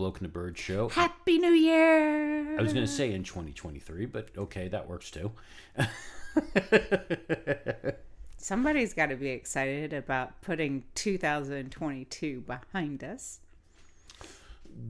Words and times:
Bloke 0.00 0.16
and 0.16 0.24
the 0.24 0.32
Bird 0.32 0.56
Show. 0.56 0.88
Happy 0.88 1.36
New 1.36 1.52
Year! 1.52 2.58
I 2.58 2.62
was 2.62 2.72
going 2.72 2.86
to 2.86 2.90
say 2.90 3.12
in 3.12 3.22
2023, 3.22 4.06
but 4.06 4.30
okay, 4.34 4.66
that 4.68 4.88
works 4.88 5.10
too. 5.10 5.30
Somebody's 8.38 8.94
got 8.94 9.10
to 9.10 9.16
be 9.16 9.28
excited 9.28 9.92
about 9.92 10.40
putting 10.40 10.84
2022 10.94 12.40
behind 12.40 13.04
us. 13.04 13.40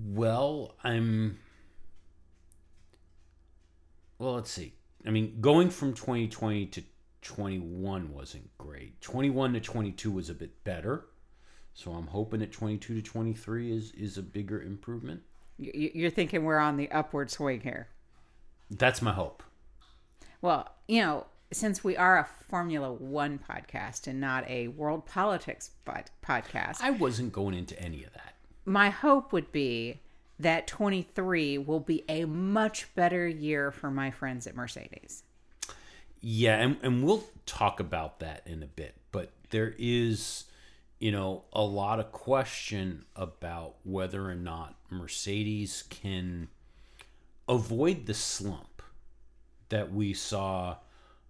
Well, 0.07 0.77
I'm. 0.85 1.41
Well, 4.21 4.35
let's 4.35 4.52
see. 4.52 4.74
I 5.05 5.11
mean, 5.11 5.41
going 5.41 5.71
from 5.71 5.93
2020 5.93 6.66
to 6.66 6.85
21 7.23 8.13
wasn't 8.13 8.57
great. 8.59 9.01
21 9.01 9.55
to 9.55 9.61
22 9.61 10.13
was 10.13 10.30
a 10.30 10.35
bit 10.35 10.63
better. 10.63 11.07
So 11.74 11.92
I'm 11.92 12.09
hoping 12.09 12.41
that 12.41 12.52
22 12.52 12.95
to 12.97 13.02
23 13.02 13.73
is 13.77 13.92
is 13.92 14.19
a 14.19 14.23
bigger 14.23 14.60
improvement. 14.62 15.23
You're 15.59 16.10
thinking 16.10 16.45
we're 16.45 16.59
on 16.59 16.77
the 16.77 16.91
upward 16.91 17.30
swing 17.30 17.60
here. 17.60 17.88
That's 18.70 19.02
my 19.02 19.12
hope. 19.12 19.43
Well, 20.43 20.70
you 20.88 21.02
know, 21.02 21.27
since 21.52 21.83
we 21.84 21.96
are 21.96 22.19
a 22.19 22.27
Formula 22.48 22.93
One 22.93 23.38
podcast 23.38 24.06
and 24.06 24.20
not 24.20 24.48
a 24.48 24.69
world 24.69 25.05
politics 25.06 25.70
pod- 25.84 26.10
podcast, 26.24 26.80
I 26.80 26.91
wasn't 26.91 27.33
going 27.33 27.55
into 27.55 27.79
any 27.80 28.05
of 28.05 28.12
that. 28.15 28.34
my 28.65 28.88
hope 28.91 29.32
would 29.32 29.52
be 29.52 30.01
that 30.38 30.66
23 30.66 31.59
will 31.59 31.80
be 31.80 32.05
a 32.09 32.24
much 32.24 32.95
better 32.95 33.29
year 33.29 33.71
for 33.71 33.90
my 33.90 34.10
friends 34.10 34.46
at 34.46 34.55
Mercedes. 34.55 35.24
Yeah, 36.23 36.57
and, 36.57 36.77
and 36.82 37.05
we'll 37.05 37.24
talk 37.46 37.80
about 37.80 38.21
that 38.21 38.43
in 38.46 38.62
a 38.62 38.66
bit. 38.66 38.95
But 39.12 39.30
there 39.51 39.74
is, 39.79 40.45
you 41.01 41.10
know, 41.10 41.45
a 41.52 41.62
lot 41.62 41.98
of 41.98 42.12
question 42.12 43.06
about 43.16 43.76
whether 43.84 44.30
or 44.30 44.34
not 44.34 44.76
Mercedes 44.90 45.82
can 45.88 46.48
avoid 47.48 48.04
the 48.06 48.15
slump 48.15 48.82
that 49.71 49.93
we 49.93 50.12
saw 50.12 50.76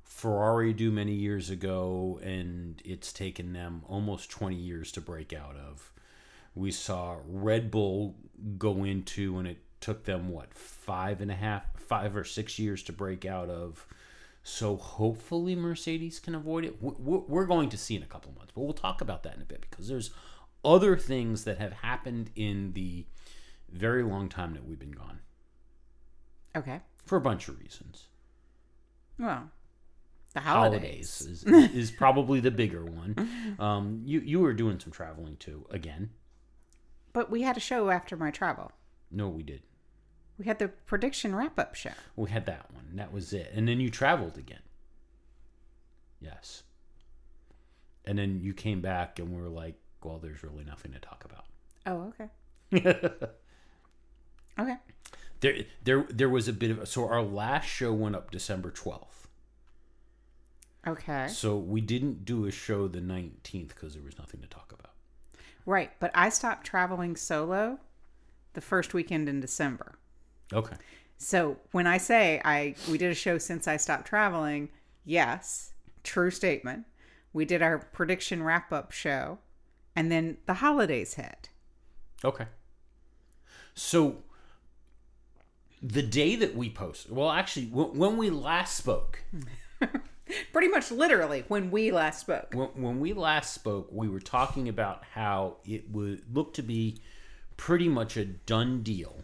Ferrari 0.03 0.73
do 0.73 0.91
many 0.91 1.13
years 1.13 1.51
ago, 1.51 2.19
and 2.23 2.83
it's 2.85 3.13
taken 3.13 3.53
them 3.53 3.83
almost 3.89 4.29
20 4.31 4.57
years 4.57 4.91
to 4.93 5.01
break 5.01 5.33
out 5.33 5.55
of. 5.57 5.93
We 6.57 6.73
saw 6.73 7.19
Red 7.25 7.71
Bull 7.71 8.17
go 8.59 8.83
into, 8.85 9.39
and 9.39 9.47
it 9.47 9.59
took 9.81 10.05
them, 10.05 10.31
what, 10.31 10.53
five 10.53 11.21
and 11.21 11.31
a 11.31 11.35
half, 11.35 11.63
five 11.79 12.17
or 12.17 12.25
six 12.25 12.59
years 12.59 12.83
to 12.83 12.93
break 12.93 13.25
out 13.25 13.49
of. 13.49 13.87
So 14.43 14.77
hopefully 14.77 15.55
Mercedes 15.55 16.19
can 16.19 16.35
avoid 16.35 16.65
it. 16.65 16.77
We're 16.81 17.47
going 17.47 17.69
to 17.71 17.77
see 17.77 17.95
in 17.97 18.03
a 18.03 18.07
couple 18.07 18.31
of 18.31 18.37
months, 18.39 18.53
but 18.55 18.63
we'll 18.63 18.73
talk 18.73 19.01
about 19.01 19.23
that 19.25 19.37
in 19.37 19.43
a 19.43 19.45
bit 19.45 19.67
because 19.71 19.89
there's 19.89 20.11
other 20.65 20.97
things 20.97 21.45
that 21.45 21.59
have 21.59 21.73
happened 21.75 22.31
in 22.35 22.73
the 22.73 23.07
very 23.71 24.03
long 24.03 24.29
time 24.29 24.55
that 24.55 24.65
we've 24.67 24.79
been 24.79 24.91
gone 24.93 25.21
Okay. 26.57 26.81
for 27.05 27.17
a 27.17 27.21
bunch 27.21 27.49
of 27.49 27.59
reasons. 27.61 28.07
Well, 29.19 29.51
the 30.33 30.41
Holidays, 30.41 31.19
holidays. 31.21 31.45
is, 31.45 31.75
is 31.75 31.91
probably 31.91 32.41
the 32.41 32.51
bigger 32.51 32.85
one. 32.85 33.57
Um, 33.61 34.01
you 34.07 34.21
you 34.21 34.41
were 34.41 34.55
doing 34.55 34.79
some 34.81 34.91
traveling 34.93 35.37
too. 35.37 35.67
Again, 35.71 36.11
But 37.13 37.31
we 37.31 37.43
had 37.43 37.57
a 37.59 37.61
show 37.61 37.91
after 37.91 38.17
my 38.17 38.31
travel. 38.31 38.73
no, 39.11 39.29
we 39.29 39.43
did. 39.43 39.63
We 40.41 40.47
had 40.47 40.59
the 40.59 40.69
prediction 40.69 41.37
wrap 41.37 41.59
up 41.59 41.75
show. 41.75 41.91
We 42.17 42.31
had 42.31 42.47
that 42.47 42.73
one. 42.73 42.93
That 42.95 43.13
was 43.13 43.35
it. 43.35 43.53
And 43.55 43.69
then 43.69 43.79
you 43.79 43.91
traveled 43.91 44.39
again. 44.39 44.63
Yes. 46.19 46.63
And 48.07 48.19
then 48.19 48.41
you 48.41 48.55
came 48.55 48.81
back 48.81 49.19
and 49.19 49.31
we 49.31 49.39
were 49.39 49.51
like, 49.51 49.75
well, 50.03 50.19
there's 50.19 50.43
really 50.43 50.65
nothing 50.65 50.93
to 50.93 50.99
talk 50.99 51.27
about. 51.27 51.45
Oh, 51.85 52.15
okay. 52.73 53.07
Okay. 54.59 54.77
There, 55.41 55.55
there, 55.85 56.07
there 56.11 56.29
was 56.29 56.47
a 56.49 56.53
bit 56.53 56.71
of 56.71 56.87
so 56.87 57.09
our 57.09 57.23
last 57.23 57.65
show 57.67 57.95
went 57.95 58.15
up 58.15 58.31
December 58.31 58.71
twelfth. 58.71 59.27
Okay. 60.87 61.29
So 61.29 61.57
we 61.57 61.81
didn't 61.81 62.27
do 62.27 62.45
a 62.45 62.51
show 62.51 62.87
the 62.87 63.01
nineteenth 63.01 63.75
because 63.75 63.95
there 63.95 64.03
was 64.03 64.19
nothing 64.19 64.43
to 64.43 64.47
talk 64.47 64.75
about. 64.79 64.93
Right. 65.65 65.93
But 65.99 66.11
I 66.15 66.29
stopped 66.29 66.67
traveling 66.67 67.17
solo 67.17 67.79
the 68.53 68.61
first 68.61 68.93
weekend 68.93 69.31
in 69.31 69.41
December. 69.41 69.95
Okay. 70.53 70.77
So 71.19 71.59
when 71.73 71.87
I 71.87 71.99
say 71.99 72.41
I 72.45 72.75
we 72.91 72.99
did 72.99 73.11
a 73.11 73.15
show 73.15 73.39
since 73.39 73.69
I 73.69 73.77
stopped 73.77 74.07
traveling, 74.07 74.69
yes, 75.05 75.73
true 76.03 76.31
statement. 76.31 76.87
We 77.33 77.45
did 77.45 77.63
our 77.63 77.79
prediction 77.79 78.43
wrap 78.43 78.73
up 78.73 78.91
show, 78.91 79.39
and 79.95 80.11
then 80.11 80.39
the 80.47 80.55
holidays 80.55 81.15
hit. 81.15 81.51
Okay. 82.25 82.47
So 83.75 84.25
the 85.83 86.03
day 86.03 86.37
that 86.37 86.57
we 86.57 86.69
posted, 86.71 87.13
well, 87.13 87.31
actually, 87.31 87.67
w- 87.67 87.93
when 87.93 88.17
we 88.17 88.31
last 88.31 88.77
spoke, 88.77 89.23
Pretty 90.53 90.69
much 90.69 90.91
literally 90.91 91.45
when 91.49 91.71
we 91.71 91.91
last 91.91 92.21
spoke. 92.21 92.53
when, 92.55 92.69
when 92.69 93.01
we 93.01 93.13
last 93.13 93.53
spoke, 93.55 93.89
we 93.91 94.09
were 94.09 94.21
talking 94.21 94.69
about 94.69 95.03
how 95.13 95.57
it 95.65 95.91
would 95.91 96.23
look 96.33 96.55
to 96.55 96.63
be 96.63 97.01
pretty 97.57 97.89
much 97.89 98.17
a 98.17 98.25
done 98.25 98.83
deal 98.83 99.23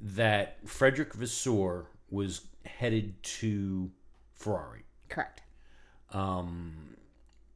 that 0.00 0.56
Frederick 0.66 1.14
Vasseur 1.14 1.86
was 2.10 2.42
headed 2.64 3.22
to 3.22 3.90
Ferrari. 4.34 4.84
Correct. 5.08 5.42
Um, 6.12 6.96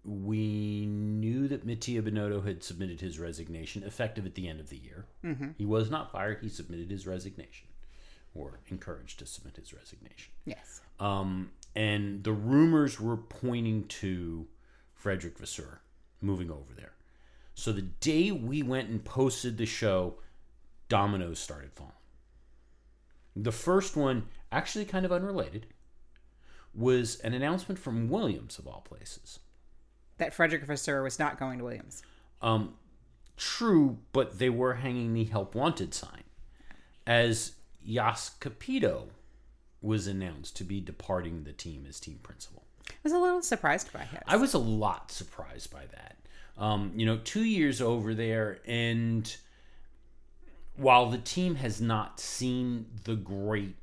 we 0.05 0.87
knew 0.87 1.49
that 1.49 1.65
Mattia 1.65 2.03
Binotto 2.03 2.47
had 2.47 2.63
submitted 2.63 3.01
his 3.01 3.19
resignation, 3.19 3.83
effective 3.83 4.27
at 4.27 4.35
the 4.35 4.49
end 4.49 4.61
of 4.61 4.69
the 4.69 4.77
year. 4.77 5.07
Mm-hmm. 5.25 5.51
He 5.57 5.65
was 5.65 5.91
not 5.91 6.13
fired; 6.13 6.39
he 6.43 6.49
submitted 6.49 6.91
his 6.91 7.07
resignation, 7.07 7.69
or 8.35 8.61
encouraged 8.69 9.19
to 9.21 9.27
submit 9.27 9.57
his 9.57 9.73
resignation. 9.73 10.33
Yes. 10.45 10.83
Um, 11.01 11.51
and 11.75 12.23
the 12.23 12.33
rumors 12.33 13.01
were 13.01 13.17
pointing 13.17 13.85
to 13.85 14.47
Frederick 14.95 15.39
Vasseur 15.39 15.81
moving 16.21 16.51
over 16.51 16.73
there. 16.77 16.93
So 17.55 17.73
the 17.73 17.83
day 17.83 18.31
we 18.31 18.63
went 18.63 18.89
and 18.89 19.05
posted 19.05 19.57
the 19.57 19.67
show, 19.67 20.15
dominoes 20.89 21.39
started 21.39 21.73
falling. 21.73 21.93
The 23.37 23.53
first 23.53 23.97
one, 23.97 24.29
actually 24.53 24.85
kind 24.85 25.05
of 25.05 25.13
unrelated, 25.13 25.67
was 26.75 27.21
an 27.21 27.35
announcement 27.35 27.79
from 27.79 28.09
Williams, 28.09 28.59
of 28.59 28.67
all 28.67 28.81
places. 28.81 29.39
That 30.19 30.35
Frederick 30.35 30.65
Vasseur 30.65 31.03
was 31.03 31.19
not 31.19 31.39
going 31.39 31.59
to 31.59 31.65
Williams. 31.65 32.03
Um, 32.43 32.75
true, 33.37 33.99
but 34.13 34.39
they 34.39 34.51
were 34.51 34.75
hanging 34.75 35.15
the 35.15 35.25
help 35.25 35.55
wanted 35.55 35.95
sign. 35.95 36.23
As 37.07 37.53
Jost 37.87 38.41
Capito 38.41 39.09
was 39.83 40.07
announced 40.07 40.57
to 40.57 40.65
be 40.65 40.81
departing 40.81 41.45
the 41.45 41.53
team 41.53 41.85
as 41.89 42.01
team 42.01 42.19
principal. 42.23 42.65
I 42.89 42.95
was 43.03 43.13
a 43.13 43.19
little 43.19 43.43
surprised 43.43 43.93
by 43.93 44.01
his. 44.01 44.21
I 44.27 44.37
was 44.37 44.55
a 44.55 44.59
lot 44.59 45.11
surprised 45.11 45.71
by 45.71 45.87
that. 45.87 46.17
Um, 46.57 46.93
you 46.97 47.05
know, 47.05 47.19
two 47.25 47.45
years 47.45 47.81
over 47.81 48.15
there, 48.15 48.61
and 48.67 49.37
while 50.77 51.09
the 51.09 51.19
team 51.19 51.57
has 51.57 51.81
not 51.81 52.21
seen 52.21 52.87
the 53.05 53.15
great 53.15 53.77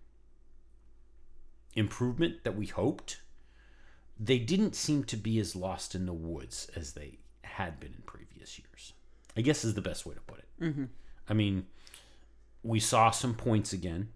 improvement 1.76 2.44
that 2.44 2.56
we 2.56 2.68
hoped, 2.68 3.22
they 4.20 4.38
didn't 4.38 4.76
seem 4.76 5.04
to 5.06 5.18
be 5.18 5.40
as 5.40 5.56
lost 5.56 5.96
in 5.96 6.06
the 6.06 6.14
woods 6.14 6.70
as 6.76 6.94
they 6.94 7.20
had 7.44 7.80
been 7.80 7.94
in 7.94 8.04
previous 8.06 8.60
years. 8.60 8.94
I 9.36 9.42
guess 9.42 9.64
is 9.64 9.74
the 9.74 9.82
best 9.82 10.06
way 10.06 10.14
to 10.14 10.22
put 10.22 10.40
it. 10.40 10.48
Mm-hmm. 10.62 10.86
I 11.30 11.34
mean, 11.34 11.66
we 12.64 12.80
saw 12.80 13.12
some 13.12 13.34
points 13.34 13.72
again. 13.74 14.10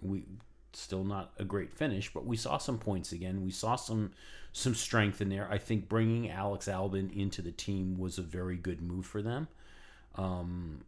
We 0.00 0.24
still 0.72 1.04
not 1.04 1.32
a 1.38 1.44
great 1.44 1.72
finish, 1.72 2.12
but 2.12 2.26
we 2.26 2.36
saw 2.36 2.58
some 2.58 2.78
points 2.78 3.12
again. 3.12 3.44
We 3.44 3.50
saw 3.50 3.76
some 3.76 4.12
some 4.52 4.74
strength 4.74 5.20
in 5.20 5.28
there. 5.28 5.48
I 5.50 5.58
think 5.58 5.88
bringing 5.88 6.30
Alex 6.30 6.66
Albon 6.66 7.14
into 7.14 7.42
the 7.42 7.52
team 7.52 7.98
was 7.98 8.16
a 8.16 8.22
very 8.22 8.56
good 8.56 8.80
move 8.80 9.04
for 9.04 9.20
them. 9.20 9.48
Um, 10.14 10.84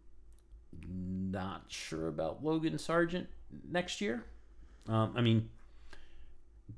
not 0.86 1.64
sure 1.68 2.08
about 2.08 2.44
Logan 2.44 2.74
Sargeant 2.74 3.26
next 3.70 4.00
year. 4.00 4.24
Um, 4.88 5.12
I 5.16 5.20
mean, 5.20 5.50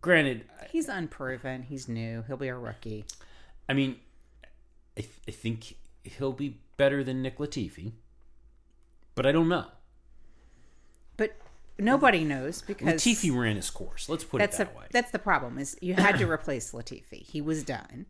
granted, 0.01 0.45
He's 0.71 0.89
unproven. 0.89 1.63
He's 1.63 1.89
new. 1.89 2.25
He'll 2.27 2.37
be 2.37 2.49
a 2.49 2.57
rookie. 2.57 3.05
I 3.69 3.73
mean, 3.75 3.97
I, 4.97 5.03
th- 5.03 5.13
I 5.29 5.31
think 5.31 5.77
he'll 6.05 6.33
be 6.33 6.59
better 6.77 7.05
than 7.05 7.23
Nick 7.23 7.39
Latifi, 7.39 7.93
but 9.15 9.27
I 9.27 9.33
don't 9.33 9.49
know. 9.49 9.67
But 11.17 11.37
nobody 11.79 12.25
knows 12.25 12.63
because 12.63 13.03
Latifi 13.03 13.37
ran 13.37 13.57
his 13.57 13.71
course. 13.71 14.09
Let's 14.09 14.25
put 14.25 14.39
that's 14.39 14.59
it 14.59 14.63
a, 14.63 14.67
that 14.67 14.77
way. 14.77 14.85
that's 14.91 15.11
the 15.11 15.19
problem 15.19 15.59
is 15.59 15.77
you 15.81 15.95
had 15.95 16.19
to 16.19 16.31
replace 16.31 16.73
Latifi. 16.73 17.23
He 17.23 17.41
was 17.41 17.63
done, 17.63 18.07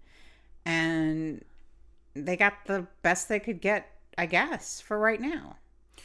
and 0.64 1.44
they 2.14 2.36
got 2.36 2.54
the 2.66 2.86
best 3.02 3.28
they 3.28 3.40
could 3.40 3.60
get, 3.60 3.90
I 4.16 4.26
guess, 4.26 4.80
for 4.80 4.98
right 4.98 5.20
now. 5.20 5.56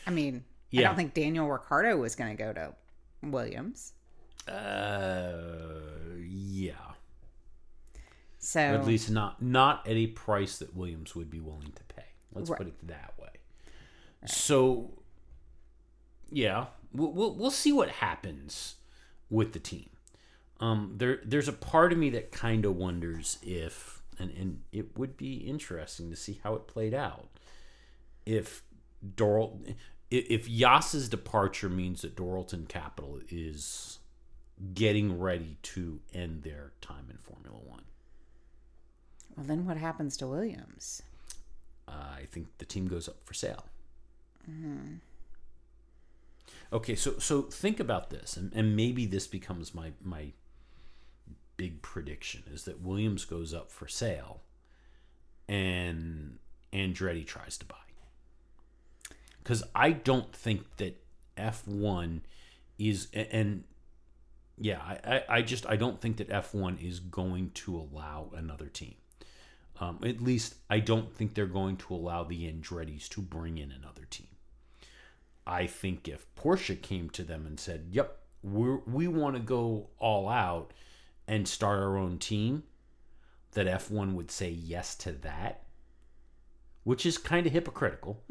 I 0.06 0.12
mean, 0.12 0.44
I 0.74 0.81
don't 0.81 0.96
think 0.96 1.13
Daniel 1.13 1.48
Ricciardo 1.50 1.98
was 1.98 2.16
going 2.16 2.36
to 2.36 2.42
go 2.44 2.54
to 2.54 2.74
Williams. 3.24 3.94
Uh, 4.48 5.34
yeah. 6.19 6.74
So 8.38 8.60
At 8.60 8.86
least 8.86 9.10
not 9.10 9.42
not 9.42 9.88
at 9.88 9.96
a 9.96 10.07
price 10.07 10.60
that 10.60 10.75
Williams 10.75 11.16
would 11.16 11.30
be 11.31 11.40
willing 11.40 11.72
to 11.72 11.84
pay. 11.96 12.04
Let's 12.31 12.50
Right. 12.50 12.57
put 12.57 12.68
it 12.68 12.88
that 12.88 13.13
way. 13.19 13.30
So, 14.28 14.92
yeah, 16.31 16.66
we'll, 16.94 17.12
we'll 17.12 17.34
we'll 17.36 17.52
see 17.52 17.72
what 17.72 17.90
happens 17.90 18.75
with 19.30 19.54
the 19.54 19.60
team. 19.60 19.90
Um, 20.60 20.94
there 20.98 21.19
there's 21.24 21.48
a 21.48 21.54
part 21.54 21.92
of 21.92 21.98
me 21.98 22.10
that 22.12 22.31
kind 22.31 22.66
of 22.66 22.75
wonders 22.75 23.40
if, 23.42 24.02
and 24.19 24.30
and 24.31 24.62
it 24.72 24.96
would 24.98 25.18
be 25.18 25.38
interesting 25.38 26.10
to 26.12 26.16
see 26.16 26.40
how 26.44 26.54
it 26.56 26.68
played 26.68 26.94
out. 26.94 27.30
If 28.25 28.63
Doral, 29.16 29.75
if, 30.12 30.48
Jost's 30.48 31.10
departure 31.10 31.69
means 31.69 32.02
that 32.02 32.16
Dorilton 32.16 32.68
Capital 32.68 33.19
is 33.30 34.00
getting 34.74 35.19
ready 35.19 35.57
to 35.62 36.00
end 36.13 36.44
their 36.44 36.72
time 36.81 37.07
in 37.10 37.18
Formula 37.18 37.57
One. 37.63 37.84
Well, 39.36 39.46
then 39.46 39.66
what 39.66 39.78
happens 39.78 40.16
to 40.18 40.28
Williams? 40.28 41.02
Uh, 41.88 41.92
I 41.92 42.25
think 42.31 42.48
the 42.57 42.66
team 42.66 42.88
goes 42.88 43.07
up 43.07 43.18
for 43.25 43.34
sale. 43.34 43.66
Hmm. 44.46 44.96
Okay, 46.72 46.96
so 46.96 47.19
so 47.19 47.44
think 47.44 47.80
about 47.80 48.10
this, 48.10 48.38
and, 48.38 48.52
and 48.54 48.75
maybe 48.75 49.06
this 49.06 49.28
becomes 49.28 49.75
my 49.75 49.92
my 50.04 50.31
big 51.57 51.81
prediction 51.81 52.44
is 52.52 52.63
that 52.63 52.81
Williams 52.81 53.24
goes 53.24 53.54
up 53.54 53.72
for 53.72 53.88
sale, 53.88 54.42
and 55.48 56.38
Andretti 56.74 57.25
tries 57.25 57.57
to 57.57 57.66
buy. 57.66 57.75
Because 59.45 59.62
I 59.75 59.92
don't 59.92 60.33
think 60.33 60.77
that 60.77 61.00
F 61.38 61.68
one 61.68 62.24
is 62.80 63.09
and 63.13 63.63
yeah, 64.57 64.80
I, 64.81 65.24
I, 65.30 65.42
just 65.44 65.68
I 65.69 65.75
don't 65.75 66.01
think 66.01 66.18
that 66.18 66.31
F 66.31 66.56
one 66.56 66.80
is 66.81 67.00
going 67.00 67.51
to 67.51 67.75
allow 67.77 68.31
another 68.33 68.65
team. 68.65 68.95
Um, 69.80 70.00
at 70.03 70.19
least 70.19 70.56
I 70.68 70.80
don't 70.80 71.13
think 71.13 71.36
they're 71.36 71.45
going 71.45 71.77
to 71.77 71.94
allow 71.94 72.24
the 72.24 72.51
Andretti's 72.51 73.07
to 73.09 73.21
bring 73.21 73.59
in 73.59 73.71
another 73.71 74.06
team. 74.09 74.30
I 75.45 75.68
think 75.68 76.07
if 76.07 76.25
Porsche 76.36 76.81
came 76.81 77.12
to 77.12 77.24
them 77.24 77.45
and 77.45 77.59
said, 77.59 77.89
"Yep, 77.92 78.18
we 78.42 78.77
we 78.88 79.07
want 79.07 79.36
to 79.36 79.42
go 79.42 79.89
all 80.00 80.27
out 80.27 80.74
and 81.27 81.47
start 81.47 81.80
our 81.80 81.97
own 81.97 82.18
team," 82.18 82.63
that 83.51 83.68
F1 83.68 84.13
would 84.13 84.31
say 84.31 84.50
yes 84.50 84.95
to 84.95 85.12
that, 85.12 85.65
which 86.83 87.06
is 87.06 87.19
kind 87.19 87.45
of 87.45 87.53
hypocritical. 87.53 88.24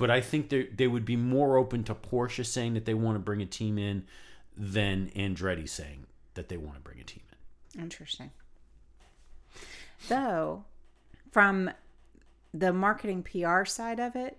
But 0.00 0.10
I 0.10 0.22
think 0.22 0.48
they 0.48 0.62
they 0.64 0.86
would 0.86 1.04
be 1.04 1.14
more 1.14 1.58
open 1.58 1.84
to 1.84 1.94
Porsche 1.94 2.46
saying 2.46 2.72
that 2.72 2.86
they 2.86 2.94
want 2.94 3.16
to 3.16 3.18
bring 3.20 3.42
a 3.42 3.46
team 3.46 3.76
in 3.76 4.04
than 4.56 5.10
Andretti 5.14 5.68
saying 5.68 6.06
that 6.32 6.48
they 6.48 6.56
want 6.56 6.76
to 6.76 6.80
bring 6.80 6.98
a 7.00 7.04
team 7.04 7.22
in. 7.74 7.82
Interesting. 7.82 8.30
Though, 10.08 10.64
from 11.30 11.70
the 12.54 12.72
marketing 12.72 13.22
PR 13.22 13.66
side 13.66 14.00
of 14.00 14.16
it, 14.16 14.38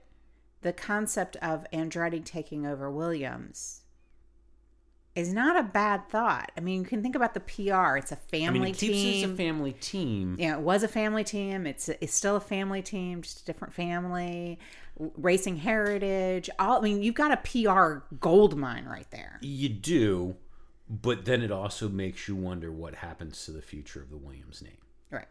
the 0.63 0.73
concept 0.73 1.35
of 1.43 1.67
Andretti 1.71 2.25
taking 2.25 2.65
over 2.65 2.89
Williams 2.89 3.81
is 5.15 5.33
not 5.33 5.59
a 5.59 5.63
bad 5.63 6.09
thought. 6.09 6.51
I 6.57 6.61
mean, 6.61 6.81
you 6.81 6.87
can 6.87 7.03
think 7.03 7.15
about 7.15 7.33
the 7.33 7.39
PR. 7.39 7.97
It's 7.97 8.11
a 8.11 8.15
I 8.15 8.29
family 8.29 8.59
mean, 8.59 8.69
it 8.71 8.77
team. 8.77 9.25
as 9.25 9.29
a 9.29 9.35
family 9.35 9.73
team. 9.73 10.37
know, 10.39 10.57
it 10.57 10.61
was 10.61 10.83
a 10.83 10.87
family 10.87 11.23
team. 11.23 11.67
It's 11.67 11.87
it's 11.89 12.15
still 12.15 12.37
a 12.37 12.41
family 12.41 12.81
team, 12.81 13.21
just 13.21 13.41
a 13.41 13.45
different 13.45 13.73
family, 13.73 14.57
racing 14.97 15.57
heritage. 15.57 16.49
All 16.59 16.77
I 16.77 16.81
mean, 16.81 17.01
you've 17.03 17.15
got 17.15 17.31
a 17.31 17.37
PR 17.37 18.05
gold 18.19 18.57
mine 18.57 18.85
right 18.85 19.09
there. 19.11 19.39
You 19.41 19.69
do, 19.69 20.35
but 20.89 21.25
then 21.25 21.41
it 21.41 21.51
also 21.51 21.89
makes 21.89 22.27
you 22.27 22.35
wonder 22.35 22.71
what 22.71 22.95
happens 22.95 23.45
to 23.45 23.51
the 23.51 23.61
future 23.61 24.01
of 24.01 24.09
the 24.09 24.17
Williams 24.17 24.61
name. 24.61 24.77
Right. 25.09 25.27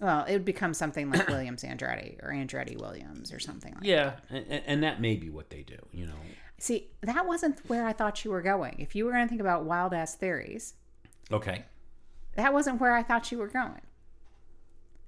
Well, 0.00 0.24
it 0.24 0.32
would 0.32 0.44
become 0.44 0.74
something 0.74 1.10
like 1.10 1.28
Williams 1.28 1.62
Andretti 1.62 2.22
or 2.22 2.30
Andretti 2.30 2.76
Williams 2.78 3.32
or 3.32 3.38
something 3.38 3.74
like. 3.74 3.84
Yeah, 3.84 4.14
and, 4.28 4.46
and 4.66 4.82
that 4.82 5.00
may 5.00 5.16
be 5.16 5.30
what 5.30 5.50
they 5.50 5.62
do. 5.62 5.78
You 5.92 6.06
know. 6.06 6.14
See, 6.58 6.88
that 7.02 7.26
wasn't 7.26 7.60
where 7.68 7.86
I 7.86 7.92
thought 7.92 8.24
you 8.24 8.30
were 8.30 8.42
going. 8.42 8.76
If 8.78 8.94
you 8.94 9.04
were 9.04 9.12
going 9.12 9.24
to 9.24 9.28
think 9.28 9.40
about 9.40 9.64
wild 9.64 9.92
ass 9.94 10.14
theories, 10.14 10.74
Okay. 11.30 11.64
that 12.36 12.52
wasn't 12.52 12.80
where 12.80 12.94
I 12.94 13.02
thought 13.02 13.30
you 13.32 13.38
were 13.38 13.48
going. 13.48 13.80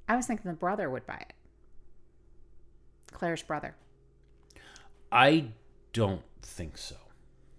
I 0.08 0.16
was 0.16 0.26
thinking 0.26 0.50
the 0.50 0.56
brother 0.56 0.88
would 0.90 1.06
buy 1.06 1.16
it. 1.28 1.32
Claire's 3.12 3.42
brother. 3.42 3.74
I 5.10 5.48
don't 5.92 6.22
think 6.42 6.76
so. 6.78 6.96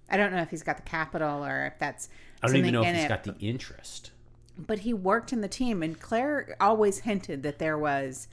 I 0.09 0.17
don't 0.17 0.31
know 0.31 0.41
if 0.41 0.49
he's 0.49 0.63
got 0.63 0.77
the 0.77 0.83
capital 0.83 1.43
or 1.45 1.65
if 1.65 1.79
that's. 1.79 2.09
I 2.43 2.47
don't 2.47 2.57
even 2.57 2.73
know 2.73 2.83
if 2.83 2.93
he's 2.95 3.05
it, 3.05 3.09
got 3.09 3.23
the 3.23 3.35
interest. 3.39 4.11
but 4.57 4.79
he 4.79 4.93
worked 4.93 5.33
in 5.33 5.41
the 5.41 5.47
team 5.47 5.81
and 5.83 5.99
claire 5.99 6.55
always 6.61 6.99
hinted 6.99 7.43
that 7.43 7.57
there 7.59 7.77
was 7.77 8.27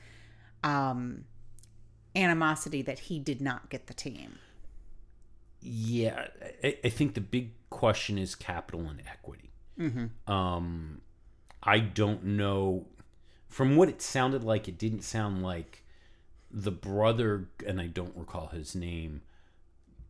um 0.63 1.25
animosity 2.15 2.83
that 2.83 2.99
he 2.99 3.19
did 3.19 3.41
not 3.41 3.71
get 3.71 3.87
the 3.87 3.95
team 3.95 4.39
Yeah, 5.61 6.29
I, 6.63 6.79
I 6.85 6.89
think 6.91 7.15
the 7.15 7.21
big 7.23 7.53
question 7.71 8.19
is 8.19 8.35
capital 8.35 8.89
and 8.89 9.03
equity. 9.11 9.51
Um, 10.27 11.01
I 11.63 11.79
don't 11.81 12.23
know. 12.25 12.87
From 13.49 13.77
what 13.77 13.89
it 13.89 14.01
sounded 14.03 14.45
like, 14.45 14.69
it 14.69 14.79
didn't 14.79 15.03
sound 15.03 15.43
like 15.43 15.84
the 16.55 16.71
brother, 16.71 17.49
and 17.67 17.81
I 17.81 17.89
don't 17.89 18.17
recall 18.17 18.47
his 18.47 18.75
name, 18.75 19.23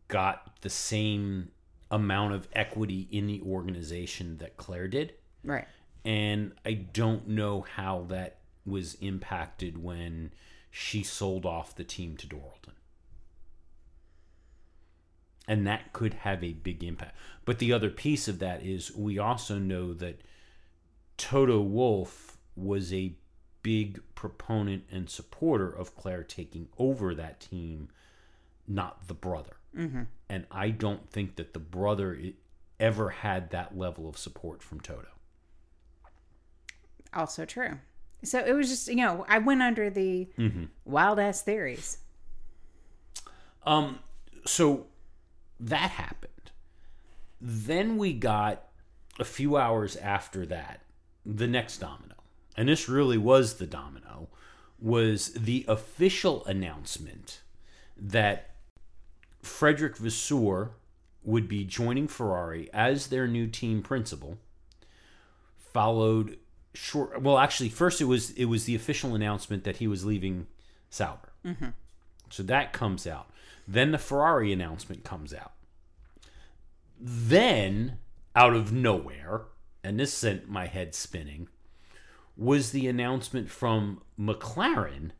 got 0.07 0.61
the 0.61 0.69
same 0.69 1.49
amount 1.91 2.33
of 2.33 2.47
equity 2.53 3.07
in 3.11 3.27
the 3.27 3.41
organization 3.41 4.37
that 4.37 4.57
Claire 4.57 4.87
did. 4.87 5.13
right 5.43 5.67
and 6.05 6.51
I 6.63 6.73
don't 6.73 7.27
know 7.27 7.65
how 7.75 8.05
that 8.09 8.37
was 8.65 8.93
impacted 9.01 9.83
when 9.83 10.31
she 10.69 11.01
sold 11.01 11.45
off 11.45 11.75
the 11.75 11.83
team 11.83 12.15
to 12.17 12.27
Dorilton. 12.27 12.75
And 15.47 15.65
that 15.65 15.93
could 15.93 16.13
have 16.13 16.43
a 16.43 16.53
big 16.53 16.83
impact. 16.83 17.15
But 17.43 17.59
the 17.59 17.73
other 17.73 17.89
piece 17.89 18.27
of 18.27 18.39
that 18.39 18.63
is 18.63 18.95
we 18.95 19.17
also 19.17 19.57
know 19.57 19.93
that 19.93 20.21
Toto 21.17 21.59
Wolff 21.61 22.37
was 22.55 22.93
a 22.93 23.13
big 23.65 23.99
proponent 24.13 24.83
and 24.91 25.09
supporter 25.09 25.67
of 25.67 25.95
Claire 25.95 26.21
taking 26.23 26.67
over 26.77 27.15
that 27.15 27.39
team, 27.39 27.89
not 28.67 29.07
the 29.07 29.15
brother. 29.15 29.57
Mm-hmm. 29.75 30.03
And 30.29 30.45
I 30.51 30.69
don't 30.69 31.09
think 31.09 31.35
that 31.37 31.53
the 31.53 31.59
brother 31.59 32.15
ever 32.79 33.09
had 33.09 33.49
that 33.49 33.75
level 33.75 34.07
of 34.07 34.17
support 34.19 34.61
from 34.61 34.79
Toto. 34.79 35.07
also 37.13 37.45
true 37.45 37.79
so 38.23 38.39
it 38.39 38.51
was 38.53 38.67
just 38.67 38.87
you 38.89 38.97
know 38.97 39.25
i 39.29 39.37
went 39.37 39.61
under 39.61 39.89
the 39.89 40.27
wild 40.83 41.17
ass 41.19 41.41
theories 41.41 41.99
Um, 43.63 43.99
so 44.45 44.85
that 45.59 45.89
happened. 45.91 46.51
Then 47.41 47.97
we 47.97 48.13
got 48.13 48.67
a 49.19 49.23
few 49.25 49.55
hours 49.57 49.95
after 49.95 50.45
that 50.47 50.81
the 51.25 51.47
next 51.47 51.77
domino, 51.79 52.14
and 52.57 52.69
this 52.69 52.89
really 52.89 53.17
was 53.17 53.55
the 53.55 53.65
domino, 53.65 54.29
was 54.79 55.33
the 55.33 55.65
official 55.67 56.45
announcement 56.45 57.41
that 57.97 58.55
Frederick 59.41 59.97
Vasseur 59.97 60.71
would 61.23 61.47
be 61.47 61.63
joining 61.63 62.07
Ferrari 62.07 62.69
as 62.73 63.07
their 63.07 63.27
new 63.27 63.47
team 63.47 63.81
principal. 63.81 64.37
Followed 65.57 66.37
short. 66.73 67.21
Well, 67.21 67.37
actually, 67.37 67.69
first 67.69 67.99
it 67.99 68.05
was 68.05 68.31
it 68.31 68.45
was 68.45 68.65
the 68.65 68.75
official 68.75 69.15
announcement 69.15 69.63
that 69.63 69.77
he 69.77 69.87
was 69.87 70.05
leaving 70.05 70.47
Sauber. 70.89 71.33
Mm-hmm. 71.45 71.69
So 72.29 72.43
that 72.43 72.73
comes 72.73 73.05
out. 73.05 73.29
Then 73.67 73.91
the 73.91 73.97
Ferrari 73.97 74.53
announcement 74.53 75.03
comes 75.03 75.33
out. 75.33 75.53
Then, 76.99 77.97
out 78.35 78.55
of 78.55 78.71
nowhere, 78.71 79.41
and 79.83 79.99
this 79.99 80.13
sent 80.13 80.49
my 80.49 80.67
head 80.67 80.95
spinning, 80.95 81.49
was 82.37 82.71
the 82.71 82.87
announcement 82.87 83.49
from 83.49 84.01
McLaren 84.19 85.11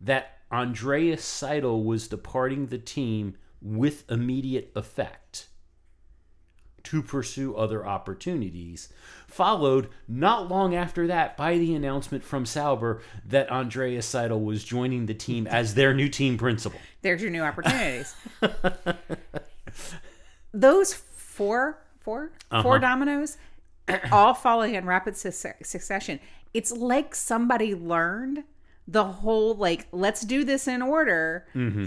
that 0.00 0.38
Andreas 0.52 1.24
Seidl 1.24 1.84
was 1.84 2.08
departing 2.08 2.66
the 2.66 2.78
team 2.78 3.36
with 3.60 4.08
immediate 4.10 4.70
effect 4.76 5.48
to 6.84 7.02
pursue 7.02 7.56
other 7.56 7.84
opportunities, 7.86 8.90
followed 9.26 9.88
not 10.06 10.48
long 10.48 10.74
after 10.74 11.06
that 11.06 11.36
by 11.36 11.56
the 11.56 11.74
announcement 11.74 12.22
from 12.22 12.44
Sauber 12.44 13.00
that 13.26 13.50
Andreas 13.50 14.12
Seidl 14.12 14.44
was 14.44 14.62
joining 14.62 15.06
the 15.06 15.14
team 15.14 15.46
as 15.50 15.74
their 15.74 15.94
new 15.94 16.08
team 16.08 16.36
principal. 16.36 16.78
there's 17.02 17.22
your 17.22 17.30
new 17.30 17.42
opportunities 17.42 18.14
those 20.52 20.92
four 20.94 21.78
four 22.00 22.30
four 22.50 22.76
uh-huh. 22.76 22.78
dominoes 22.78 23.38
all 24.12 24.34
falling 24.34 24.74
in 24.74 24.86
rapid 24.86 25.16
suc- 25.16 25.64
succession. 25.64 26.20
It's 26.52 26.72
like 26.72 27.14
somebody 27.14 27.74
learned 27.74 28.44
the 28.86 29.04
whole 29.04 29.54
like 29.54 29.86
let's 29.92 30.22
do 30.22 30.44
this 30.44 30.68
in 30.68 30.82
order 30.82 31.46
mm-hmm. 31.54 31.86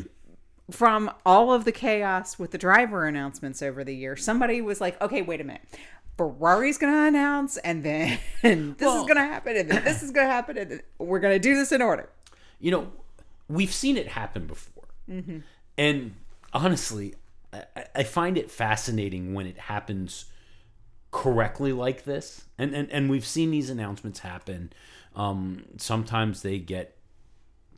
from 0.72 1.12
all 1.26 1.54
of 1.54 1.64
the 1.64 1.72
chaos 1.72 2.40
with 2.40 2.52
the 2.52 2.58
driver 2.58 3.06
announcements 3.06 3.62
over 3.62 3.84
the 3.84 3.96
year. 3.96 4.16
Somebody 4.16 4.62
was 4.62 4.82
like 4.82 5.00
okay 5.02 5.22
wait 5.22 5.42
a 5.42 5.44
minute. 5.44 5.62
Ferrari's 6.18 6.80
gonna 6.80 7.08
announce, 7.08 7.58
and 7.58 7.84
then 7.84 8.20
this 8.42 8.76
Well- 8.80 9.02
is 9.02 9.08
gonna 9.08 9.26
happen, 9.26 9.56
and 9.56 9.70
then 9.70 9.84
this 9.84 10.02
is 10.02 10.12
gonna 10.12 10.28
happen, 10.28 10.58
and 10.58 10.82
we're 10.98 11.20
gonna 11.20 11.40
do 11.40 11.56
this 11.56 11.72
in 11.72 11.82
order. 11.82 12.10
You 12.60 12.72
know, 12.72 12.92
we've 13.48 13.74
seen 13.74 13.98
it 13.98 14.08
happen 14.08 14.48
before. 14.48 14.86
Mm-hmm. 15.08 15.40
And 15.78 16.16
honestly, 16.54 17.14
I, 17.54 17.86
I 17.96 18.04
find 18.04 18.36
it 18.36 18.50
fascinating 18.50 19.36
when 19.36 19.46
it 19.46 19.60
happens 19.60 20.26
correctly 21.12 21.72
like 21.72 22.04
this. 22.04 22.46
And, 22.58 22.74
and, 22.74 22.92
and 22.92 23.10
we've 23.10 23.26
seen 23.26 23.52
these 23.52 23.70
announcements 23.70 24.20
happen. 24.20 24.72
Um, 25.16 25.66
sometimes 25.78 26.42
they 26.42 26.60
get, 26.60 26.98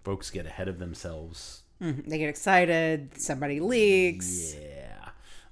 folks 0.03 0.29
get 0.29 0.45
ahead 0.45 0.67
of 0.67 0.79
themselves. 0.79 1.63
They 1.79 2.17
get 2.17 2.27
excited. 2.29 3.19
Somebody 3.19 3.59
leaks. 3.59 4.53
Yeah. 4.53 5.09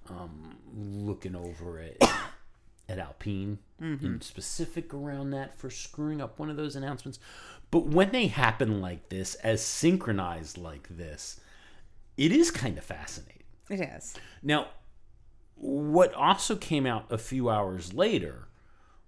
Um, 0.09 0.57
looking 0.75 1.35
over 1.35 1.79
it 1.79 2.03
at 2.89 2.99
Alpine 2.99 3.59
in 3.79 4.21
specific 4.21 4.93
around 4.93 5.31
that 5.31 5.57
for 5.57 5.69
screwing 5.69 6.21
up 6.21 6.39
one 6.39 6.49
of 6.49 6.57
those 6.57 6.75
announcements. 6.75 7.19
But 7.71 7.85
when 7.87 8.11
they 8.11 8.27
happen 8.27 8.81
like 8.81 9.09
this, 9.09 9.35
as 9.35 9.61
synchronized 9.61 10.57
like 10.57 10.87
this, 10.89 11.39
it 12.17 12.31
is 12.31 12.51
kind 12.51 12.77
of 12.77 12.83
fascinating. 12.83 13.43
It 13.69 13.81
is. 13.81 14.15
Now, 14.41 14.67
what 15.59 16.13
also 16.13 16.55
came 16.55 16.85
out 16.85 17.11
a 17.11 17.17
few 17.17 17.49
hours 17.49 17.93
later 17.93 18.47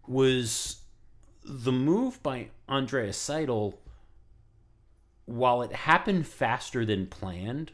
was 0.07 0.81
the 1.43 1.71
move 1.71 2.21
by 2.23 2.49
Andreas 2.67 3.17
Seidl, 3.17 3.75
while 5.25 5.61
it 5.61 5.71
happened 5.71 6.27
faster 6.27 6.85
than 6.85 7.07
planned, 7.07 7.71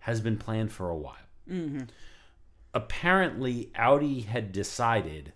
has 0.00 0.20
been 0.20 0.36
planned 0.36 0.72
for 0.72 0.88
a 0.88 0.96
while. 0.96 1.16
Mm-hmm. 1.48 1.82
Apparently, 2.74 3.70
Audi 3.74 4.20
had 4.20 4.52
decided 4.52 5.32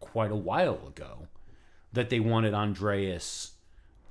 quite 0.00 0.30
a 0.30 0.36
while 0.36 0.86
ago 0.86 1.28
that 1.92 2.10
they 2.10 2.20
wanted 2.20 2.54
Andreas 2.54 3.52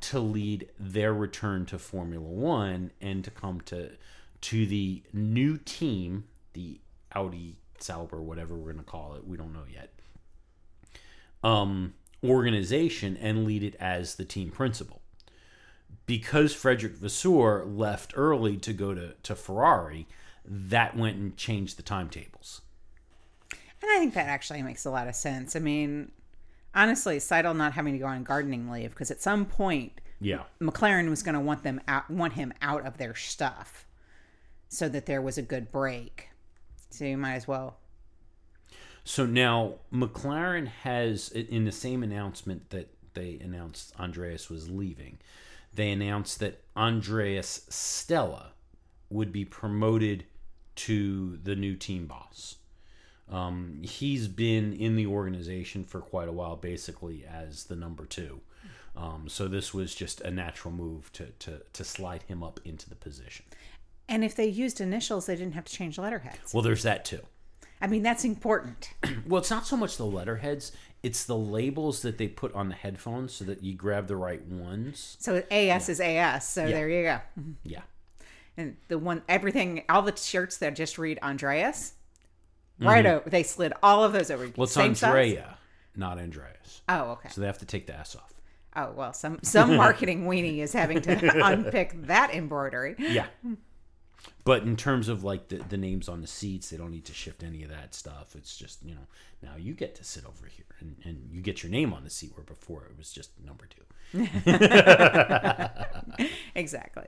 to 0.02 0.20
lead 0.20 0.70
their 0.80 1.14
return 1.14 1.66
to 1.66 1.80
Formula 1.80 2.28
One 2.28 2.92
and 3.02 3.24
to 3.24 3.32
come 3.32 3.62
to 3.62 3.92
to 4.42 4.66
the 4.66 5.02
new 5.12 5.58
team, 5.58 6.26
the 6.54 6.80
Audi 7.14 7.60
Sauber, 7.82 8.22
whatever 8.22 8.56
we're 8.56 8.74
going 8.74 8.84
to 8.84 8.90
call 8.90 9.16
it, 9.16 9.28
we 9.28 9.38
don't 9.38 9.54
know 9.54 9.66
yet. 9.72 9.92
Um, 11.44 11.94
organization 12.24 13.18
and 13.18 13.46
lead 13.46 13.64
it 13.64 13.76
as 13.80 14.16
the 14.16 14.26
team 14.26 14.50
principal. 14.50 15.02
Because 16.06 16.54
Frederick 16.54 16.94
Vasseur 16.94 17.66
left 17.66 18.14
early 18.16 18.58
to 18.58 18.74
go 18.74 18.94
to, 18.94 19.14
to 19.24 19.36
Ferrari, 19.36 20.08
that 20.44 20.96
went 20.96 21.18
and 21.18 21.36
changed 21.36 21.78
the 21.78 21.84
timetables. 21.84 22.62
And 23.52 23.92
I 23.92 24.00
think 24.00 24.14
that 24.14 24.28
actually 24.28 24.62
makes 24.62 24.86
a 24.86 24.92
lot 24.92 25.08
of 25.08 25.16
sense. 25.16 25.56
I 25.56 25.60
mean, 25.60 26.12
honestly, 26.74 27.18
Seidl 27.18 27.56
not 27.56 27.74
having 27.74 27.94
to 27.94 28.00
go 28.00 28.06
on 28.06 28.24
gardening 28.24 28.70
leave 28.70 28.92
because 28.92 29.12
at 29.12 29.22
some 29.22 29.46
point 29.46 30.00
Yeah. 30.20 30.44
McLaren 30.62 31.10
was 31.10 31.24
going 31.24 31.36
to 31.36 31.42
want 31.42 31.64
them 31.64 31.82
out, 31.88 32.10
want 32.10 32.34
him 32.34 32.54
out 32.62 32.86
of 32.86 32.98
their 32.98 33.16
stuff, 33.16 33.88
so 34.70 34.88
that 34.90 35.06
there 35.06 35.22
was 35.22 35.38
a 35.38 35.44
good 35.44 35.72
break. 35.72 36.30
So 36.96 37.06
you 37.06 37.18
might 37.18 37.36
as 37.36 37.48
well. 37.48 37.78
So 39.04 39.26
now 39.26 39.76
McLaren 39.94 40.68
has, 40.68 41.30
in 41.30 41.66
the 41.66 41.72
same 41.72 42.04
announcement 42.04 42.70
that 42.72 42.90
they 43.14 43.40
announced 43.44 43.94
Andreas 44.00 44.50
was 44.50 44.70
leaving, 44.70 45.20
they 45.74 45.92
announced 45.92 46.40
that 46.40 46.62
Andreas 46.76 47.66
Stella 47.70 48.54
would 49.10 49.32
be 49.32 49.46
promoted 49.46 50.26
to 50.76 51.38
the 51.44 51.56
new 51.56 51.76
team 51.76 52.08
boss. 52.08 52.56
Um, 53.30 53.80
he's 53.84 54.28
been 54.28 54.74
in 54.74 54.96
the 54.96 55.08
organization 55.08 55.84
for 55.84 56.00
quite 56.00 56.28
a 56.28 56.32
while, 56.32 56.56
basically 56.56 57.26
as 57.26 57.66
the 57.66 57.76
number 57.76 58.06
two. 58.06 58.42
Um, 58.96 59.28
so 59.28 59.48
this 59.48 59.74
was 59.74 59.94
just 59.94 60.22
a 60.22 60.32
natural 60.32 60.74
move 60.74 61.12
to, 61.14 61.26
to, 61.40 61.62
to 61.74 61.84
slide 61.84 62.24
him 62.24 62.44
up 62.44 62.60
into 62.64 62.90
the 62.90 62.96
position. 62.96 63.46
And 64.08 64.24
if 64.24 64.36
they 64.36 64.46
used 64.46 64.80
initials, 64.82 65.26
they 65.26 65.36
didn't 65.36 65.54
have 65.56 65.66
to 65.66 65.74
change 65.74 65.98
letterheads. 65.98 66.54
Well, 66.54 66.62
there's 66.64 66.84
that 66.84 67.06
too. 67.06 67.22
I 67.82 67.88
mean, 67.88 68.04
that's 68.04 68.24
important. 68.26 68.90
Well, 69.28 69.40
it's 69.40 69.50
not 69.50 69.66
so 69.66 69.76
much 69.76 69.98
the 69.98 70.06
letterheads; 70.06 70.72
it's 71.02 71.26
the 71.26 71.36
labels 71.36 72.04
that 72.04 72.18
they 72.20 72.28
put 72.28 72.54
on 72.54 72.70
the 72.70 72.76
headphones 72.76 73.34
so 73.34 73.44
that 73.46 73.64
you 73.64 73.74
grab 73.74 74.08
the 74.08 74.16
right 74.16 74.44
ones. 74.46 75.18
So 75.20 75.42
AS 75.50 75.90
is 75.90 76.00
AS. 76.00 76.48
So 76.48 76.68
there 76.68 76.88
you 76.88 77.04
go. 77.04 77.20
Yeah, 77.64 77.82
And 78.56 78.78
the 78.88 79.00
one, 79.00 79.24
everything, 79.28 79.84
all 79.90 80.04
the 80.04 80.16
shirts 80.16 80.58
that 80.58 80.76
just 80.76 80.98
read 81.00 81.18
Andreas, 81.24 81.94
right 82.80 83.06
over. 83.06 83.28
They 83.30 83.42
slid 83.44 83.74
all 83.82 84.04
of 84.04 84.14
those 84.14 84.30
over. 84.30 84.46
Mm-hmm. 84.46 84.60
well, 84.62 84.66
it's 84.66 84.74
Same 84.74 84.94
size? 84.94 85.08
Andrea, 85.10 85.58
not 85.96 86.20
Andreas, 86.20 86.82
Oh, 86.88 87.12
okay. 87.14 87.30
so 87.30 87.42
they 87.42 87.48
have 87.48 87.58
to 87.60 87.66
take 87.66 87.88
the 87.88 87.98
S 87.98 88.16
off. 88.16 88.32
Oh 88.76 88.92
well, 88.96 89.14
some 89.14 89.40
some 89.42 89.76
marketing 89.78 90.26
weenie 90.26 90.60
is 90.60 90.72
having 90.74 91.02
to 91.02 91.46
unpick 91.46 91.94
that 92.08 92.34
embroidery. 92.34 92.96
Yeah, 93.00 93.26
but 94.46 94.62
in 94.62 94.78
terms 94.78 95.10
of 95.10 95.24
like 95.24 95.50
the, 95.50 95.58
the 95.58 95.76
names 95.76 96.08
on 96.08 96.22
the 96.22 96.28
seats, 96.28 96.70
they 96.70 96.78
don't 96.78 96.92
need 96.92 97.06
to 97.06 97.14
shift 97.14 97.44
any 97.44 97.64
of 97.64 97.70
that 97.70 97.94
stuff. 97.94 98.36
It's 98.36 98.56
just 98.56 98.84
you 98.86 98.96
know 98.96 99.08
now 99.44 99.56
you 99.58 99.74
get 99.74 99.96
to 99.96 100.04
sit 100.04 100.26
over 100.26 100.48
here 100.48 100.66
and, 100.80 100.96
and 101.04 101.30
you 101.32 101.42
get 101.42 101.64
your 101.64 101.72
name 101.72 101.94
on 101.94 102.04
the 102.04 102.10
seat 102.10 102.32
where 102.36 102.44
before 102.44 102.86
it 102.86 102.98
was 102.98 103.12
just 103.12 103.32
number 103.44 103.68
two. 103.68 103.82
Exactly. 106.56 107.06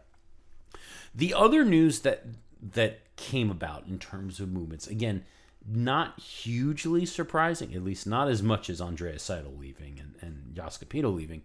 The 1.16 1.34
other 1.34 1.64
news 1.64 2.02
that 2.02 2.26
that 2.74 3.16
came 3.16 3.50
about 3.50 3.86
in 3.88 4.00
terms 4.00 4.40
of 4.40 4.50
movements, 4.50 4.88
again, 4.88 5.24
not 5.66 6.20
hugely 6.20 7.06
surprising, 7.06 7.74
at 7.74 7.84
least 7.84 8.08
not 8.08 8.28
as 8.28 8.42
much 8.42 8.70
as 8.70 8.82
Andrea 8.82 9.16
Seidl 9.16 9.58
leaving 9.58 10.00
and, 10.00 10.16
and 10.22 10.56
Jost 10.56 10.80
Capito 10.80 11.10
leaving. 11.10 11.44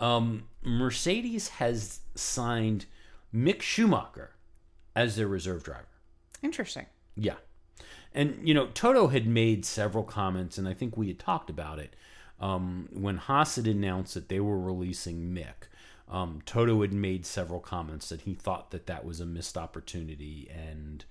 Um, 0.00 0.44
Mercedes 0.62 1.48
has 1.48 2.00
signed 2.14 2.86
Mick 3.34 3.62
Schumacher 3.62 4.30
as 4.98 5.14
their 5.14 5.28
reserve 5.28 5.62
driver. 5.62 5.86
Interesting. 6.42 6.86
Yeah. 7.16 7.36
And, 8.12 8.40
you 8.42 8.52
know, 8.52 8.66
Toto 8.74 9.06
had 9.08 9.28
made 9.28 9.64
several 9.64 10.02
comments, 10.02 10.58
and 10.58 10.66
I 10.66 10.74
think 10.74 10.96
we 10.96 11.06
had 11.06 11.20
talked 11.20 11.50
about 11.50 11.78
it 11.78 11.94
um, 12.40 12.88
when 12.92 13.16
Haas 13.16 13.56
had 13.56 13.68
announced 13.68 14.14
that 14.14 14.28
they 14.28 14.40
were 14.40 14.58
releasing 14.58 15.32
Mick. 15.32 15.68
Um, 16.08 16.40
Toto 16.44 16.80
had 16.80 16.92
made 16.92 17.24
several 17.26 17.60
comments 17.60 18.08
that 18.08 18.22
he 18.22 18.34
thought 18.34 18.72
that 18.72 18.86
that 18.86 19.04
was 19.04 19.20
a 19.20 19.26
missed 19.26 19.56
opportunity 19.56 20.50
and 20.52 21.04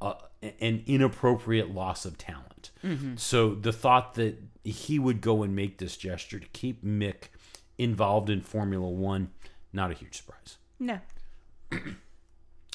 uh, 0.00 0.14
an 0.60 0.82
inappropriate 0.86 1.74
loss 1.74 2.06
of 2.06 2.16
talent. 2.16 2.70
So 3.18 3.54
the 3.54 3.72
thought 3.72 4.14
that 4.14 4.40
he 4.62 4.98
would 4.98 5.20
go 5.20 5.42
and 5.42 5.54
make 5.54 5.78
this 5.78 5.96
gesture 5.98 6.38
to 6.38 6.46
keep 6.48 6.82
Mick 6.82 7.28
involved 7.76 8.30
in 8.30 8.40
Formula 8.40 8.88
One, 8.88 9.32
not 9.72 9.90
a 9.90 9.94
huge 9.94 10.16
surprise. 10.16 10.56
No. 10.78 11.00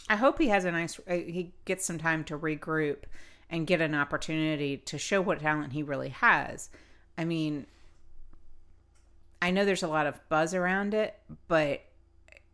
I 0.10 0.16
hope 0.16 0.40
he 0.40 0.48
has 0.48 0.66
a 0.66 0.72
nice. 0.72 1.00
Uh, 1.08 1.14
he 1.14 1.54
gets 1.66 1.86
some 1.86 2.00
time 2.00 2.24
to 2.26 2.38
regroup 2.38 3.04
and 3.50 3.68
get 3.68 3.82
an 3.82 3.96
opportunity 3.96 4.78
to 4.78 4.98
show 4.98 5.22
what 5.22 5.40
talent 5.40 5.74
he 5.74 5.84
really 5.84 6.10
has. 6.10 6.70
I 7.18 7.26
mean, 7.26 7.68
I 9.42 9.52
know 9.52 9.66
there's 9.66 9.84
a 9.84 9.88
lot 9.88 10.08
of 10.08 10.20
buzz 10.30 10.54
around 10.54 10.94
it, 10.94 11.16
but 11.48 11.82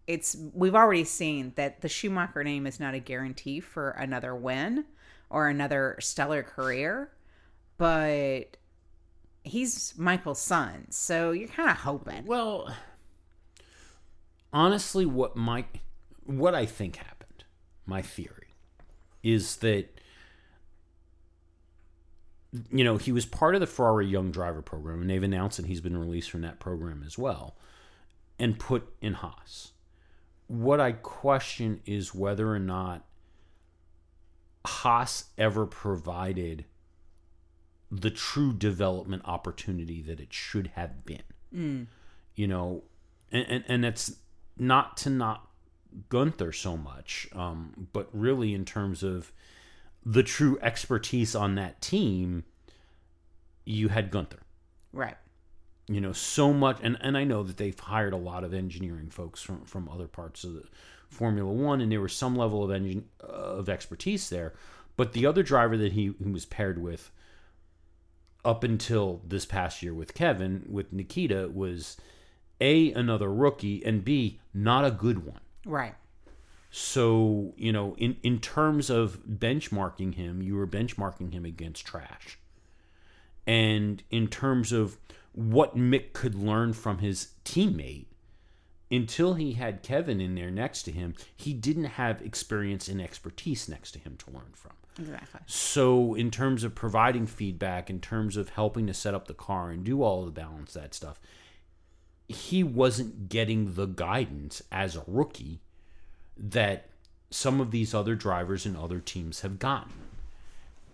it's 0.07 0.37
we've 0.53 0.75
already 0.75 1.03
seen 1.03 1.53
that 1.55 1.81
the 1.81 1.89
Schumacher 1.89 2.43
name 2.43 2.67
is 2.67 2.79
not 2.79 2.93
a 2.93 2.99
guarantee 2.99 3.59
for 3.59 3.91
another 3.91 4.35
win 4.35 4.85
or 5.29 5.47
another 5.47 5.97
stellar 5.99 6.43
career, 6.43 7.09
but 7.77 8.57
he's 9.43 9.93
Michael's 9.97 10.41
son, 10.41 10.87
so 10.89 11.31
you're 11.31 11.47
kind 11.47 11.69
of 11.69 11.77
hoping. 11.77 12.25
Well, 12.25 12.75
honestly, 14.53 15.05
what 15.05 15.35
my 15.35 15.65
what 16.25 16.53
I 16.53 16.65
think 16.65 16.97
happened, 16.97 17.14
my 17.85 18.01
theory, 18.01 18.53
is 19.23 19.57
that 19.57 19.99
you 22.71 22.83
know 22.83 22.97
he 22.97 23.11
was 23.11 23.25
part 23.25 23.55
of 23.55 23.61
the 23.61 23.67
Ferrari 23.67 24.07
Young 24.07 24.31
Driver 24.31 24.61
program, 24.61 25.01
and 25.01 25.09
they've 25.09 25.23
announced 25.23 25.57
that 25.57 25.65
he's 25.65 25.81
been 25.81 25.97
released 25.97 26.29
from 26.29 26.41
that 26.41 26.59
program 26.59 27.03
as 27.05 27.17
well, 27.17 27.55
and 28.39 28.59
put 28.59 28.87
in 29.01 29.13
Haas. 29.13 29.71
What 30.47 30.79
I 30.79 30.91
question 30.91 31.81
is 31.85 32.13
whether 32.13 32.53
or 32.53 32.59
not 32.59 33.03
Haas 34.65 35.25
ever 35.37 35.65
provided 35.65 36.65
the 37.91 38.11
true 38.11 38.53
development 38.53 39.23
opportunity 39.25 40.01
that 40.01 40.19
it 40.19 40.33
should 40.33 40.67
have 40.75 41.05
been 41.05 41.21
mm. 41.55 41.87
you 42.35 42.47
know, 42.47 42.83
and 43.31 43.45
and, 43.47 43.63
and 43.67 43.85
it's 43.85 44.15
not 44.57 44.97
to 44.97 45.09
not 45.09 45.47
Gunther 46.09 46.51
so 46.51 46.77
much, 46.77 47.27
um, 47.33 47.87
but 47.93 48.09
really 48.13 48.53
in 48.53 48.65
terms 48.65 49.03
of 49.03 49.31
the 50.05 50.23
true 50.23 50.57
expertise 50.61 51.35
on 51.35 51.55
that 51.55 51.81
team, 51.81 52.43
you 53.65 53.89
had 53.89 54.11
Gunther. 54.11 54.39
Right. 54.93 55.17
You 55.87 56.01
know, 56.01 56.13
so 56.13 56.53
much, 56.53 56.79
and, 56.81 56.97
and 57.01 57.17
I 57.17 57.23
know 57.23 57.43
that 57.43 57.57
they've 57.57 57.79
hired 57.79 58.13
a 58.13 58.17
lot 58.17 58.43
of 58.43 58.53
engineering 58.53 59.09
folks 59.09 59.41
from, 59.41 59.65
from 59.65 59.89
other 59.89 60.07
parts 60.07 60.43
of 60.43 60.53
the 60.53 60.63
Formula 61.09 61.51
One, 61.51 61.81
and 61.81 61.91
there 61.91 62.01
was 62.01 62.13
some 62.13 62.35
level 62.35 62.63
of 62.63 62.71
engine 62.71 63.05
of 63.19 63.69
expertise 63.69 64.29
there. 64.29 64.53
But 64.97 65.13
the 65.13 65.25
other 65.25 65.43
driver 65.43 65.77
that 65.77 65.93
he, 65.93 66.13
he 66.23 66.31
was 66.31 66.45
paired 66.45 66.81
with 66.81 67.11
up 68.43 68.63
until 68.63 69.21
this 69.27 69.45
past 69.45 69.83
year 69.83 69.93
with 69.93 70.13
Kevin, 70.13 70.65
with 70.69 70.93
Nikita, 70.93 71.49
was 71.53 71.97
A, 72.61 72.91
another 72.93 73.31
rookie, 73.31 73.83
and 73.85 74.05
B, 74.05 74.39
not 74.53 74.85
a 74.85 74.91
good 74.91 75.25
one. 75.25 75.41
Right. 75.65 75.95
So, 76.71 77.53
you 77.57 77.71
know, 77.71 77.95
in, 77.97 78.17
in 78.21 78.39
terms 78.39 78.89
of 78.89 79.19
benchmarking 79.25 80.15
him, 80.15 80.41
you 80.41 80.55
were 80.55 80.67
benchmarking 80.67 81.33
him 81.33 81.45
against 81.45 81.85
trash. 81.85 82.37
And 83.47 84.03
in 84.09 84.27
terms 84.27 84.71
of 84.71 84.97
what 85.31 85.77
Mick 85.77 86.13
could 86.13 86.35
learn 86.35 86.73
from 86.73 86.99
his 86.99 87.29
teammate, 87.43 88.07
until 88.91 89.33
he 89.33 89.53
had 89.53 89.83
Kevin 89.83 90.21
in 90.21 90.35
there 90.35 90.51
next 90.51 90.83
to 90.83 90.91
him, 90.91 91.15
he 91.35 91.53
didn't 91.53 91.85
have 91.85 92.21
experience 92.21 92.87
and 92.87 93.01
expertise 93.01 93.67
next 93.67 93.91
to 93.91 93.99
him 93.99 94.15
to 94.17 94.31
learn 94.31 94.51
from. 94.53 94.73
Exactly. 94.97 95.41
So, 95.45 96.13
in 96.13 96.31
terms 96.31 96.63
of 96.63 96.75
providing 96.75 97.25
feedback, 97.25 97.89
in 97.89 97.99
terms 97.99 98.37
of 98.37 98.49
helping 98.49 98.87
to 98.87 98.93
set 98.93 99.13
up 99.13 99.27
the 99.27 99.33
car 99.33 99.69
and 99.69 99.83
do 99.83 100.01
all 100.01 100.23
the 100.23 100.31
balance 100.31 100.73
that 100.73 100.93
stuff, 100.93 101.19
he 102.27 102.63
wasn't 102.63 103.29
getting 103.29 103.73
the 103.75 103.85
guidance 103.85 104.61
as 104.71 104.95
a 104.95 105.03
rookie 105.07 105.59
that 106.37 106.89
some 107.29 107.61
of 107.61 107.71
these 107.71 107.93
other 107.93 108.15
drivers 108.15 108.65
and 108.65 108.75
other 108.75 108.99
teams 108.99 109.41
have 109.41 109.59
gotten. 109.59 109.93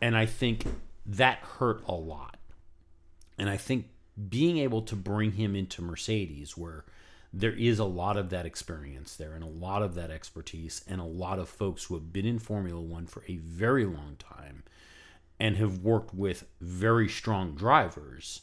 And 0.02 0.18
I 0.18 0.26
think 0.26 0.66
that 1.06 1.40
hurt 1.40 1.84
a 1.88 1.94
lot. 1.94 2.38
And 3.38 3.50
I 3.50 3.58
think 3.58 3.88
being 4.30 4.58
able 4.58 4.82
to 4.84 4.96
bring 4.96 5.34
him 5.34 5.56
into 5.56 5.82
Mercedes, 5.82 6.58
where 6.58 6.86
there 7.34 7.54
is 7.54 7.80
a 7.80 7.86
lot 7.86 8.18
of 8.18 8.30
that 8.30 8.46
experience 8.46 9.16
there 9.16 9.34
and 9.34 9.44
a 9.44 9.48
lot 9.48 9.82
of 9.82 9.96
that 9.96 10.12
expertise 10.12 10.84
and 10.88 11.00
a 11.00 11.06
lot 11.06 11.40
of 11.40 11.48
folks 11.48 11.86
who 11.86 11.94
have 11.94 12.12
been 12.12 12.26
in 12.26 12.40
Formula 12.40 12.82
One 12.82 13.08
for 13.08 13.24
a 13.28 13.38
very 13.38 13.86
long 13.86 14.18
time 14.20 14.64
and 15.40 15.56
have 15.58 15.80
worked 15.80 16.14
with 16.14 16.46
very 16.60 17.08
strong 17.08 17.56
drivers 17.56 18.42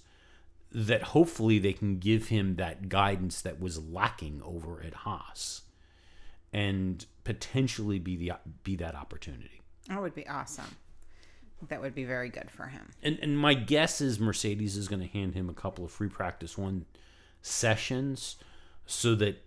that 0.71 1.03
hopefully 1.03 1.59
they 1.59 1.73
can 1.73 1.99
give 1.99 2.29
him 2.29 2.57
that 2.57 2.89
guidance 2.89 3.41
that 3.43 3.61
was 3.61 3.83
lacking 3.83 4.43
over 4.45 4.83
at 4.83 4.95
Haas 4.95 5.63
and 6.53 7.05
potentially 7.25 7.99
be 7.99 8.17
the 8.17 8.33
be 8.63 8.77
that 8.77 8.95
opportunity. 8.95 9.63
That 9.89 10.01
would 10.01 10.15
be 10.15 10.27
awesome. 10.27 10.77
That 11.69 11.81
would 11.81 11.95
be 11.95 12.05
very 12.05 12.29
good 12.29 12.51
for 12.51 12.67
him. 12.67 12.91
And 13.03 13.19
and 13.21 13.39
my 13.39 13.55
guess 13.55 14.01
is 14.01 14.21
Mercedes 14.21 14.77
is 14.77 14.89
going 14.89 15.01
to 15.01 15.09
hand 15.09 15.35
him 15.35 15.49
a 15.49 15.55
couple 15.55 15.85
of 15.85 15.91
free 15.91 16.09
practice 16.09 16.57
one 16.59 16.85
sessions 17.41 18.37
so 18.87 19.15
that 19.15 19.43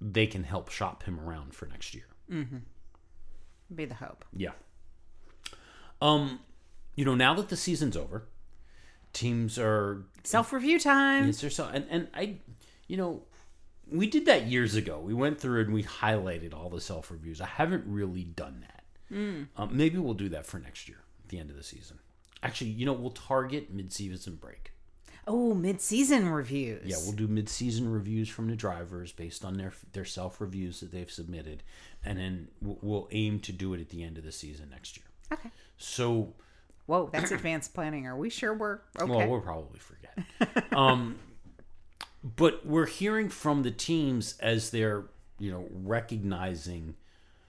they 0.00 0.26
can 0.26 0.44
help 0.44 0.70
shop 0.70 1.02
him 1.04 1.20
around 1.20 1.54
for 1.54 1.66
next 1.66 1.94
year. 1.94 2.06
Mm-hmm. 2.30 2.58
Be 3.74 3.84
the 3.84 3.94
hope. 3.94 4.24
Yeah. 4.34 4.52
Um, 6.00 6.40
you 6.96 7.04
know, 7.04 7.14
now 7.14 7.34
that 7.34 7.48
the 7.50 7.56
season's 7.56 7.96
over, 7.96 8.24
teams 9.12 9.58
are 9.58 10.04
self 10.24 10.52
review 10.52 10.78
time. 10.78 11.28
Is 11.28 11.40
there 11.40 11.50
so? 11.50 11.68
And 11.72 11.86
and 11.90 12.08
I, 12.14 12.36
you 12.86 12.96
know, 12.96 13.22
we 13.90 14.06
did 14.06 14.26
that 14.26 14.46
years 14.46 14.74
ago. 14.74 14.98
We 14.98 15.14
went 15.14 15.40
through 15.40 15.62
and 15.62 15.74
we 15.74 15.82
highlighted 15.82 16.54
all 16.54 16.70
the 16.70 16.80
self 16.80 17.10
reviews. 17.10 17.40
I 17.40 17.46
haven't 17.46 17.84
really 17.86 18.24
done 18.24 18.64
that. 18.66 18.84
Mm. 19.14 19.48
Um, 19.56 19.76
maybe 19.76 19.98
we'll 19.98 20.14
do 20.14 20.28
that 20.30 20.46
for 20.46 20.58
next 20.58 20.88
year 20.88 20.98
at 21.24 21.28
the 21.28 21.38
end 21.38 21.50
of 21.50 21.56
the 21.56 21.64
season. 21.64 21.98
Actually, 22.42 22.70
you 22.70 22.86
know, 22.86 22.92
we'll 22.92 23.10
target 23.10 23.72
mid 23.72 23.92
season 23.92 24.36
break. 24.36 24.72
Oh, 25.26 25.54
mid-season 25.54 26.28
reviews. 26.28 26.82
Yeah, 26.84 26.96
we'll 27.04 27.12
do 27.14 27.28
mid-season 27.28 27.92
reviews 27.92 28.28
from 28.28 28.48
the 28.48 28.56
drivers 28.56 29.12
based 29.12 29.44
on 29.44 29.56
their 29.56 29.72
their 29.92 30.04
self 30.04 30.40
reviews 30.40 30.80
that 30.80 30.90
they've 30.90 31.10
submitted, 31.10 31.62
and 32.04 32.18
then 32.18 32.48
we'll 32.60 33.06
aim 33.12 33.38
to 33.40 33.52
do 33.52 33.74
it 33.74 33.80
at 33.80 33.90
the 33.90 34.02
end 34.02 34.18
of 34.18 34.24
the 34.24 34.32
season 34.32 34.70
next 34.70 34.96
year. 34.96 35.06
Okay. 35.32 35.50
So, 35.76 36.34
whoa, 36.90 37.08
that's 37.12 37.30
advanced 37.30 37.72
planning. 37.72 38.06
Are 38.06 38.16
we 38.16 38.30
sure 38.30 38.52
we're 38.52 38.80
okay? 38.98 39.10
Well, 39.10 39.28
we'll 39.28 39.40
probably 39.40 39.78
forget. 39.78 40.72
um, 40.76 41.16
but 42.22 42.66
we're 42.66 42.86
hearing 42.86 43.28
from 43.28 43.62
the 43.62 43.70
teams 43.70 44.36
as 44.40 44.70
they're 44.70 45.04
you 45.38 45.52
know 45.52 45.66
recognizing 45.72 46.96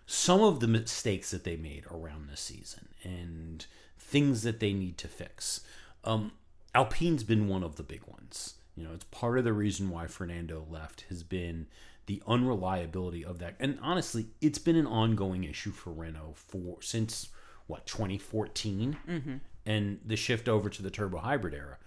some 0.06 0.42
of 0.42 0.60
the 0.60 0.68
mistakes 0.68 1.32
that 1.32 1.44
they 1.44 1.56
made 1.56 1.86
around 1.90 2.30
this 2.30 2.42
season 2.42 2.90
and 3.04 3.66
things 3.98 4.44
that 4.44 4.60
they 4.60 4.74
need 4.74 4.98
to 5.00 5.08
fix. 5.08 5.62
Um, 6.04 6.34
Alpine's 6.76 7.24
been 7.24 7.48
one 7.48 7.64
of 7.64 7.78
the 7.78 7.84
big 7.84 8.02
ones. 8.06 8.56
You 8.76 8.84
know, 8.84 8.94
it's 8.94 9.06
part 9.06 9.38
of 9.38 9.44
the 9.44 9.54
reason 9.54 9.90
why 9.90 10.08
Fernando 10.08 10.66
left 10.70 11.06
has 11.10 11.24
been 11.24 11.68
the 12.06 12.22
unreliability 12.28 13.24
of 13.24 13.40
that. 13.40 13.56
And 13.60 13.78
honestly, 13.82 14.28
it's 14.42 14.60
been 14.60 14.76
an 14.76 14.88
ongoing 14.88 15.44
issue 15.44 15.72
for 15.72 15.92
Renault 15.92 16.36
for 16.36 16.82
since 16.82 17.30
what 17.68 17.86
2014 17.86 18.98
mm-hmm. 19.08 19.36
and 19.66 20.00
the 20.06 20.16
shift 20.16 20.48
over 20.50 20.70
to 20.70 20.82
the 20.82 20.92
turbo 20.92 21.20
hybrid 21.20 21.54
era. 21.54 21.78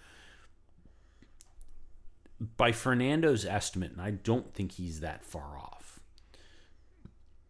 By 2.56 2.72
Fernando's 2.72 3.44
estimate, 3.44 3.92
and 3.92 4.00
I 4.00 4.10
don't 4.10 4.52
think 4.52 4.72
he's 4.72 5.00
that 5.00 5.24
far 5.24 5.56
off, 5.56 6.00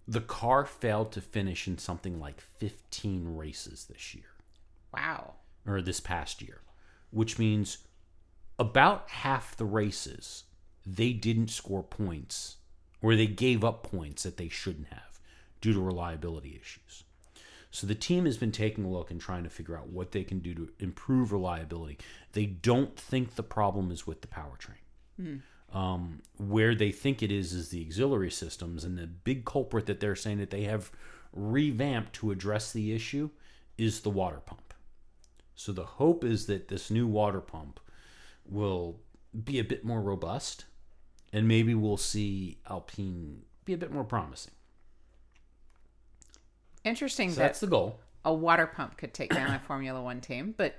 the 0.07 0.21
car 0.21 0.67
failed 0.67 1.11
to 1.13 1.21
finish 1.21 1.67
in 1.67 1.79
something 1.79 2.21
like 2.21 2.41
15 2.59 3.37
races 3.37 3.87
this 3.87 4.15
year. 4.15 4.25
Wow. 4.93 5.35
Or 5.67 5.81
this 5.81 6.01
past 6.01 6.43
year 6.43 6.61
which 7.15 7.39
means 7.39 7.79
about 8.59 9.09
half 9.09 9.57
the 9.57 9.65
races 9.65 10.45
they 10.85 11.13
didn't 11.13 11.49
score 11.49 11.83
points 11.83 12.57
or 13.01 13.15
they 13.15 13.27
gave 13.27 13.65
up 13.65 13.85
points 13.85 14.25
that 14.25 14.37
they 14.37 14.49
shouldn't 14.49 14.89
have 14.89 15.21
due 15.61 15.73
to 15.73 15.81
reliability 15.81 16.59
issues. 16.61 17.04
So 17.75 17.89
the 17.89 17.95
team 17.97 18.25
has 18.27 18.37
been 18.37 18.53
taking 18.53 18.85
a 18.85 18.89
look 18.89 19.11
and 19.11 19.21
trying 19.21 19.43
to 19.43 19.51
figure 19.51 19.77
out 19.77 19.89
what 19.89 20.13
they 20.13 20.23
can 20.23 20.39
do 20.39 20.55
to 20.55 20.69
improve 20.79 21.33
reliability. 21.33 21.99
They 22.33 22.47
don't 22.47 22.97
think 22.97 23.35
the 23.35 23.43
problem 23.43 23.91
is 23.91 24.07
with 24.07 24.21
the 24.21 24.29
powertrain. 24.29 24.79
Mm. 25.21 25.41
Um, 25.77 26.23
where 26.37 26.77
they 26.77 26.93
think 26.93 27.21
it 27.21 27.33
is 27.33 27.53
is 27.53 27.71
the 27.71 27.85
auxiliary 27.85 28.31
systems, 28.31 28.85
and 28.85 28.97
the 28.97 29.09
big 29.09 29.45
culprit 29.45 29.87
that 29.87 29.99
they're 29.99 30.15
saying 30.15 30.39
that 30.39 30.51
they 30.51 30.63
have 30.63 30.93
revamped 31.33 32.13
to 32.13 32.31
address 32.31 32.71
the 32.71 32.95
issue 32.95 33.31
is 33.77 34.03
the 34.03 34.11
water 34.11 34.41
pump. 34.47 34.73
So 35.57 35.73
the 35.73 35.85
hope 35.85 36.23
is 36.23 36.47
that 36.47 36.69
this 36.69 36.93
new 36.93 37.09
water 37.09 37.41
pump 37.41 37.81
will 38.47 39.01
be 39.43 39.59
a 39.59 39.65
bit 39.65 39.85
more 39.85 40.01
robust 40.01 40.67
and 41.33 41.49
maybe 41.49 41.75
we'll 41.75 41.97
see 41.97 42.59
Alpine 42.71 43.43
be 43.65 43.73
a 43.73 43.77
bit 43.77 43.91
more 43.91 44.05
promising. 44.05 44.53
Interesting 46.85 47.31
so 47.31 47.37
that 47.37 47.43
that's 47.43 47.61
the 47.61 47.67
goal. 47.67 48.01
A 48.25 48.33
water 48.33 48.67
pump 48.67 48.97
could 48.97 49.13
take 49.13 49.35
down 49.35 49.55
a 49.55 49.59
Formula 49.59 50.01
One 50.01 50.21
team, 50.21 50.55
but 50.57 50.77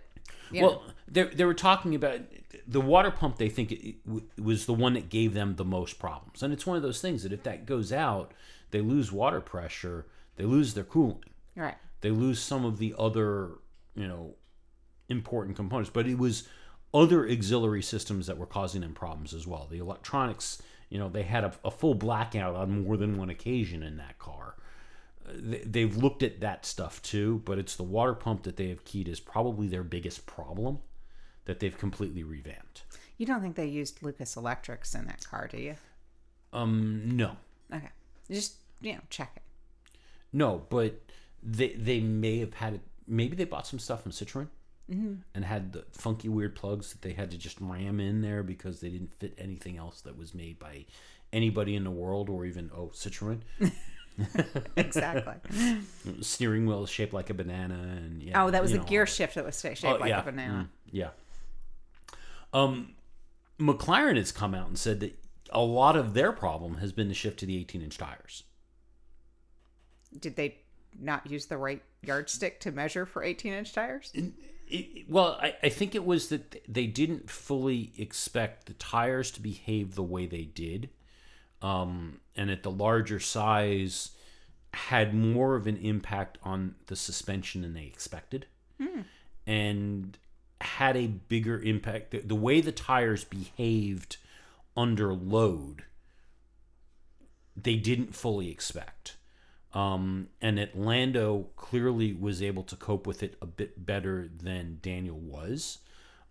well, 0.54 0.84
they 1.08 1.24
they 1.24 1.46
were 1.46 1.54
talking 1.54 1.96
about 1.96 2.22
the 2.68 2.82
water 2.82 3.12
pump. 3.12 3.38
They 3.38 3.50
think 3.50 3.72
it, 3.72 3.96
it 4.06 4.42
was 4.42 4.66
the 4.66 4.74
one 4.74 4.94
that 4.94 5.10
gave 5.10 5.34
them 5.34 5.56
the 5.56 5.66
most 5.66 6.00
problems, 6.00 6.44
and 6.44 6.54
it's 6.54 6.66
one 6.66 6.78
of 6.78 6.84
those 6.84 7.02
things 7.02 7.24
that 7.24 7.34
if 7.34 7.44
that 7.44 7.66
goes 7.66 7.92
out, 7.92 8.34
they 8.72 8.82
lose 8.82 9.12
water 9.12 9.42
pressure, 9.42 10.06
they 10.38 10.46
lose 10.46 10.74
their 10.74 10.84
cooling, 10.84 11.24
right? 11.56 11.76
They 12.02 12.12
lose 12.12 12.40
some 12.40 12.66
of 12.66 12.78
the 12.78 12.96
other 12.98 13.52
you 13.96 14.08
know 14.08 14.36
important 15.10 15.56
components, 15.56 15.92
but 15.94 16.08
it 16.08 16.18
was 16.18 16.48
other 16.94 17.28
auxiliary 17.28 17.82
systems 17.82 18.28
that 18.28 18.38
were 18.38 18.46
causing 18.46 18.82
them 18.82 18.94
problems 18.94 19.34
as 19.34 19.46
well. 19.46 19.68
The 19.70 19.80
electronics, 19.80 20.62
you 20.90 20.98
know, 20.98 21.10
they 21.10 21.24
had 21.24 21.44
a, 21.44 21.54
a 21.64 21.72
full 21.72 21.94
blackout 21.94 22.56
on 22.56 22.84
more 22.84 22.96
than 22.96 23.18
one 23.18 23.30
occasion 23.30 23.84
in 23.84 23.98
that 23.98 24.18
car. 24.18 24.55
They, 25.28 25.82
have 25.82 25.98
looked 25.98 26.24
at 26.24 26.42
that 26.42 26.66
stuff 26.66 27.02
too, 27.02 27.42
but 27.46 27.58
it's 27.58 27.76
the 27.76 27.84
water 27.84 28.14
pump 28.14 28.44
that 28.44 28.58
they 28.58 28.70
have 28.70 28.84
keyed 28.86 29.08
is 29.08 29.20
probably 29.20 29.68
their 29.68 29.84
biggest 29.84 30.26
problem 30.26 30.80
that 31.46 31.60
they've 31.60 31.78
completely 31.78 32.24
revamped. 32.24 32.84
You 33.18 33.26
don't 33.26 33.42
think 33.42 33.56
they 33.56 33.66
used 33.66 34.04
Lucas 34.04 34.36
Electrics 34.36 34.94
in 34.94 35.06
that 35.06 35.24
car, 35.28 35.48
do 35.48 35.58
you? 35.58 35.76
Um, 36.54 37.16
no. 37.16 37.38
Okay, 37.74 37.90
just 38.30 38.56
you 38.82 38.94
know, 38.94 39.00
check 39.10 39.32
it. 39.36 39.42
No, 40.32 40.64
but 40.70 41.02
they 41.42 41.70
they 41.70 42.00
may 42.00 42.40
have 42.40 42.54
had 42.54 42.76
it. 42.76 42.82
Maybe 43.08 43.36
they 43.36 43.46
bought 43.46 43.68
some 43.68 43.80
stuff 43.80 44.04
from 44.04 44.12
Citroen 44.12 44.48
mm-hmm. 44.92 45.16
and 45.34 45.46
had 45.46 45.74
the 45.74 45.86
funky 45.92 46.30
weird 46.30 46.56
plugs 46.56 46.92
that 46.92 47.02
they 47.02 47.14
had 47.14 47.32
to 47.32 47.38
just 47.38 47.60
ram 47.62 48.00
in 48.00 48.22
there 48.22 48.44
because 48.44 48.80
they 48.80 48.90
didn't 48.90 49.14
fit 49.14 49.34
anything 49.38 49.78
else 49.78 50.02
that 50.02 50.18
was 50.18 50.34
made 50.34 50.60
by 50.60 50.86
anybody 51.34 51.76
in 51.76 51.84
the 51.84 51.92
world 51.92 52.30
or 52.30 52.46
even 52.46 52.72
oh 52.76 52.92
Citroen. 52.94 53.42
exactly. 54.78 55.34
Steering 56.22 56.66
wheel 56.66 56.84
is 56.84 56.90
shaped 56.90 57.14
like 57.14 57.30
a 57.30 57.34
banana, 57.34 57.76
and 57.76 58.22
yeah. 58.22 58.44
Oh, 58.44 58.52
that 58.52 58.62
was 58.62 58.72
a 58.72 58.78
know, 58.78 58.84
gear 58.84 59.06
shift 59.06 59.36
that 59.36 59.46
was 59.46 59.60
shaped 59.60 59.84
oh, 59.84 59.98
like 59.98 60.10
yeah. 60.10 60.22
a 60.22 60.24
banana. 60.24 60.54
Mm, 60.54 60.92
yeah. 60.92 61.10
Um, 62.54 62.96
McLaren 63.60 64.18
has 64.18 64.32
come 64.32 64.56
out 64.56 64.68
and 64.68 64.78
said 64.78 65.00
that 65.02 65.18
a 65.52 65.62
lot 65.62 65.96
of 65.96 66.14
their 66.14 66.32
problem 66.32 66.76
has 66.78 66.92
been 66.92 67.08
the 67.08 67.14
shift 67.14 67.40
to 67.40 67.46
the 67.46 67.58
18 67.58 67.82
inch 67.82 67.98
tires. 67.98 68.44
Did 70.18 70.36
they 70.36 70.60
not 70.98 71.30
use 71.30 71.46
the 71.46 71.58
right 71.58 71.82
yardstick 72.02 72.60
to 72.62 72.72
measure 72.72 73.06
for 73.06 73.24
18 73.24 73.54
inch 73.54 73.74
tires? 73.74 74.12
It, 74.68 75.10
well, 75.10 75.38
I, 75.42 75.56
I 75.64 75.70
think 75.70 75.94
it 75.94 76.06
was 76.06 76.30
that 76.30 76.64
they 76.68 76.88
didn't 76.88 77.30
fully 77.30 77.92
expect 77.98 78.66
the 78.66 78.74
tires 78.74 79.32
to 79.32 79.42
behave 79.42 79.96
the 79.96 80.04
way 80.04 80.26
they 80.26 80.44
did. 80.44 80.90
Um, 81.62 82.20
and 82.36 82.50
at 82.50 82.64
the 82.64 82.72
larger 82.72 83.20
size, 83.20 84.12
had 84.74 85.14
more 85.14 85.56
of 85.56 85.68
an 85.68 85.78
impact 85.78 86.38
on 86.44 86.76
the 86.88 86.96
suspension 86.96 87.62
than 87.62 87.74
they 87.74 87.86
expected. 87.86 88.46
Hmm. 88.82 89.02
And 89.48 90.18
had 90.62 90.98
a 90.98 91.08
bigger 91.08 91.62
impact. 91.62 92.12
The, 92.12 92.20
the 92.20 92.36
way 92.36 92.62
the 92.62 92.72
tires 92.72 93.24
behaved 93.24 94.18
under 94.76 95.14
load, 95.14 95.84
they 97.56 97.76
didn't 97.76 98.16
fully 98.16 98.50
expect 98.50 99.18
Um, 99.76 100.30
and 100.42 100.58
that 100.58 100.80
Lando 100.80 101.48
clearly 101.58 102.14
was 102.14 102.42
able 102.42 102.64
to 102.64 102.78
cope 102.78 103.06
with 103.06 103.22
it 103.22 103.36
a 103.42 103.46
bit 103.46 103.86
better 103.86 104.30
than 104.42 104.80
Daniel 104.82 105.20
was. 105.20 105.80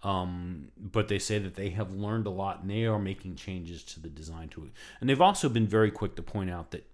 Um, 0.05 0.69
but 0.77 1.09
they 1.09 1.19
say 1.19 1.39
that 1.39 1.55
they 1.55 1.71
have 1.71 1.91
learned 1.93 2.27
a 2.27 2.31
lot 2.31 2.61
and 2.61 2.71
they 2.71 2.85
are 2.85 2.99
making 2.99 3.37
changes 3.37 3.83
to 3.85 4.01
the 4.01 4.11
design 4.11 4.51
to 4.51 4.65
it. 4.65 4.73
And 5.01 5.09
they've 5.09 5.21
also 5.21 5.49
been 5.49 5.67
very 5.67 5.91
quick 5.91 6.15
to 6.17 6.23
point 6.23 6.51
out 6.51 6.73
that 6.73 6.87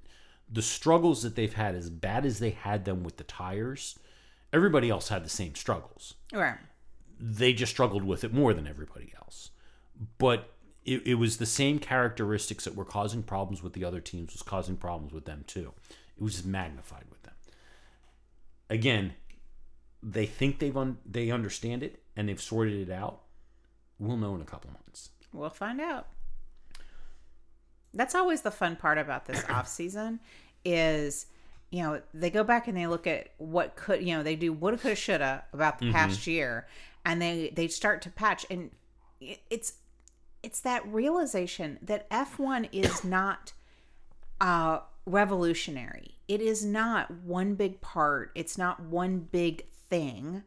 the 0.49 0.63
struggles 0.63 1.23
that 1.23 1.35
they've 1.35 1.53
had, 1.53 1.75
as 1.75 1.91
bad 1.91 2.25
as 2.25 2.39
they 2.39 2.51
had 2.51 2.85
them 2.85 3.03
with 3.03 3.17
the 3.17 3.25
tires, 3.25 3.99
everybody 4.53 4.91
else 4.91 5.09
had 5.09 5.25
the 5.25 5.31
same 5.31 5.57
struggles. 5.57 6.15
Right. 6.33 6.59
They 7.19 7.53
just 7.53 7.73
struggled 7.73 8.05
with 8.05 8.23
it 8.23 8.33
more 8.33 8.55
than 8.55 8.69
everybody 8.69 9.13
else. 9.21 9.51
But 10.19 10.53
it, 10.85 11.07
it 11.07 11.15
was 11.15 11.37
the 11.39 11.47
same 11.47 11.81
characteristics 11.81 12.65
that 12.65 12.77
were 12.77 12.85
causing 12.85 13.25
problems 13.25 13.61
with 13.61 13.73
the 13.73 13.85
other 13.85 14.01
teams 14.01 14.33
was 14.33 14.43
causing 14.43 14.77
problems 14.77 15.13
with 15.13 15.25
them 15.25 15.45
too. 15.49 15.73
It 16.17 16.23
was 16.23 16.35
just 16.35 16.47
magnified 16.47 17.05
with 17.11 17.23
them. 17.25 17.35
Again, 18.69 19.15
they 20.03 20.27
think 20.27 20.59
they've 20.59 20.77
un- 20.77 20.99
they 21.05 21.31
understand 21.31 21.83
it 21.83 22.03
and 22.21 22.29
they've 22.29 22.41
sorted 22.41 22.87
it 22.89 22.93
out. 22.93 23.23
We'll 23.99 24.19
know 24.19 24.35
in 24.35 24.43
a 24.43 24.45
couple 24.45 24.71
months. 24.73 25.09
We'll 25.33 25.49
find 25.49 25.81
out. 25.81 26.07
That's 27.95 28.15
always 28.15 28.43
the 28.43 28.51
fun 28.51 28.77
part 28.77 28.99
about 28.99 29.25
this 29.25 29.43
off 29.49 29.67
season 29.67 30.21
is 30.63 31.27
you 31.71 31.83
know 31.83 32.03
they 32.13 32.29
go 32.29 32.45
back 32.45 32.69
and 32.69 32.77
they 32.77 32.87
look 32.87 33.07
at 33.07 33.31
what 33.39 33.75
could 33.75 34.03
you 34.03 34.15
know 34.15 34.23
they 34.23 34.37
do 34.37 34.53
woulda 34.53 34.77
coulda 34.77 34.95
shoulda 34.95 35.43
about 35.55 35.79
the 35.79 35.91
past 35.91 36.27
year 36.27 36.67
and 37.07 37.23
they 37.23 37.51
they 37.55 37.67
start 37.67 38.03
to 38.03 38.11
patch 38.11 38.45
and 38.51 38.71
it, 39.23 39.41
it's 39.49 39.73
it's 40.43 40.61
that 40.61 40.87
realization 40.87 41.79
that 41.81 42.11
F1 42.11 42.69
is 42.73 43.03
not 43.17 43.55
uh 44.43 44.81
revolutionary. 45.07 46.19
It 46.29 46.43
is 46.43 46.63
not 46.65 47.11
one 47.11 47.55
big 47.55 47.81
part. 47.81 48.33
It's 48.35 48.59
not 48.59 48.81
one 48.83 49.21
big 49.21 49.65
thing 49.89 50.43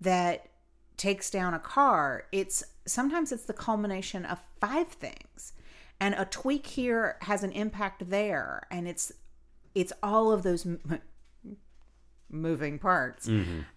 that 0.00 0.46
takes 0.96 1.30
down 1.30 1.54
a 1.54 1.58
car. 1.58 2.24
It's 2.32 2.62
sometimes 2.86 3.32
it's 3.32 3.44
the 3.44 3.52
culmination 3.52 4.24
of 4.24 4.38
five 4.60 4.88
things. 4.88 5.52
And 6.00 6.14
a 6.16 6.24
tweak 6.24 6.66
here 6.66 7.16
has 7.22 7.42
an 7.44 7.52
impact 7.52 8.10
there 8.10 8.66
and 8.70 8.88
it's 8.88 9.12
it's 9.74 9.92
all 10.02 10.32
of 10.32 10.42
those 10.42 10.66
m- 10.66 11.00
moving 12.30 12.78
parts. 12.78 13.28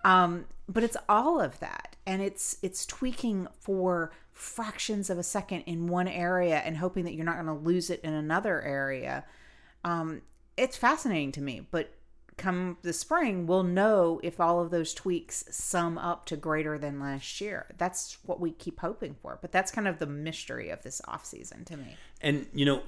Um 0.04 0.46
but 0.68 0.84
it's 0.84 0.98
all 1.08 1.40
of 1.40 1.60
that 1.60 1.96
and 2.08 2.22
it's 2.22 2.58
it's 2.62 2.86
tweaking 2.86 3.48
for 3.60 4.12
fractions 4.32 5.10
of 5.10 5.18
a 5.18 5.24
second 5.24 5.62
in 5.62 5.88
one 5.88 6.08
area 6.08 6.58
and 6.58 6.78
hoping 6.78 7.06
that 7.06 7.14
you're 7.14 7.24
not 7.26 7.36
going 7.36 7.46
to 7.46 7.66
lose 7.66 7.90
it 7.90 8.02
in 8.02 8.12
another 8.14 8.62
area 8.62 9.24
um, 9.86 10.22
it's 10.58 10.76
fascinating 10.76 11.32
to 11.34 11.42
me. 11.42 11.66
But 11.72 11.94
come 12.38 12.78
the 12.82 12.94
spring, 12.94 13.48
we'll 13.48 13.64
know 13.64 14.20
if 14.24 14.40
all 14.40 14.62
of 14.62 14.72
those 14.72 14.94
tweaks 14.94 15.46
sum 15.50 15.98
up 15.98 16.26
to 16.26 16.38
greater 16.38 16.78
than 16.78 17.00
last 17.00 17.40
year. 17.40 17.74
That's 17.78 18.18
what 18.26 18.40
we 18.40 18.52
keep 18.52 18.80
hoping 18.80 19.16
for. 19.22 19.40
But 19.42 19.52
that's 19.52 19.72
kind 19.72 19.88
of 19.88 20.00
the 20.00 20.06
mystery 20.06 20.70
of 20.70 20.84
this 20.84 21.02
off 21.08 21.26
season 21.26 21.66
to 21.66 21.78
me. 21.78 21.96
And 22.22 22.48
you 22.54 22.66
know 22.66 22.84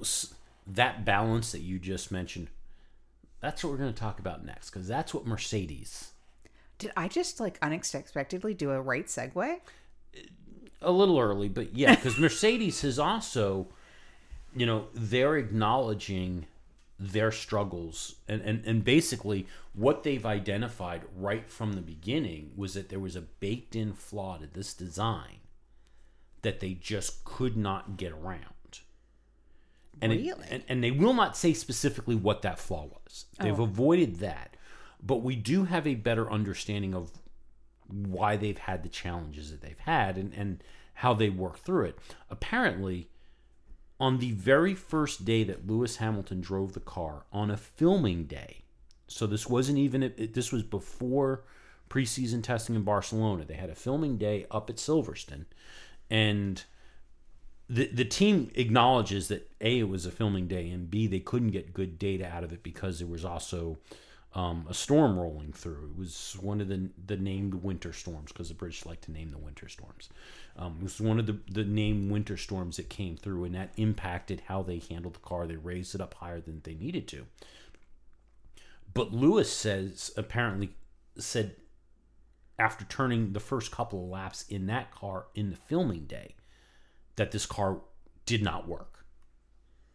that 0.68 1.06
balance 1.06 1.52
that 1.52 1.62
you 1.62 1.80
just 1.80 2.12
mentioned. 2.12 2.50
That's 3.40 3.64
what 3.64 3.72
we're 3.72 3.78
going 3.78 3.94
to 3.94 4.00
talk 4.00 4.20
about 4.20 4.46
next 4.46 4.70
because 4.70 4.88
that's 4.88 5.14
what 5.14 5.26
Mercedes. 5.26 6.12
Did 6.78 6.92
I 6.98 7.08
just 7.08 7.40
like 7.40 7.58
unexpectedly 7.62 8.54
do 8.54 8.72
a 8.72 8.82
right 8.82 9.06
segue? 9.06 9.60
A 10.82 10.92
little 10.92 11.20
early, 11.20 11.50
but 11.50 11.76
yeah, 11.76 11.96
because 11.96 12.20
Mercedes 12.20 12.82
has 12.82 13.00
also, 13.00 13.68
you 14.56 14.66
know, 14.66 14.88
they're 14.94 15.38
acknowledging 15.38 16.46
their 17.00 17.32
struggles. 17.32 18.16
And, 18.28 18.42
and 18.42 18.66
and 18.66 18.84
basically 18.84 19.48
what 19.74 20.04
they've 20.04 20.26
identified 20.26 21.04
right 21.16 21.50
from 21.50 21.74
the 21.74 21.82
beginning 21.82 22.52
was 22.56 22.74
that 22.74 22.90
there 22.90 23.00
was 23.00 23.16
a 23.16 23.22
baked 23.22 23.76
in 23.76 23.94
flaw 23.94 24.38
to 24.38 24.48
this 24.48 24.74
design 24.74 25.40
that 26.42 26.60
they 26.60 26.74
just 26.74 27.24
could 27.24 27.56
not 27.58 27.98
get 27.98 28.12
around. 28.12 28.42
And, 30.02 30.14
it- 30.14 30.22
Really? 30.22 30.48
and 30.50 30.64
and 30.68 30.84
they 30.84 30.92
will 30.92 31.14
not 31.14 31.38
say 31.38 31.54
specifically 31.54 32.16
what 32.16 32.42
that 32.42 32.60
flaw 32.60 32.86
was. 32.86 33.26
They've 33.40 33.60
oh. 33.60 33.64
avoided 33.64 34.18
that. 34.18 34.56
But 35.02 35.18
we 35.18 35.36
do 35.36 35.66
have 35.66 35.86
a 35.86 35.94
better 35.96 36.30
understanding 36.32 36.96
of 36.96 37.12
why 37.88 38.36
they've 38.36 38.58
had 38.58 38.84
the 38.84 38.90
challenges 38.90 39.52
that 39.52 39.62
they've 39.62 39.80
had 39.80 40.18
and, 40.18 40.34
and 40.34 40.64
how 40.96 41.14
they 41.14 41.30
work 41.30 41.60
through 41.60 41.86
it. 41.86 42.00
Apparently 42.30 43.10
on 44.00 44.20
the 44.20 44.32
very 44.32 44.76
first 44.76 45.26
day 45.26 45.44
that 45.44 45.68
Lewis 45.68 45.98
Hamilton 45.98 46.42
drove 46.42 46.74
the 46.74 46.80
car 46.80 47.26
on 47.32 47.50
a 47.50 47.58
filming 47.58 48.26
day. 48.26 48.64
So 49.08 49.26
this 49.26 49.48
wasn't 49.48 49.78
even 49.78 50.14
this 50.34 50.52
was 50.52 50.64
before 50.64 51.44
preseason 51.90 52.44
testing 52.44 52.76
in 52.76 52.84
Barcelona. 52.84 53.46
They 53.46 53.56
had 53.56 53.70
a 53.70 53.76
filming 53.76 54.18
day 54.18 54.46
up 54.52 54.70
at 54.70 54.76
Silverstone 54.76 55.46
and 56.10 56.64
the 57.70 57.88
the 57.88 58.06
team 58.06 58.50
acknowledges 58.56 59.28
that 59.28 59.50
A 59.62 59.80
it 59.80 59.90
was 59.90 60.06
a 60.06 60.12
filming 60.12 60.48
day 60.48 60.70
and 60.70 60.90
B 60.90 61.08
they 61.08 61.20
couldn't 61.20 61.50
get 61.52 61.74
good 61.74 62.00
data 62.00 62.28
out 62.28 62.44
of 62.44 62.54
it 62.54 62.64
because 62.64 63.00
there 63.00 63.08
was 63.08 63.26
also 63.26 63.78
um, 64.34 64.66
a 64.70 64.74
storm 64.74 65.18
rolling 65.18 65.52
through. 65.52 65.92
It 65.94 66.00
was 66.00 66.38
one 66.40 66.62
of 66.62 66.68
the 66.68 66.90
the 67.06 67.18
named 67.18 67.56
winter 67.56 67.92
storms 67.92 68.32
because 68.32 68.50
the 68.50 68.56
British 68.56 68.86
like 68.86 69.02
to 69.02 69.12
name 69.12 69.32
the 69.32 69.38
winter 69.38 69.68
storms. 69.68 70.10
Um, 70.58 70.78
it 70.80 70.84
was 70.84 71.00
one 71.00 71.20
of 71.20 71.28
the, 71.28 71.38
the 71.52 71.64
named 71.64 72.12
winter 72.12 72.36
storms 72.36 72.78
that 72.78 72.90
came 72.90 73.16
through, 73.16 73.44
and 73.44 73.56
that 73.56 73.74
impacted 73.78 74.44
how 74.48 74.64
they 74.64 74.82
handled 74.90 75.16
the 75.16 75.20
car. 75.20 75.46
They 75.46 75.56
raised 75.56 75.94
it 75.94 76.02
up 76.02 76.16
higher 76.16 76.42
than 76.42 76.62
they 76.64 76.74
needed 76.74 77.08
to. 77.10 77.26
But 78.94 79.14
Lewis 79.14 79.52
says 79.52 80.12
apparently 80.18 80.72
said 81.18 81.56
after 82.60 82.86
turning 82.86 83.34
the 83.34 83.40
first 83.40 83.72
couple 83.72 84.04
of 84.04 84.10
laps 84.10 84.46
in 84.50 84.66
that 84.68 84.92
car 84.92 85.28
in 85.36 85.52
the 85.52 85.56
filming 85.56 86.06
day 86.06 86.36
that 87.16 87.32
this 87.32 87.46
car 87.46 87.82
did 88.26 88.42
not 88.42 88.68
work. 88.68 89.06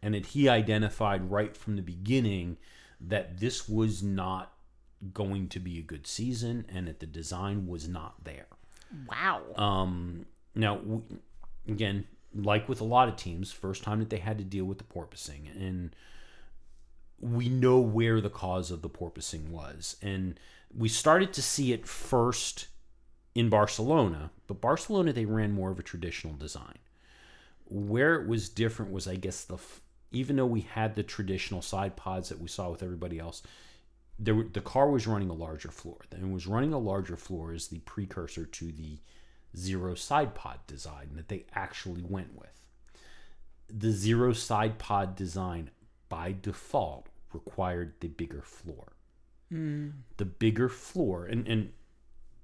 And 0.01 0.13
that 0.13 0.27
he 0.27 0.49
identified 0.49 1.31
right 1.31 1.55
from 1.55 1.75
the 1.75 1.81
beginning 1.81 2.57
that 2.99 3.39
this 3.39 3.67
was 3.67 4.03
not 4.03 4.53
going 5.13 5.49
to 5.49 5.59
be 5.59 5.79
a 5.79 5.81
good 5.81 6.07
season 6.07 6.65
and 6.69 6.87
that 6.87 6.99
the 6.99 7.05
design 7.05 7.67
was 7.67 7.87
not 7.87 8.23
there. 8.23 8.47
Wow. 9.07 9.41
Um, 9.55 10.25
now, 10.55 10.79
again, 11.67 12.05
like 12.35 12.67
with 12.67 12.81
a 12.81 12.85
lot 12.85 13.07
of 13.07 13.15
teams, 13.15 13.51
first 13.51 13.83
time 13.83 13.99
that 13.99 14.09
they 14.09 14.17
had 14.17 14.37
to 14.37 14.43
deal 14.43 14.65
with 14.65 14.77
the 14.77 14.83
porpoising, 14.83 15.49
and 15.55 15.95
we 17.19 17.49
know 17.49 17.79
where 17.79 18.19
the 18.21 18.29
cause 18.29 18.71
of 18.71 18.81
the 18.81 18.89
porpoising 18.89 19.49
was, 19.49 19.95
and 20.01 20.39
we 20.75 20.89
started 20.89 21.33
to 21.33 21.41
see 21.41 21.73
it 21.73 21.87
first 21.87 22.67
in 23.35 23.49
Barcelona, 23.49 24.31
but 24.47 24.61
Barcelona 24.61 25.13
they 25.13 25.25
ran 25.25 25.51
more 25.51 25.71
of 25.71 25.79
a 25.79 25.83
traditional 25.83 26.33
design. 26.33 26.77
Where 27.65 28.15
it 28.15 28.27
was 28.27 28.49
different 28.49 28.91
was, 28.91 29.07
I 29.07 29.15
guess, 29.15 29.43
the 29.43 29.57
even 30.11 30.35
though 30.35 30.45
we 30.45 30.61
had 30.61 30.95
the 30.95 31.03
traditional 31.03 31.61
side 31.61 31.95
pods 31.95 32.29
that 32.29 32.39
we 32.39 32.47
saw 32.47 32.69
with 32.69 32.83
everybody 32.83 33.19
else, 33.19 33.41
there 34.19 34.45
the 34.53 34.61
car 34.61 34.89
was 34.89 35.07
running 35.07 35.29
a 35.29 35.33
larger 35.33 35.71
floor. 35.71 35.97
And 36.11 36.33
was 36.33 36.45
running 36.47 36.73
a 36.73 36.77
larger 36.77 37.17
floor 37.17 37.53
is 37.53 37.67
the 37.67 37.79
precursor 37.79 38.45
to 38.45 38.71
the 38.71 38.99
zero 39.55 39.95
side 39.95 40.35
pod 40.35 40.59
design 40.67 41.11
that 41.15 41.29
they 41.29 41.45
actually 41.53 42.03
went 42.03 42.37
with. 42.37 42.61
The 43.69 43.91
zero 43.91 44.33
side 44.33 44.77
pod 44.77 45.15
design 45.15 45.71
by 46.09 46.35
default 46.41 47.07
required 47.33 47.93
the 47.99 48.07
bigger 48.07 48.41
floor. 48.41 48.93
Hmm. 49.49 49.89
The 50.17 50.25
bigger 50.25 50.69
floor 50.69 51.25
and, 51.25 51.47
and 51.47 51.71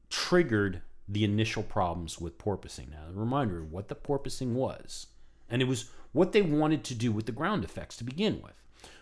triggered 0.09 0.81
the 1.07 1.23
initial 1.23 1.63
problems 1.63 2.19
with 2.19 2.37
porpoising. 2.37 2.91
Now, 2.91 3.05
a 3.09 3.13
reminder 3.13 3.59
of 3.59 3.71
what 3.71 3.87
the 3.87 3.95
porpoising 3.95 4.53
was, 4.53 5.07
and 5.49 5.61
it 5.61 5.65
was 5.65 5.89
what 6.11 6.31
they 6.31 6.41
wanted 6.41 6.83
to 6.85 6.95
do 6.95 7.11
with 7.11 7.25
the 7.25 7.31
ground 7.31 7.63
effects 7.63 7.97
to 7.97 8.03
begin 8.03 8.41
with, 8.41 8.53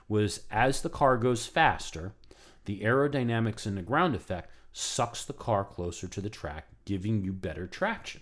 was 0.07 0.41
as 0.49 0.81
the 0.81 0.89
car 0.89 1.17
goes 1.17 1.45
faster, 1.45 2.13
the 2.65 2.81
aerodynamics 2.81 3.65
and 3.65 3.77
the 3.77 3.81
ground 3.81 4.15
effect 4.15 4.51
sucks 4.77 5.25
the 5.25 5.33
car 5.33 5.63
closer 5.63 6.07
to 6.07 6.21
the 6.21 6.29
track, 6.29 6.67
giving 6.85 7.23
you 7.23 7.33
better 7.33 7.65
traction. 7.65 8.21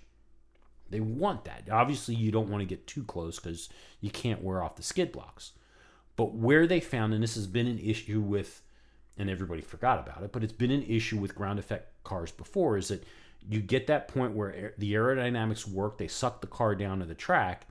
They 0.90 1.02
want 1.02 1.44
that. 1.46 1.68
Obviously, 1.70 2.16
you 2.16 2.32
don't 2.32 2.50
want 2.50 2.62
to 2.62 2.66
get 2.66 2.88
too 2.88 3.04
close 3.04 3.40
because 3.40 3.70
you 4.00 4.10
can't 4.10 4.44
wear 4.44 4.64
off 4.64 4.76
the 4.76 4.84
skid 4.84 5.12
blocks. 5.12 5.52
But 6.16 6.34
where 6.34 6.66
they 6.66 6.80
found, 6.80 7.14
and 7.14 7.22
this 7.22 7.36
has 7.36 7.48
been 7.48 7.68
an 7.68 7.80
issue 7.80 8.22
with, 8.22 8.62
and 9.18 9.30
everybody 9.30 9.62
forgot 9.62 10.00
about 10.00 10.24
it, 10.24 10.32
but 10.32 10.44
it's 10.44 10.54
been 10.54 10.72
an 10.72 10.84
issue 10.84 11.18
with 11.18 11.36
ground 11.36 11.60
effect 11.60 11.92
cars 12.04 12.32
before, 12.32 12.78
is 12.78 12.88
that 12.88 13.04
you 13.50 13.60
get 13.60 13.88
that 13.88 14.08
point 14.08 14.34
where 14.34 14.74
the 14.78 14.94
aerodynamics 14.94 15.68
work, 15.68 15.98
they 15.98 16.08
suck 16.08 16.40
the 16.40 16.48
car 16.48 16.74
down 16.74 17.00
to 17.00 17.06
the 17.06 17.16
track, 17.16 17.68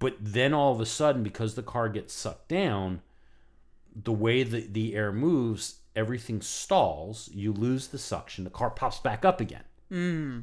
but 0.00 0.16
then 0.20 0.52
all 0.52 0.72
of 0.72 0.80
a 0.80 0.86
sudden, 0.86 1.22
because 1.22 1.54
the 1.54 1.62
car 1.62 1.88
gets 1.88 2.12
sucked 2.12 2.48
down, 2.48 3.02
the 3.94 4.12
way 4.12 4.42
the, 4.42 4.66
the 4.66 4.96
air 4.96 5.12
moves, 5.12 5.76
everything 5.96 6.40
stalls, 6.40 7.28
you 7.32 7.52
lose 7.52 7.88
the 7.88 7.98
suction, 7.98 8.44
the 8.44 8.50
car 8.50 8.70
pops 8.70 8.98
back 8.98 9.24
up 9.24 9.40
again. 9.40 9.64
Hmm. 9.90 10.40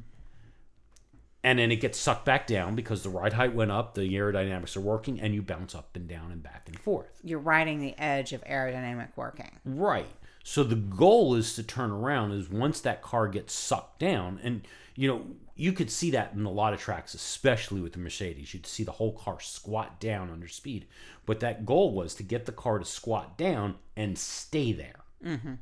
and 1.43 1.57
then 1.57 1.71
it 1.71 1.77
gets 1.77 1.97
sucked 1.97 2.23
back 2.25 2.45
down 2.45 2.75
because 2.75 3.01
the 3.01 3.09
ride 3.09 3.33
height 3.33 3.55
went 3.55 3.71
up, 3.71 3.95
the 3.95 4.01
aerodynamics 4.01 4.77
are 4.77 4.81
working, 4.81 5.19
and 5.19 5.33
you 5.33 5.41
bounce 5.41 5.73
up 5.73 5.95
and 5.95 6.07
down 6.07 6.31
and 6.31 6.43
back 6.43 6.63
and 6.67 6.79
forth. 6.79 7.19
You're 7.23 7.39
riding 7.39 7.79
the 7.79 7.97
edge 7.97 8.31
of 8.33 8.43
aerodynamic 8.45 9.09
working. 9.15 9.59
Right. 9.65 10.05
So 10.43 10.63
the 10.63 10.75
goal 10.75 11.35
is 11.35 11.55
to 11.55 11.63
turn 11.63 11.91
around 11.91 12.31
is 12.31 12.49
once 12.49 12.79
that 12.81 13.01
car 13.01 13.27
gets 13.27 13.53
sucked 13.53 13.99
down, 13.99 14.39
and 14.43 14.67
you 14.95 15.07
know 15.07 15.25
you 15.55 15.73
could 15.73 15.91
see 15.91 16.11
that 16.11 16.33
in 16.33 16.45
a 16.45 16.51
lot 16.51 16.73
of 16.73 16.79
tracks, 16.79 17.13
especially 17.13 17.81
with 17.81 17.93
the 17.93 17.99
Mercedes. 17.99 18.53
You'd 18.53 18.65
see 18.65 18.83
the 18.83 18.91
whole 18.91 19.13
car 19.13 19.39
squat 19.39 19.99
down 19.99 20.29
under 20.31 20.47
speed, 20.47 20.87
but 21.25 21.39
that 21.41 21.65
goal 21.65 21.93
was 21.93 22.15
to 22.15 22.23
get 22.23 22.45
the 22.45 22.51
car 22.51 22.79
to 22.79 22.85
squat 22.85 23.37
down 23.37 23.75
and 23.95 24.17
stay 24.17 24.71
there. 24.73 25.00
Mm-hmm. 25.25 25.53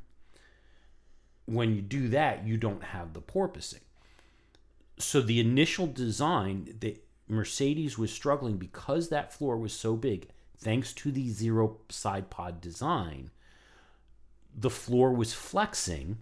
When 1.45 1.76
you 1.76 1.82
do 1.82 2.10
that, 2.10 2.45
you 2.45 2.58
don't 2.58 2.84
have 2.84 3.13
the 3.13 3.22
porpoising. 3.22 3.82
So 4.98 5.22
the 5.22 5.39
initial 5.39 5.88
design 5.88 6.76
that 6.82 7.04
mercedes 7.28 7.98
was 7.98 8.12
struggling 8.12 8.58
because 8.58 9.10
that 9.10 9.32
floor 9.32 9.56
was 9.58 9.72
so 9.72 9.95
big 9.95 10.30
thanks 10.58 10.93
to 10.93 11.12
the 11.12 11.30
zero 11.30 11.78
side 11.89 12.30
pod 12.30 12.60
design 12.60 13.30
the 14.56 14.69
floor 14.69 15.13
was 15.13 15.32
flexing 15.32 16.17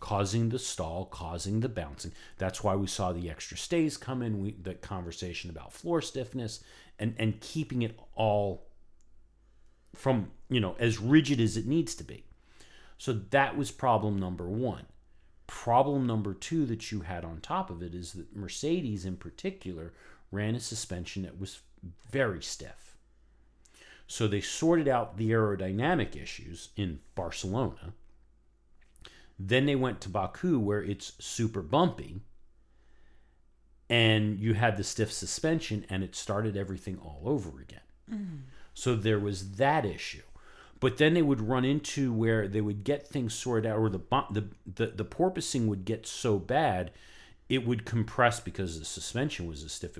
causing 0.00 0.50
the 0.50 0.58
stall 0.58 1.06
causing 1.06 1.60
the 1.60 1.68
bouncing. 1.68 2.12
That's 2.36 2.62
why 2.62 2.76
we 2.76 2.86
saw 2.86 3.12
the 3.12 3.30
extra 3.30 3.56
stays 3.56 3.96
come 3.96 4.20
in 4.20 4.40
we, 4.42 4.52
the 4.60 4.74
conversation 4.74 5.48
about 5.48 5.72
floor 5.72 6.02
stiffness 6.02 6.62
and 6.98 7.14
and 7.18 7.40
keeping 7.40 7.82
it 7.82 7.98
all 8.14 8.66
from 9.94 10.30
you 10.50 10.60
know 10.60 10.76
as 10.78 10.98
rigid 10.98 11.40
as 11.40 11.56
it 11.56 11.66
needs 11.66 11.94
to 11.94 12.04
be 12.04 12.24
so 12.98 13.12
that 13.12 13.56
was 13.56 13.70
problem 13.70 14.18
number 14.18 14.48
one 14.48 14.86
Problem 15.46 16.06
number 16.06 16.34
two 16.34 16.66
that 16.66 16.90
you 16.90 17.00
had 17.00 17.24
on 17.24 17.40
top 17.40 17.70
of 17.70 17.82
it 17.82 17.94
is 17.94 18.12
that 18.14 18.34
Mercedes, 18.34 19.04
in 19.04 19.16
particular, 19.16 19.92
ran 20.32 20.56
a 20.56 20.60
suspension 20.60 21.22
that 21.22 21.38
was 21.38 21.60
very 22.10 22.42
stiff. 22.42 22.96
So 24.08 24.26
they 24.26 24.40
sorted 24.40 24.88
out 24.88 25.16
the 25.16 25.30
aerodynamic 25.30 26.20
issues 26.20 26.70
in 26.76 27.00
Barcelona. 27.14 27.92
Then 29.38 29.66
they 29.66 29.76
went 29.76 30.00
to 30.02 30.08
Baku, 30.08 30.58
where 30.58 30.82
it's 30.82 31.12
super 31.24 31.62
bumpy. 31.62 32.20
And 33.88 34.40
you 34.40 34.54
had 34.54 34.76
the 34.76 34.84
stiff 34.84 35.12
suspension, 35.12 35.86
and 35.88 36.02
it 36.02 36.16
started 36.16 36.56
everything 36.56 36.98
all 36.98 37.22
over 37.24 37.60
again. 37.60 37.80
Mm. 38.10 38.40
So 38.74 38.96
there 38.96 39.20
was 39.20 39.52
that 39.56 39.84
issue 39.84 40.22
but 40.80 40.98
then 40.98 41.14
they 41.14 41.22
would 41.22 41.40
run 41.40 41.64
into 41.64 42.12
where 42.12 42.48
they 42.48 42.60
would 42.60 42.84
get 42.84 43.06
things 43.06 43.34
sorted 43.34 43.70
out 43.70 43.78
or 43.78 43.88
the 43.88 44.00
the 44.30 44.48
the, 44.74 44.86
the 44.88 45.04
porpoising 45.04 45.66
would 45.66 45.84
get 45.84 46.06
so 46.06 46.38
bad 46.38 46.90
it 47.48 47.66
would 47.66 47.84
compress 47.84 48.40
because 48.40 48.78
the 48.78 48.84
suspension 48.84 49.46
was 49.46 49.62
as 49.62 49.72
stiff 49.72 49.98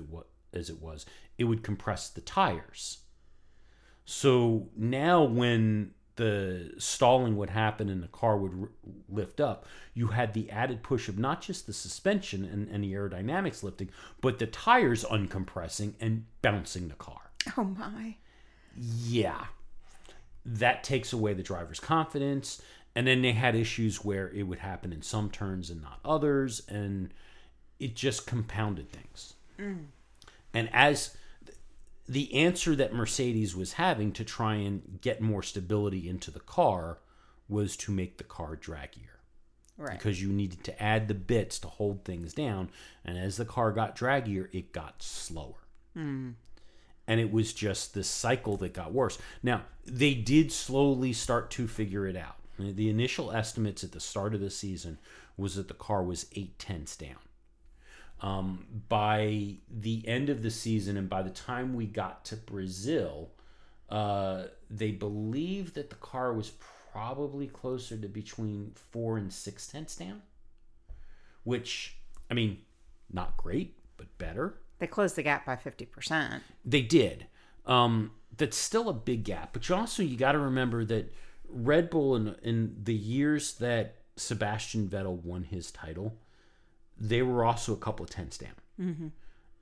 as 0.53 0.69
it 0.69 0.81
was 0.81 1.05
it 1.37 1.45
would 1.45 1.63
compress 1.63 2.09
the 2.09 2.21
tires. 2.21 2.99
So 4.05 4.69
now 4.75 5.23
when 5.23 5.91
the 6.15 6.73
stalling 6.79 7.37
would 7.37 7.51
happen 7.51 7.89
and 7.89 8.01
the 8.01 8.07
car 8.07 8.37
would 8.37 8.53
r- 8.59 8.69
lift 9.07 9.39
up 9.39 9.67
you 9.93 10.07
had 10.07 10.33
the 10.33 10.49
added 10.49 10.81
push 10.81 11.07
of 11.07 11.19
not 11.19 11.41
just 11.41 11.67
the 11.67 11.73
suspension 11.73 12.43
and, 12.43 12.67
and 12.69 12.83
the 12.83 12.93
aerodynamics 12.93 13.61
lifting 13.61 13.89
but 14.21 14.39
the 14.39 14.47
tires 14.47 15.03
uncompressing 15.05 15.93
and 15.99 16.25
bouncing 16.41 16.87
the 16.87 16.95
car. 16.95 17.31
Oh 17.55 17.63
my. 17.63 18.15
Yeah 18.75 19.45
that 20.47 20.83
takes 20.83 21.11
away 21.11 21.33
the 21.33 21.43
driver's 21.43 21.79
confidence. 21.79 22.61
And 22.95 23.05
then 23.05 23.21
they 23.21 23.33
had 23.33 23.53
issues 23.53 24.03
where 24.03 24.29
it 24.29 24.43
would 24.43 24.59
happen 24.59 24.91
in 24.91 25.03
some 25.03 25.29
turns 25.29 25.69
and 25.69 25.81
not 25.83 25.99
others, 26.03 26.63
and 26.67 27.13
it 27.79 27.95
just 27.95 28.25
compounded 28.25 28.91
things. 28.91 29.35
Mm. 29.59 29.85
And 30.53 30.69
as 30.73 31.15
the 32.09 32.33
answer 32.33 32.75
that 32.75 32.93
Mercedes 32.93 33.55
was 33.55 33.73
having 33.73 34.13
to 34.13 34.23
try 34.23 34.55
and 34.55 34.99
get 35.01 35.21
more 35.21 35.43
stability 35.43 36.09
into 36.09 36.31
the 36.31 36.39
car 36.39 36.97
was 37.47 37.77
to 37.77 37.91
make 37.91 38.17
the 38.17 38.23
car 38.23 38.55
draggier. 38.55 39.19
Right. 39.77 39.91
Because 39.91 40.19
you 40.19 40.29
needed 40.29 40.63
to 40.63 40.81
add 40.81 41.07
the 41.07 41.13
bits 41.13 41.59
to 41.59 41.67
hold 41.67 42.03
things 42.03 42.33
down. 42.33 42.71
And 43.05 43.15
as 43.15 43.37
the 43.37 43.45
car 43.45 43.71
got 43.71 43.95
draggier, 43.95 44.47
it 44.51 44.71
got 44.71 45.03
slower. 45.03 45.67
Mm 45.95 46.33
and 47.07 47.19
it 47.19 47.31
was 47.31 47.53
just 47.53 47.93
this 47.93 48.07
cycle 48.07 48.57
that 48.57 48.73
got 48.73 48.93
worse. 48.93 49.17
Now, 49.41 49.63
they 49.85 50.13
did 50.13 50.51
slowly 50.51 51.13
start 51.13 51.49
to 51.51 51.67
figure 51.67 52.05
it 52.05 52.17
out. 52.17 52.35
The 52.59 52.89
initial 52.89 53.31
estimates 53.31 53.83
at 53.83 53.91
the 53.91 53.99
start 53.99 54.33
of 54.33 54.41
the 54.41 54.49
season 54.49 54.97
was 55.37 55.55
that 55.55 55.67
the 55.67 55.73
car 55.73 56.03
was 56.03 56.25
eight 56.35 56.57
tenths 56.59 56.97
down. 56.97 57.17
Um, 58.19 58.65
by 58.89 59.57
the 59.69 60.05
end 60.07 60.29
of 60.29 60.41
the 60.41 60.49
season, 60.49 60.97
and 60.97 61.07
by 61.07 61.21
the 61.21 61.29
time 61.29 61.75
we 61.75 61.85
got 61.85 62.25
to 62.25 62.35
Brazil, 62.35 63.29
uh, 63.89 64.45
they 64.69 64.91
believed 64.91 65.75
that 65.75 65.91
the 65.91 65.95
car 65.97 66.33
was 66.33 66.51
probably 66.91 67.45
closer 67.45 67.95
to 67.95 68.07
between 68.07 68.73
four 68.91 69.17
and 69.17 69.31
six 69.31 69.67
tenths 69.67 69.95
down, 69.95 70.23
which, 71.43 71.97
I 72.31 72.33
mean, 72.33 72.57
not 73.13 73.37
great, 73.37 73.75
but 73.97 74.17
better. 74.17 74.55
They 74.79 74.87
closed 74.87 75.15
the 75.15 75.23
gap 75.23 75.45
by 75.45 75.55
50%. 75.55 76.41
They 76.63 76.81
did. 76.81 77.27
Um, 77.65 78.11
that's 78.35 78.57
still 78.57 78.89
a 78.89 78.93
big 78.93 79.23
gap, 79.23 79.49
but 79.53 79.67
you 79.67 79.75
also 79.75 80.03
you 80.03 80.17
got 80.17 80.33
to 80.33 80.39
remember 80.39 80.85
that 80.85 81.13
Red 81.49 81.89
Bull 81.89 82.15
in 82.15 82.35
in 82.43 82.75
the 82.83 82.93
years 82.93 83.55
that 83.55 83.95
Sebastian 84.15 84.87
Vettel 84.87 85.21
won 85.23 85.43
his 85.43 85.71
title, 85.71 86.17
they 86.97 87.21
were 87.21 87.43
also 87.43 87.73
a 87.73 87.77
couple 87.77 88.03
of 88.03 88.09
tenths 88.09 88.37
down. 88.37 88.51
Mm-hmm. 88.79 89.07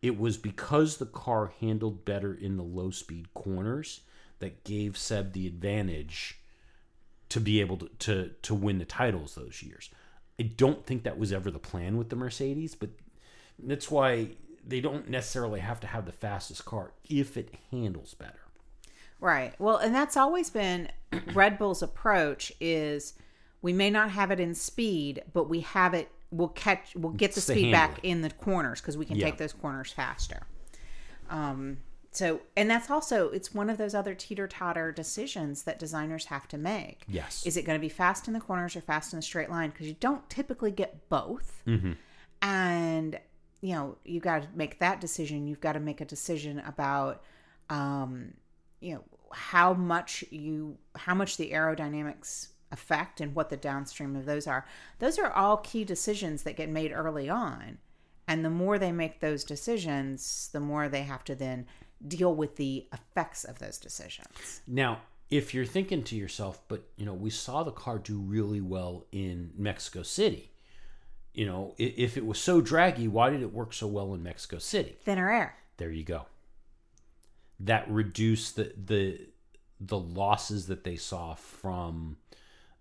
It 0.01 0.19
was 0.19 0.37
because 0.37 0.97
the 0.97 1.05
car 1.05 1.53
handled 1.59 2.05
better 2.05 2.33
in 2.33 2.57
the 2.57 2.63
low 2.63 2.91
speed 2.91 3.33
corners 3.33 4.01
that 4.39 4.63
gave 4.63 4.97
Seb 4.97 5.33
the 5.33 5.47
advantage 5.47 6.39
to 7.29 7.39
be 7.39 7.59
able 7.59 7.77
to, 7.77 7.87
to 7.99 8.31
to 8.41 8.53
win 8.53 8.77
the 8.77 8.85
titles 8.85 9.35
those 9.35 9.63
years. 9.63 9.89
I 10.39 10.43
don't 10.43 10.85
think 10.85 11.03
that 11.03 11.17
was 11.17 11.31
ever 11.31 11.49
the 11.49 11.59
plan 11.59 11.97
with 11.97 12.09
the 12.09 12.15
Mercedes, 12.15 12.75
but 12.75 12.89
that's 13.57 13.89
why 13.89 14.31
they 14.67 14.81
don't 14.81 15.09
necessarily 15.09 15.59
have 15.59 15.79
to 15.81 15.87
have 15.87 16.05
the 16.05 16.11
fastest 16.11 16.65
car 16.65 16.91
if 17.07 17.37
it 17.37 17.53
handles 17.71 18.13
better. 18.13 18.39
Right. 19.19 19.53
Well, 19.59 19.77
and 19.77 19.93
that's 19.93 20.17
always 20.17 20.49
been 20.49 20.89
Red 21.33 21.57
Bull's 21.57 21.81
approach 21.81 22.51
is 22.59 23.13
we 23.61 23.73
may 23.73 23.89
not 23.89 24.11
have 24.11 24.31
it 24.31 24.39
in 24.39 24.53
speed, 24.53 25.23
but 25.33 25.49
we 25.49 25.61
have 25.61 25.93
it 25.93 26.09
we'll 26.31 26.49
catch 26.49 26.95
we'll 26.95 27.13
get 27.13 27.31
the 27.31 27.39
it's 27.39 27.47
speed 27.47 27.71
back 27.71 27.99
in 28.03 28.21
the 28.21 28.29
corners 28.29 28.81
because 28.81 28.97
we 28.97 29.05
can 29.05 29.15
yeah. 29.15 29.25
take 29.25 29.37
those 29.37 29.53
corners 29.53 29.91
faster. 29.91 30.45
Um 31.29 31.77
so 32.11 32.41
and 32.57 32.69
that's 32.69 32.89
also 32.89 33.29
it's 33.29 33.53
one 33.53 33.69
of 33.69 33.77
those 33.77 33.93
other 33.93 34.15
teeter-totter 34.15 34.91
decisions 34.91 35.63
that 35.63 35.79
designers 35.79 36.25
have 36.25 36.47
to 36.49 36.57
make. 36.57 37.03
Yes. 37.07 37.45
Is 37.45 37.57
it 37.57 37.65
going 37.65 37.77
to 37.77 37.81
be 37.81 37.89
fast 37.89 38.27
in 38.27 38.33
the 38.33 38.39
corners 38.39 38.75
or 38.75 38.81
fast 38.81 39.13
in 39.13 39.19
the 39.19 39.23
straight 39.23 39.49
line 39.49 39.69
because 39.69 39.87
you 39.87 39.95
don't 39.99 40.29
typically 40.29 40.71
get 40.71 41.09
both. 41.09 41.61
Mm-hmm. 41.67 41.93
And 42.41 43.19
you 43.65 43.73
know 43.73 43.97
you 44.05 44.19
got 44.19 44.43
to 44.43 44.47
make 44.53 44.77
that 44.77 45.01
decision. 45.01 45.47
You've 45.47 45.59
got 45.59 45.73
to 45.73 45.79
make 45.79 45.99
a 45.99 46.05
decision 46.05 46.61
about 46.67 47.23
um 47.71 48.33
you 48.79 48.93
know 48.93 49.03
how 49.31 49.73
much 49.73 50.23
you 50.29 50.77
how 50.95 51.15
much 51.15 51.37
the 51.37 51.49
aerodynamics 51.49 52.49
affect 52.71 53.21
and 53.21 53.33
what 53.33 53.49
the 53.49 53.57
downstream 53.57 54.15
of 54.15 54.25
those 54.25 54.45
are. 54.45 54.67
Those 54.99 55.17
are 55.17 55.31
all 55.31 55.57
key 55.57 55.83
decisions 55.83 56.43
that 56.43 56.57
get 56.57 56.69
made 56.69 56.91
early 56.91 57.27
on. 57.27 57.79
And 58.27 58.45
the 58.45 58.51
more 58.51 58.77
they 58.77 58.91
make 58.91 59.19
those 59.19 59.43
decisions 59.43 60.49
the 60.53 60.59
more 60.59 60.87
they 60.87 61.03
have 61.03 61.23
to 61.23 61.33
then 61.33 61.65
deal 62.07 62.35
with 62.35 62.57
the 62.57 62.85
effects 62.93 63.45
of 63.45 63.57
those 63.57 63.79
decisions. 63.79 64.61
Now 64.67 64.99
if 65.31 65.55
you're 65.55 65.65
thinking 65.65 66.03
to 66.03 66.15
yourself 66.15 66.61
but 66.67 66.83
you 66.97 67.05
know 67.07 67.15
we 67.15 67.31
saw 67.31 67.63
the 67.63 67.71
car 67.71 67.97
do 67.97 68.19
really 68.19 68.61
well 68.61 69.07
in 69.11 69.51
mexico 69.57 70.03
city 70.03 70.51
you 71.35 71.45
know, 71.45 71.75
if 71.77 72.17
it 72.17 72.25
was 72.25 72.39
so 72.39 72.61
draggy, 72.61 73.07
why 73.07 73.29
did 73.29 73.41
it 73.41 73.53
work 73.53 73.73
so 73.73 73.87
well 73.87 74.13
in 74.13 74.23
Mexico 74.23 74.57
City? 74.57 74.97
Thinner 75.03 75.29
air. 75.29 75.57
There 75.77 75.91
you 75.91 76.03
go. 76.03 76.25
That 77.59 77.89
reduced 77.89 78.55
the 78.55 78.73
the 78.75 79.19
the 79.79 79.99
losses 79.99 80.67
that 80.67 80.83
they 80.83 80.95
saw 80.95 81.35
from 81.35 82.17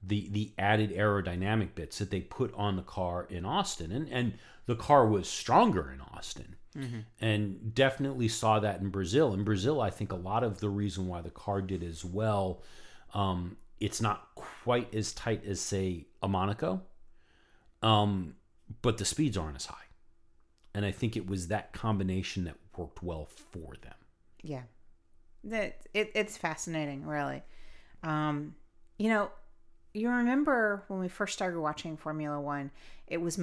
the 0.02 0.28
the 0.30 0.52
added 0.58 0.92
aerodynamic 0.92 1.74
bits 1.74 1.98
that 1.98 2.10
they 2.10 2.20
put 2.20 2.54
on 2.54 2.76
the 2.76 2.82
car 2.82 3.26
in 3.28 3.44
Austin, 3.44 3.90
and 3.90 4.08
and 4.08 4.34
the 4.66 4.76
car 4.76 5.06
was 5.06 5.28
stronger 5.28 5.90
in 5.92 6.00
Austin, 6.00 6.56
mm-hmm. 6.76 7.00
and 7.20 7.74
definitely 7.74 8.28
saw 8.28 8.60
that 8.60 8.80
in 8.80 8.90
Brazil. 8.90 9.34
In 9.34 9.44
Brazil, 9.44 9.80
I 9.80 9.90
think 9.90 10.12
a 10.12 10.16
lot 10.16 10.44
of 10.44 10.60
the 10.60 10.68
reason 10.68 11.06
why 11.06 11.20
the 11.20 11.30
car 11.30 11.60
did 11.60 11.82
as 11.82 12.04
well, 12.04 12.62
um, 13.14 13.56
it's 13.80 14.00
not 14.00 14.28
quite 14.34 14.94
as 14.94 15.12
tight 15.12 15.44
as 15.44 15.60
say 15.60 16.06
a 16.22 16.28
Monaco. 16.28 16.82
Um, 17.82 18.34
but 18.82 18.98
the 18.98 19.04
speeds 19.04 19.36
aren't 19.36 19.56
as 19.56 19.66
high. 19.66 19.76
And 20.74 20.84
I 20.84 20.90
think 20.90 21.16
it 21.16 21.26
was 21.28 21.48
that 21.48 21.72
combination 21.72 22.44
that 22.44 22.56
worked 22.76 23.02
well 23.02 23.26
for 23.26 23.74
them. 23.82 23.94
Yeah. 24.42 24.62
That 25.44 25.78
it, 25.92 26.10
it's 26.14 26.36
fascinating, 26.36 27.06
really. 27.06 27.42
Um, 28.02 28.54
you 28.98 29.08
know, 29.08 29.30
you 29.92 30.08
remember 30.10 30.84
when 30.88 30.98
we 31.00 31.08
first 31.08 31.32
started 31.34 31.60
watching 31.60 31.96
Formula 31.96 32.40
One, 32.40 32.70
it 33.06 33.18
was 33.20 33.38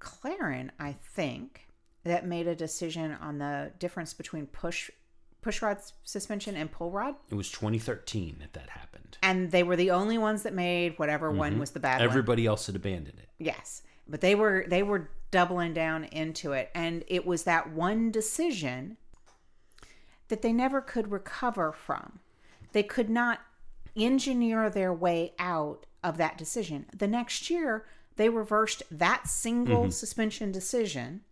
McLaren, 0.00 0.70
I 0.80 0.92
think, 1.14 1.68
that 2.04 2.26
made 2.26 2.46
a 2.46 2.54
decision 2.54 3.12
on 3.20 3.38
the 3.38 3.72
difference 3.78 4.12
between 4.14 4.46
push 4.46 4.90
push 5.42 5.60
rod 5.60 5.76
suspension 6.04 6.56
and 6.56 6.72
pull 6.72 6.90
rod, 6.90 7.14
It 7.30 7.34
was 7.34 7.50
2013 7.50 8.38
that 8.40 8.54
that 8.54 8.70
happened. 8.70 9.18
and 9.22 9.50
they 9.50 9.62
were 9.62 9.76
the 9.76 9.90
only 9.90 10.16
ones 10.16 10.42
that 10.44 10.54
made 10.54 10.98
whatever 10.98 11.30
one 11.30 11.58
was 11.58 11.72
the 11.72 11.80
bad 11.80 12.00
one. 12.00 12.08
Everybody 12.08 12.46
else 12.46 12.66
had 12.66 12.74
abandoned 12.76 13.18
it. 13.18 13.28
Yes. 13.38 13.82
But 14.08 14.20
they 14.20 14.34
were 14.34 14.64
they 14.68 14.82
were 14.82 15.10
doubling 15.30 15.74
down 15.74 16.04
into 16.04 16.52
it 16.52 16.70
and 16.74 17.02
it 17.08 17.26
was 17.26 17.42
that 17.42 17.70
one 17.70 18.12
decision 18.12 18.96
that 20.28 20.42
they 20.42 20.52
never 20.52 20.80
could 20.80 21.10
recover 21.10 21.72
from. 21.72 22.20
They 22.72 22.82
could 22.82 23.10
not 23.10 23.40
engineer 23.96 24.70
their 24.70 24.92
way 24.92 25.32
out 25.38 25.86
of 26.02 26.18
that 26.18 26.38
decision. 26.38 26.86
The 26.96 27.08
next 27.08 27.50
year, 27.50 27.86
they 28.16 28.28
reversed 28.28 28.82
that 28.90 29.26
single 29.28 29.82
mm-hmm. 29.82 29.90
suspension 29.90 30.52
decision 30.52 31.22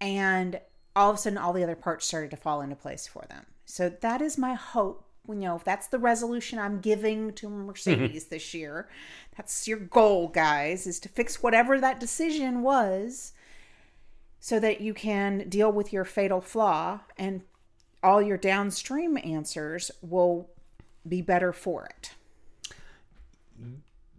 and 0.00 0.60
all 0.96 1.10
of 1.10 1.16
a 1.16 1.18
sudden 1.18 1.38
all 1.38 1.52
the 1.52 1.62
other 1.62 1.76
parts 1.76 2.06
started 2.06 2.30
to 2.30 2.36
fall 2.36 2.60
into 2.60 2.76
place 2.76 3.06
for 3.06 3.24
them. 3.28 3.46
So 3.64 3.88
that 3.88 4.20
is 4.20 4.38
my 4.38 4.54
hope. 4.54 5.04
You 5.34 5.40
know, 5.40 5.56
if 5.56 5.64
that's 5.64 5.88
the 5.88 5.98
resolution 5.98 6.58
I'm 6.58 6.80
giving 6.80 7.32
to 7.34 7.48
Mercedes 7.48 8.26
this 8.26 8.54
year, 8.54 8.88
that's 9.36 9.66
your 9.66 9.78
goal, 9.78 10.28
guys, 10.28 10.86
is 10.86 10.98
to 11.00 11.08
fix 11.08 11.42
whatever 11.42 11.80
that 11.80 12.00
decision 12.00 12.62
was 12.62 13.32
so 14.40 14.58
that 14.58 14.80
you 14.80 14.94
can 14.94 15.48
deal 15.48 15.70
with 15.70 15.92
your 15.92 16.04
fatal 16.04 16.40
flaw 16.40 17.00
and 17.18 17.42
all 18.02 18.22
your 18.22 18.38
downstream 18.38 19.18
answers 19.22 19.90
will 20.00 20.48
be 21.06 21.20
better 21.20 21.52
for 21.52 21.84
it. 21.86 22.14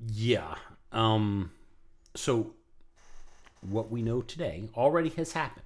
Yeah. 0.07 0.55
Um 0.91 1.51
so 2.15 2.53
what 3.61 3.91
we 3.91 4.01
know 4.01 4.21
today 4.21 4.69
already 4.75 5.09
has 5.09 5.33
happened. 5.33 5.65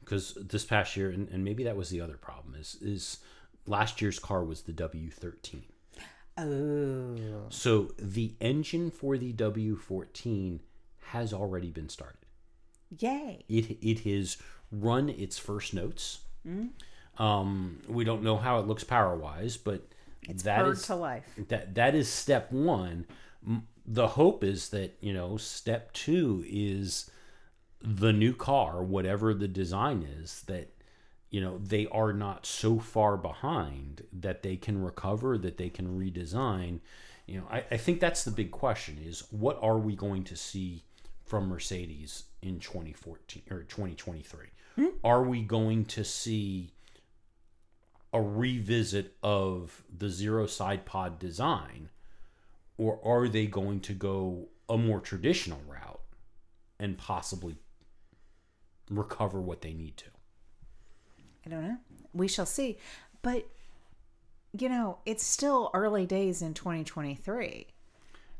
Because 0.00 0.38
this 0.40 0.64
past 0.64 0.96
year 0.96 1.10
and, 1.10 1.28
and 1.28 1.44
maybe 1.44 1.64
that 1.64 1.76
was 1.76 1.90
the 1.90 2.00
other 2.00 2.16
problem 2.16 2.54
is 2.54 2.76
is 2.80 3.18
last 3.66 4.00
year's 4.00 4.18
car 4.18 4.44
was 4.44 4.62
the 4.62 4.72
W13. 4.72 5.62
Oh. 6.38 7.46
So 7.48 7.92
the 7.98 8.34
engine 8.40 8.90
for 8.90 9.16
the 9.16 9.32
W14 9.32 10.60
has 11.10 11.32
already 11.32 11.70
been 11.70 11.88
started. 11.88 12.18
Yay. 12.98 13.44
It 13.48 13.78
it 13.80 14.00
has 14.00 14.36
run 14.70 15.08
its 15.08 15.38
first 15.38 15.74
notes. 15.74 16.20
Um, 17.18 17.80
we 17.88 18.04
don't 18.04 18.22
know 18.22 18.36
how 18.36 18.58
it 18.60 18.66
looks 18.66 18.84
power 18.84 19.16
wise, 19.16 19.56
but 19.56 19.88
that 20.44 20.64
Bird 20.64 20.76
is 20.76 20.82
to 20.84 20.94
life. 20.94 21.24
that 21.48 21.74
that 21.74 21.94
is 21.94 22.08
step 22.08 22.52
one. 22.52 23.06
The 23.86 24.08
hope 24.08 24.44
is 24.44 24.68
that 24.70 24.96
you 25.00 25.12
know 25.14 25.36
step 25.36 25.92
two 25.92 26.44
is 26.46 27.10
the 27.80 28.12
new 28.12 28.34
car, 28.34 28.82
whatever 28.82 29.32
the 29.34 29.48
design 29.48 30.06
is, 30.20 30.42
that 30.46 30.72
you 31.30 31.40
know 31.40 31.58
they 31.58 31.86
are 31.88 32.12
not 32.12 32.46
so 32.46 32.78
far 32.78 33.16
behind 33.16 34.04
that 34.12 34.42
they 34.42 34.56
can 34.56 34.82
recover, 34.82 35.38
that 35.38 35.58
they 35.58 35.68
can 35.68 35.98
redesign. 35.98 36.80
You 37.26 37.38
know, 37.40 37.46
I, 37.50 37.64
I 37.70 37.76
think 37.76 38.00
that's 38.00 38.24
the 38.24 38.30
big 38.30 38.50
question: 38.50 38.98
is 39.04 39.24
what 39.30 39.58
are 39.62 39.78
we 39.78 39.96
going 39.96 40.24
to 40.24 40.36
see 40.36 40.84
from 41.24 41.48
Mercedes 41.48 42.24
in 42.42 42.60
2014 42.60 43.42
or 43.50 43.64
2023? 43.64 44.46
Hmm? 44.76 44.86
Are 45.02 45.22
we 45.22 45.42
going 45.42 45.84
to 45.86 46.04
see 46.04 46.70
a 48.12 48.20
revisit 48.22 49.16
of 49.22 49.82
the 49.94 50.08
zero 50.08 50.46
side 50.46 50.86
pod 50.86 51.18
design 51.18 51.90
or 52.78 53.00
are 53.04 53.28
they 53.28 53.46
going 53.46 53.80
to 53.80 53.92
go 53.92 54.48
a 54.68 54.78
more 54.78 55.00
traditional 55.00 55.60
route 55.66 56.00
and 56.78 56.96
possibly 56.96 57.56
recover 58.90 59.40
what 59.40 59.62
they 59.62 59.72
need 59.72 59.96
to 59.96 60.06
I 61.46 61.50
don't 61.50 61.62
know. 61.62 61.76
We 62.12 62.28
shall 62.28 62.46
see. 62.46 62.78
But 63.22 63.46
you 64.58 64.68
know, 64.68 64.98
it's 65.06 65.24
still 65.24 65.70
early 65.74 66.06
days 66.06 66.40
in 66.42 66.54
2023. 66.54 67.66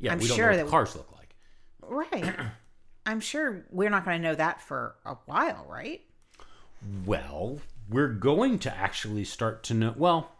yeah 0.00 0.12
I'm 0.12 0.18
we 0.18 0.26
don't 0.28 0.36
sure 0.36 0.46
know 0.50 0.56
what 0.56 0.64
that- 0.64 0.70
cars 0.70 0.96
look 0.96 1.12
like 1.12 1.34
Right. 1.82 2.34
I'm 3.06 3.20
sure 3.20 3.64
we're 3.70 3.90
not 3.90 4.04
going 4.04 4.20
to 4.20 4.28
know 4.28 4.34
that 4.34 4.60
for 4.60 4.96
a 5.04 5.14
while, 5.26 5.64
right? 5.68 6.02
well 7.04 7.58
we're 7.88 8.08
going 8.08 8.58
to 8.60 8.76
actually 8.76 9.24
start 9.24 9.62
to 9.64 9.74
know 9.74 9.94
well 9.96 10.30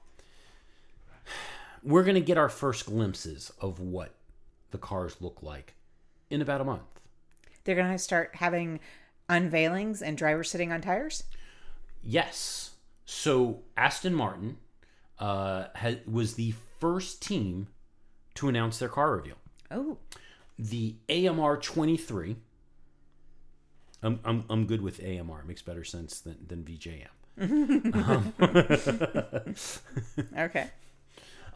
we're 1.82 2.02
going 2.04 2.14
to 2.14 2.20
get 2.20 2.36
our 2.38 2.48
first 2.48 2.86
glimpses 2.86 3.50
of 3.60 3.80
what 3.80 4.14
the 4.70 4.78
cars 4.78 5.16
look 5.20 5.42
like 5.42 5.74
in 6.30 6.42
about 6.42 6.60
a 6.60 6.64
month 6.64 7.00
They're 7.64 7.74
going 7.74 7.90
to 7.92 7.98
start 7.98 8.30
having 8.34 8.80
unveilings 9.30 10.02
and 10.02 10.16
drivers 10.16 10.50
sitting 10.50 10.70
on 10.72 10.80
tires. 10.82 11.24
Yes. 12.06 12.70
So 13.04 13.62
Aston 13.76 14.14
Martin 14.14 14.58
uh, 15.18 15.64
ha- 15.74 16.00
was 16.06 16.34
the 16.34 16.54
first 16.78 17.20
team 17.20 17.66
to 18.34 18.48
announce 18.48 18.78
their 18.78 18.88
car 18.88 19.16
reveal. 19.16 19.36
Oh, 19.70 19.98
The 20.58 20.96
AMR 21.08 21.56
23. 21.56 22.36
I'm, 24.02 24.20
I'm, 24.24 24.44
I'm 24.48 24.66
good 24.66 24.82
with 24.82 25.00
AMR. 25.02 25.40
It 25.40 25.48
makes 25.48 25.62
better 25.62 25.84
sense 25.84 26.20
than, 26.20 26.36
than 26.46 26.64
VJM. 26.64 27.08
okay. 30.38 30.68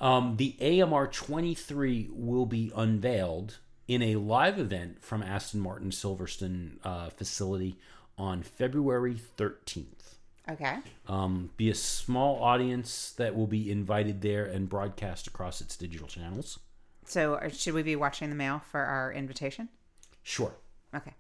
Um, 0.00 0.36
the 0.36 0.82
AMR 0.82 1.06
23 1.06 2.08
will 2.10 2.46
be 2.46 2.72
unveiled 2.74 3.58
in 3.86 4.02
a 4.02 4.16
live 4.16 4.58
event 4.58 5.02
from 5.02 5.22
Aston 5.22 5.60
Martin 5.60 5.90
Silverstone 5.90 6.78
uh, 6.82 7.10
facility 7.10 7.76
on 8.16 8.42
February 8.42 9.16
13th. 9.38 10.14
Okay. 10.48 10.79
um, 11.07 11.50
be 11.57 11.70
a 11.70 11.74
small 11.74 12.42
audience 12.42 13.12
that 13.18 13.37
will 13.37 13.46
be 13.46 13.70
invited 13.70 14.20
there 14.22 14.44
and 14.46 14.68
broadcast 14.68 15.26
across 15.26 15.61
its 15.61 15.76
digital 15.76 16.09
channels. 16.09 16.59
So, 17.05 17.35
uh, 17.35 17.48
should 17.50 17.74
we 17.74 17.83
be 17.83 17.96
watching 17.96 18.31
the 18.31 18.37
mail 18.37 18.61
for 18.70 18.81
our 18.81 19.12
invitation? 19.12 19.68
Sure, 20.22 20.55
Okay. 20.94 21.12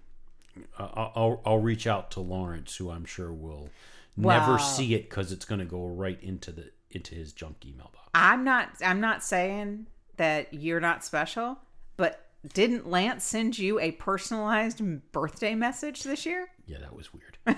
uh, 0.78 0.88
I'll, 0.94 1.12
I'll 1.14 1.42
I'll 1.46 1.58
reach 1.58 1.86
out 1.86 2.10
to 2.12 2.20
Lawrence, 2.20 2.76
who 2.76 2.90
I'm 2.90 3.04
sure 3.04 3.32
will 3.32 3.70
never 4.16 4.58
see 4.58 4.94
it 4.94 5.08
because 5.08 5.32
it's 5.32 5.44
going 5.44 5.58
to 5.60 5.64
go 5.64 5.86
right 5.86 6.18
into 6.22 6.52
the 6.52 6.70
into 6.90 7.14
his 7.14 7.32
junk 7.32 7.64
email 7.64 7.90
box. 7.94 8.08
I'm 8.14 8.44
not 8.44 8.70
I'm 8.84 9.00
not 9.00 9.22
saying 9.24 9.86
that 10.16 10.52
you're 10.52 10.80
not 10.80 11.04
special, 11.04 11.58
but 11.96 12.26
didn't 12.54 12.88
Lance 12.90 13.24
send 13.24 13.58
you 13.58 13.78
a 13.80 13.92
personalized 13.92 14.82
birthday 15.12 15.54
message 15.54 16.02
this 16.02 16.26
year? 16.26 16.48
Yeah, 16.66 16.78
that 16.78 16.94
was 16.94 17.10
weird. 17.14 17.38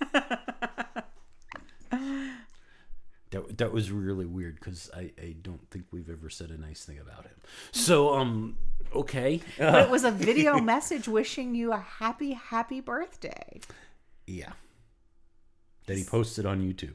that 3.30 3.58
that 3.58 3.72
was 3.72 3.90
really 3.90 4.26
weird 4.26 4.56
because 4.56 4.90
I 4.94 5.12
I 5.20 5.34
don't 5.40 5.68
think 5.70 5.86
we've 5.92 6.10
ever 6.10 6.28
said 6.30 6.50
a 6.50 6.58
nice 6.60 6.84
thing 6.84 6.98
about 6.98 7.24
him. 7.24 7.34
So 7.72 8.14
um 8.14 8.56
okay 8.94 9.40
But 9.58 9.82
it 9.82 9.90
was 9.90 10.04
a 10.04 10.10
video 10.28 10.58
message 10.58 11.06
wishing 11.08 11.54
you 11.54 11.72
a 11.72 11.78
happy 11.78 12.32
happy 12.32 12.80
birthday. 12.80 13.60
yeah 14.26 14.52
that 15.86 15.96
he 15.96 16.04
posted 16.04 16.46
on 16.46 16.60
YouTube. 16.60 16.94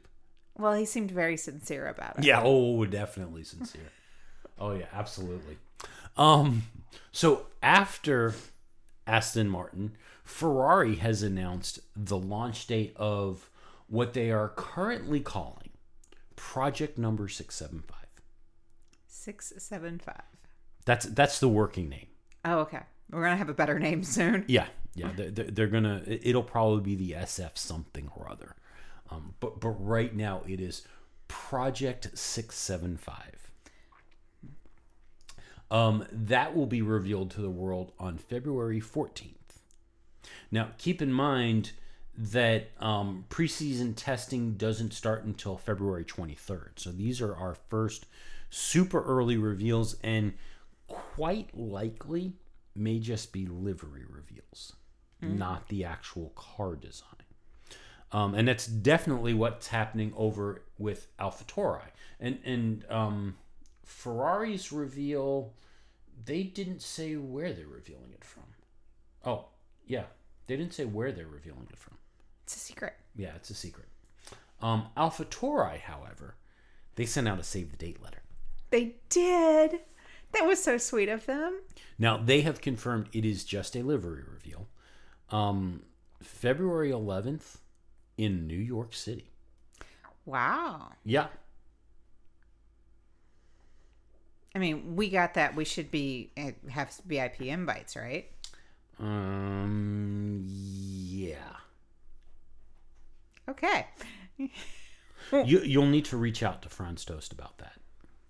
Well, 0.57 0.73
he 0.73 0.85
seemed 0.85 1.11
very 1.11 1.35
sincere 1.35 1.85
about 1.87 2.17
it. 2.19 2.23
Yeah, 2.23 2.41
oh, 2.41 2.85
definitely 2.85 3.43
sincere. 3.43 3.91
oh 4.59 4.71
yeah, 4.73 4.85
absolutely. 4.93 5.57
Um 6.17 6.63
so 7.11 7.47
after 7.63 8.33
Aston 9.07 9.49
Martin, 9.49 9.95
Ferrari 10.25 10.95
has 10.95 11.23
announced 11.23 11.79
the 11.95 12.17
launch 12.17 12.67
date 12.67 12.93
of 12.97 13.49
what 13.87 14.13
they 14.13 14.31
are 14.31 14.49
currently 14.49 15.19
calling 15.19 15.69
Project 16.35 16.97
Number 16.97 17.27
675. 17.27 17.95
675. 19.07 20.21
That's 20.83 21.05
that's 21.05 21.39
the 21.39 21.47
working 21.47 21.89
name. 21.89 22.07
Oh, 22.43 22.59
okay. 22.59 22.81
We're 23.11 23.21
going 23.21 23.33
to 23.33 23.37
have 23.37 23.49
a 23.49 23.53
better 23.53 23.79
name 23.79 24.03
soon. 24.03 24.45
Yeah, 24.47 24.67
yeah, 24.95 25.11
they're, 25.15 25.31
they're, 25.31 25.51
they're 25.51 25.67
gonna. 25.67 26.03
It'll 26.05 26.43
probably 26.43 26.95
be 26.95 26.95
the 26.95 27.19
SF 27.19 27.57
something 27.57 28.09
or 28.15 28.29
other. 28.29 28.55
Um, 29.11 29.35
but 29.39 29.59
but 29.59 29.69
right 29.69 30.13
now 30.13 30.41
it 30.47 30.59
is 30.59 30.81
Project 31.27 32.17
Six 32.17 32.55
Seven 32.57 32.97
Five. 32.97 33.51
Um, 35.69 36.05
that 36.11 36.55
will 36.55 36.67
be 36.67 36.81
revealed 36.81 37.31
to 37.31 37.41
the 37.41 37.49
world 37.49 37.91
on 37.99 38.17
February 38.17 38.79
fourteenth. 38.79 39.44
Now 40.55 40.69
keep 40.77 41.01
in 41.01 41.11
mind 41.11 41.71
that 42.17 42.71
um, 42.79 43.25
preseason 43.29 43.93
testing 43.95 44.53
doesn't 44.53 44.93
start 44.93 45.25
until 45.25 45.57
February 45.57 46.05
twenty 46.05 46.33
third. 46.33 46.71
So 46.77 46.91
these 46.91 47.21
are 47.21 47.35
our 47.35 47.55
first 47.69 48.05
super 48.49 49.03
early 49.03 49.37
reveals, 49.37 49.97
and 50.01 50.33
quite 50.87 51.49
likely 51.57 52.33
may 52.73 52.99
just 52.99 53.33
be 53.33 53.45
livery 53.45 54.05
reveals, 54.07 54.73
not 55.21 55.67
the 55.67 55.83
actual 55.83 56.31
car 56.35 56.75
design. 56.75 57.09
Um, 58.11 58.33
and 58.35 58.47
that's 58.47 58.67
definitely 58.67 59.33
what's 59.33 59.67
happening 59.67 60.13
over 60.15 60.61
with 60.77 61.07
AlphaTauri. 61.17 61.89
And 62.19 62.39
and 62.45 62.85
um, 62.89 63.35
Ferrari's 63.83 64.71
reveal, 64.71 65.53
they 66.23 66.43
didn't 66.43 66.81
say 66.81 67.15
where 67.17 67.51
they're 67.51 67.67
revealing 67.67 68.11
it 68.13 68.23
from. 68.23 68.43
Oh, 69.25 69.45
yeah, 69.85 70.05
they 70.47 70.57
didn't 70.57 70.73
say 70.73 70.85
where 70.85 71.11
they're 71.11 71.27
revealing 71.27 71.67
it 71.69 71.77
from. 71.77 71.97
It's 72.43 72.55
a 72.55 72.59
secret. 72.59 72.93
Yeah, 73.15 73.31
it's 73.35 73.49
a 73.49 73.55
secret. 73.55 73.87
Um, 74.61 74.87
AlphaTauri, 74.95 75.79
however, 75.79 76.35
they 76.95 77.05
sent 77.05 77.27
out 77.27 77.39
a 77.39 77.43
save 77.43 77.71
the 77.71 77.77
date 77.77 78.01
letter. 78.01 78.21
They 78.69 78.95
did. 79.09 79.79
That 80.33 80.45
was 80.45 80.61
so 80.61 80.77
sweet 80.77 81.09
of 81.09 81.25
them. 81.25 81.61
Now 81.97 82.17
they 82.17 82.41
have 82.41 82.61
confirmed 82.61 83.09
it 83.13 83.25
is 83.25 83.43
just 83.43 83.75
a 83.75 83.83
livery 83.83 84.23
reveal. 84.31 84.67
Um, 85.29 85.83
February 86.21 86.91
11th 86.91 87.57
in 88.17 88.47
New 88.47 88.57
York 88.57 88.93
City. 88.93 89.31
Wow. 90.25 90.91
Yeah, 91.03 91.27
I 94.55 94.59
mean, 94.59 94.95
we 94.95 95.09
got 95.09 95.33
that. 95.33 95.53
We 95.53 95.65
should 95.65 95.91
be 95.91 96.31
have 96.69 96.89
VIP 97.05 97.41
invites, 97.41 97.97
right? 97.97 98.31
Um. 98.99 100.45
Yeah. 100.47 101.35
Okay. 103.49 103.87
you 104.37 104.49
you'll 105.59 105.85
need 105.85 106.05
to 106.05 106.17
reach 106.17 106.43
out 106.43 106.61
to 106.63 106.69
Franz 106.69 107.05
Tost 107.05 107.31
about 107.33 107.57
that. 107.59 107.73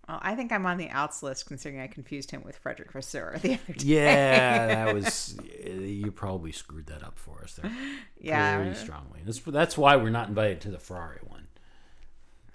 Well, 0.08 0.20
I 0.22 0.36
think 0.36 0.52
I'm 0.52 0.66
on 0.68 0.78
the 0.78 0.90
outs 0.90 1.24
list 1.24 1.48
considering 1.48 1.82
I 1.82 1.88
confused 1.88 2.30
him 2.30 2.44
with 2.44 2.58
Frederick 2.58 2.92
Vasseur 2.92 3.40
the 3.42 3.56
other 3.56 3.74
day. 3.74 3.86
Yeah, 3.86 4.68
that 4.86 4.94
was 4.94 5.38
you 5.66 6.12
probably 6.12 6.52
screwed 6.52 6.88
that 6.88 7.04
up 7.04 7.18
for 7.18 7.42
us 7.44 7.54
there. 7.54 7.72
Yeah. 8.20 8.58
Pretty 8.58 8.76
strongly. 8.76 9.22
That's 9.26 9.40
that's 9.40 9.78
why 9.78 9.96
we're 9.96 10.12
not 10.12 10.30
invited 10.30 10.62
to 10.62 10.70
the 10.72 10.80
Ferrari 10.80 11.20
one. 11.26 11.48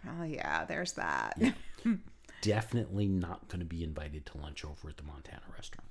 Oh 0.08 0.24
yeah, 0.24 0.64
there's 0.64 0.92
that. 0.92 1.40
Definitely 2.40 3.06
not 3.08 3.48
going 3.48 3.61
to 3.61 3.66
be 3.66 3.82
invited 3.84 4.26
to 4.26 4.38
lunch 4.38 4.64
over 4.64 4.88
at 4.88 4.96
the 4.96 5.02
Montana 5.02 5.42
restaurant. 5.54 5.88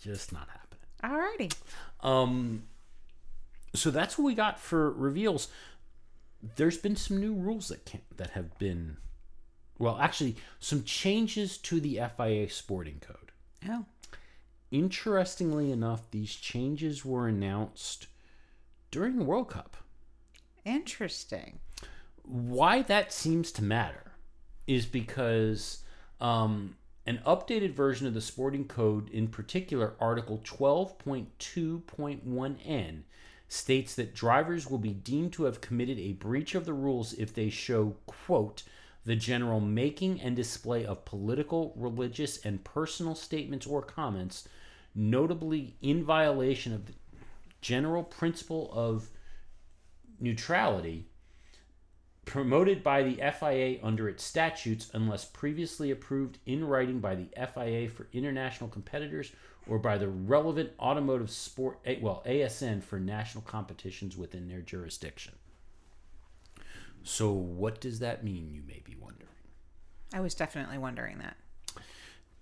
Just 0.00 0.32
not 0.32 0.48
happening. 0.48 0.61
Alrighty. 1.02 1.54
Um, 2.00 2.64
so 3.74 3.90
that's 3.90 4.18
what 4.18 4.24
we 4.24 4.34
got 4.34 4.60
for 4.60 4.90
reveals. 4.92 5.48
There's 6.56 6.78
been 6.78 6.96
some 6.96 7.20
new 7.20 7.34
rules 7.34 7.68
that 7.68 7.84
can 7.84 8.00
that 8.16 8.30
have 8.30 8.58
been, 8.58 8.96
well, 9.78 9.98
actually, 10.00 10.36
some 10.60 10.84
changes 10.84 11.58
to 11.58 11.80
the 11.80 12.00
FIA 12.16 12.50
sporting 12.50 13.00
code. 13.00 13.32
Oh. 13.68 13.84
Interestingly 14.70 15.70
enough, 15.70 16.10
these 16.10 16.34
changes 16.34 17.04
were 17.04 17.28
announced 17.28 18.06
during 18.90 19.18
the 19.18 19.24
World 19.24 19.50
Cup. 19.50 19.76
Interesting. 20.64 21.58
Why 22.22 22.82
that 22.82 23.12
seems 23.12 23.52
to 23.52 23.62
matter 23.62 24.12
is 24.66 24.86
because 24.86 25.82
um, 26.20 26.76
an 27.06 27.20
updated 27.26 27.74
version 27.74 28.06
of 28.06 28.14
the 28.14 28.20
sporting 28.20 28.66
code, 28.66 29.10
in 29.10 29.26
particular 29.28 29.94
Article 30.00 30.40
12.2.1n, 30.44 33.02
states 33.48 33.94
that 33.94 34.14
drivers 34.14 34.70
will 34.70 34.78
be 34.78 34.92
deemed 34.92 35.32
to 35.32 35.44
have 35.44 35.60
committed 35.60 35.98
a 35.98 36.12
breach 36.12 36.54
of 36.54 36.64
the 36.64 36.72
rules 36.72 37.12
if 37.14 37.34
they 37.34 37.50
show, 37.50 37.96
quote, 38.06 38.62
the 39.04 39.16
general 39.16 39.58
making 39.60 40.20
and 40.20 40.36
display 40.36 40.86
of 40.86 41.04
political, 41.04 41.74
religious, 41.76 42.38
and 42.44 42.62
personal 42.62 43.16
statements 43.16 43.66
or 43.66 43.82
comments, 43.82 44.48
notably 44.94 45.74
in 45.82 46.04
violation 46.04 46.72
of 46.72 46.86
the 46.86 46.92
general 47.60 48.04
principle 48.04 48.70
of 48.72 49.10
neutrality 50.20 51.08
promoted 52.24 52.82
by 52.82 53.02
the 53.02 53.16
FIA 53.16 53.78
under 53.82 54.08
its 54.08 54.22
statutes 54.22 54.90
unless 54.94 55.24
previously 55.24 55.90
approved 55.90 56.38
in 56.46 56.64
writing 56.64 57.00
by 57.00 57.14
the 57.14 57.28
FIA 57.36 57.88
for 57.88 58.06
international 58.12 58.70
competitors 58.70 59.32
or 59.66 59.78
by 59.78 59.98
the 59.98 60.08
relevant 60.08 60.70
automotive 60.78 61.30
sport 61.30 61.78
well 62.00 62.22
ASN 62.26 62.82
for 62.82 62.98
national 62.98 63.42
competitions 63.42 64.16
within 64.16 64.48
their 64.48 64.60
jurisdiction. 64.60 65.34
So 67.02 67.32
what 67.32 67.80
does 67.80 67.98
that 67.98 68.24
mean 68.24 68.50
you 68.52 68.62
may 68.66 68.80
be 68.84 68.94
wondering? 68.94 69.28
I 70.14 70.20
was 70.20 70.34
definitely 70.34 70.78
wondering 70.78 71.18
that. 71.18 71.36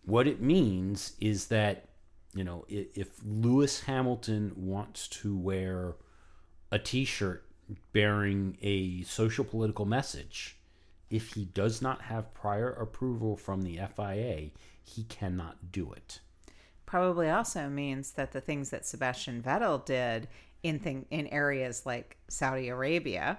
What 0.05 0.27
it 0.27 0.41
means 0.41 1.15
is 1.21 1.47
that 1.47 1.89
you 2.35 2.45
know 2.45 2.65
if 2.69 3.09
Lewis 3.25 3.81
Hamilton 3.81 4.53
wants 4.57 5.09
to 5.09 5.37
wear 5.37 5.97
a 6.71 6.79
t-shirt 6.79 7.45
bearing 7.93 8.57
a 8.63 9.03
social 9.03 9.45
political 9.45 9.85
message, 9.85 10.59
if 11.11 11.35
he 11.35 11.45
does 11.45 11.83
not 11.83 12.03
have 12.03 12.35
prior 12.35 12.71
approval 12.71 13.37
from 13.37 13.63
the 13.63 13.79
FIA, 13.97 14.51
he 14.83 15.05
cannot 15.05 15.73
do 15.73 15.93
it. 15.93 16.21
Probably 16.87 17.29
also 17.29 17.69
means 17.69 18.13
that 18.13 18.33
the 18.33 18.41
things 18.41 18.71
that 18.71 18.87
Sebastian 18.87 19.43
Vettel 19.43 19.85
did 19.85 20.29
in 20.63 20.79
thing 20.79 21.07
in 21.11 21.27
areas 21.29 21.87
like 21.87 22.17
Saudi 22.29 22.69
Arabia, 22.69 23.39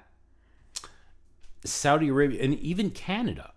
Saudi 1.64 2.10
Arabia, 2.10 2.44
and 2.44 2.56
even 2.56 2.90
Canada. 2.90 3.54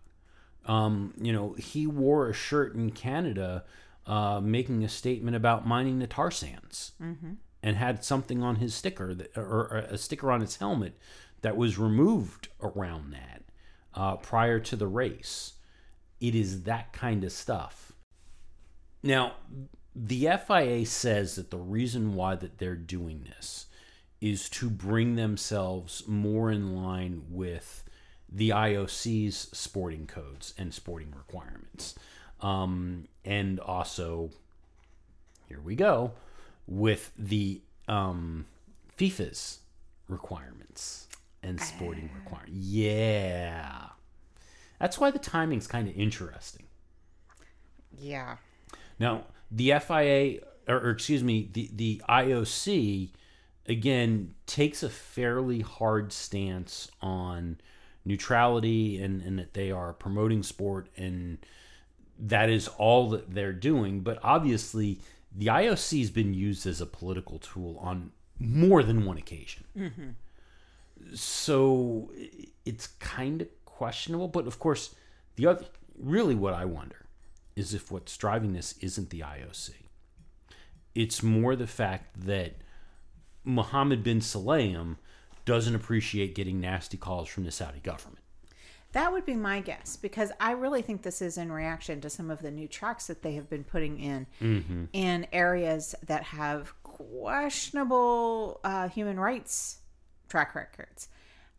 Um, 0.67 1.15
you 1.21 1.33
know, 1.33 1.55
he 1.55 1.87
wore 1.87 2.29
a 2.29 2.33
shirt 2.33 2.75
in 2.75 2.91
Canada 2.91 3.65
uh, 4.07 4.41
making 4.41 4.83
a 4.83 4.89
statement 4.89 5.37
about 5.37 5.67
mining 5.67 5.99
the 5.99 6.07
tar 6.07 6.31
sands. 6.31 6.93
Mm-hmm 7.03 7.35
and 7.65 7.79
had 7.79 8.05
something 8.05 8.43
on 8.43 8.57
his 8.57 8.75
sticker 8.75 9.15
that, 9.15 9.35
or 9.39 9.87
a 9.89 9.97
sticker 9.97 10.31
on 10.31 10.43
his 10.43 10.57
helmet 10.57 10.93
that 11.41 11.57
was 11.57 11.79
removed 11.79 12.49
around 12.63 13.11
that 13.15 13.43
uh, 13.95 14.17
prior 14.17 14.61
to 14.61 14.77
the 14.77 14.87
race. 14.87 15.55
It 16.21 16.35
is 16.35 16.65
that 16.65 16.93
kind 16.93 17.25
of 17.25 17.33
stuff. 17.33 17.93
Now, 19.03 19.37
the 19.97 20.29
FIA 20.47 20.85
says 20.85 21.37
that 21.37 21.51
the 21.51 21.57
reason 21.57 22.15
why 22.15 22.35
that 22.35 22.59
they're 22.59 22.77
doing 22.77 23.27
this 23.35 23.67
is 24.21 24.51
to 24.51 24.69
bring 24.69 25.17
themselves 25.17 26.07
more 26.07 26.51
in 26.51 26.77
line 26.77 27.23
with 27.31 27.83
the 28.31 28.51
IOC's 28.51 29.49
sporting 29.53 30.07
codes 30.07 30.53
and 30.59 30.75
sporting 30.75 31.15
requirements. 31.17 31.95
Um, 32.43 33.09
and 33.25 33.59
also, 33.59 34.31
here 35.49 35.61
we 35.63 35.77
go, 35.77 36.13
with 36.67 37.13
the 37.19 37.61
um, 37.89 38.47
FIFA's 38.97 39.61
requirements 40.09 41.09
and 41.43 41.61
sporting 41.61 42.11
uh. 42.13 42.19
requirements. 42.19 42.57
Yeah. 42.57 43.87
That's 44.79 44.99
why 44.99 45.11
the 45.11 45.19
timing's 45.19 45.67
kind 45.67 45.89
of 45.89 45.97
interesting. 45.97 46.67
Yeah. 47.99 48.37
Now, 48.99 49.25
the 49.51 49.75
FIA, 49.81 50.41
or, 50.69 50.77
or, 50.77 50.91
excuse 50.91 51.23
me, 51.23 51.49
the, 51.53 51.71
the 51.73 52.03
IOC, 52.09 53.11
again, 53.67 54.35
takes 54.47 54.83
a 54.83 54.89
fairly 54.89 55.61
hard 55.61 56.13
stance 56.13 56.91
on 57.01 57.59
neutrality 58.05 59.03
and, 59.03 59.23
and 59.23 59.39
that 59.39 59.55
they 59.55 59.71
are 59.71 59.93
promoting 59.93 60.43
sport 60.43 60.89
and 60.97 61.39
that 62.19 62.49
is 62.49 62.69
all 62.69 63.11
that 63.11 63.35
they're 63.35 63.53
doing. 63.53 64.01
But 64.01 64.19
obviously, 64.23 65.01
the 65.35 65.47
IOC 65.47 66.01
has 66.01 66.11
been 66.11 66.33
used 66.35 66.67
as 66.67 66.81
a 66.81 66.87
political 66.87 67.39
tool 67.39 67.79
on 67.81 68.13
more 68.39 68.83
than 68.83 69.05
one 69.05 69.19
occasion. 69.19 69.65
Mm-hmm. 69.77 70.11
So 71.15 72.11
it's 72.65 72.87
kind 72.87 73.43
of 73.43 73.49
questionable. 73.65 74.29
But 74.29 74.47
of 74.47 74.59
course, 74.59 74.95
the 75.37 75.47
other 75.47 75.67
really 75.99 76.35
what 76.35 76.55
I 76.55 76.65
wonder 76.65 77.07
is 77.57 77.75
if 77.75 77.91
what's 77.91 78.17
driving 78.17 78.53
this 78.53 78.75
isn't 78.81 79.11
the 79.11 79.21
IOC. 79.21 79.71
It's 80.95 81.23
more 81.23 81.57
the 81.57 81.67
fact 81.67 82.27
that 82.27 82.55
Mohammed 83.45 84.03
Ben 84.03 84.21
Sulayem 84.21 84.97
doesn't 85.45 85.75
appreciate 85.75 86.35
getting 86.35 86.61
nasty 86.61 86.97
calls 86.97 87.29
from 87.29 87.45
the 87.45 87.51
Saudi 87.51 87.81
government. 87.81 88.24
That 88.95 89.13
would 89.13 89.27
be 89.27 89.35
my 89.35 89.59
guess 89.59 89.97
because 89.97 90.31
I 90.39 90.53
really 90.53 90.81
think 90.81 91.03
this 91.03 91.21
is 91.21 91.37
in 91.37 91.51
reaction 91.51 92.01
to 92.03 92.09
some 92.09 92.31
of 92.31 92.43
the 92.43 92.53
new 92.53 92.69
tracks 92.69 93.09
that 93.09 93.23
they 93.23 93.35
have 93.35 93.51
been 93.51 93.65
putting 93.65 93.99
in 93.99 94.29
mm-hmm. 94.41 94.85
in 94.93 95.27
areas 95.33 95.97
that 96.07 96.23
have 96.23 96.73
questionable 96.85 98.61
uh, 98.63 98.89
human 98.89 99.19
rights 99.19 99.79
track 100.29 100.55
records. 100.55 101.09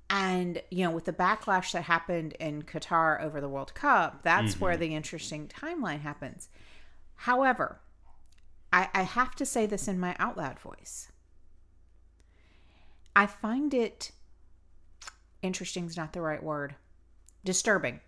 And, 0.09 0.61
you 0.71 0.85
know, 0.85 0.91
with 0.91 1.03
the 1.03 1.11
backlash 1.11 1.73
that 1.73 1.83
happened 1.83 2.33
in 2.39 2.63
Qatar 2.63 3.21
over 3.21 3.41
the 3.41 3.49
World 3.49 3.73
Cup, 3.73 4.23
that's 4.23 4.53
mm-hmm. 4.53 4.63
where 4.63 4.77
the 4.77 4.95
interesting 4.95 5.49
timeline 5.49 5.99
happens. 5.99 6.47
However, 7.15 7.81
I, 8.71 8.87
I 8.93 9.01
have 9.01 9.35
to 9.35 9.45
say 9.45 9.65
this 9.65 9.89
in 9.89 9.99
my 9.99 10.15
out 10.19 10.37
loud 10.37 10.57
voice. 10.57 11.09
I 13.13 13.25
find 13.25 13.73
it 13.73 14.11
interesting 15.41 15.87
is 15.87 15.97
not 15.97 16.13
the 16.13 16.21
right 16.21 16.41
word 16.41 16.75
disturbing 17.45 18.01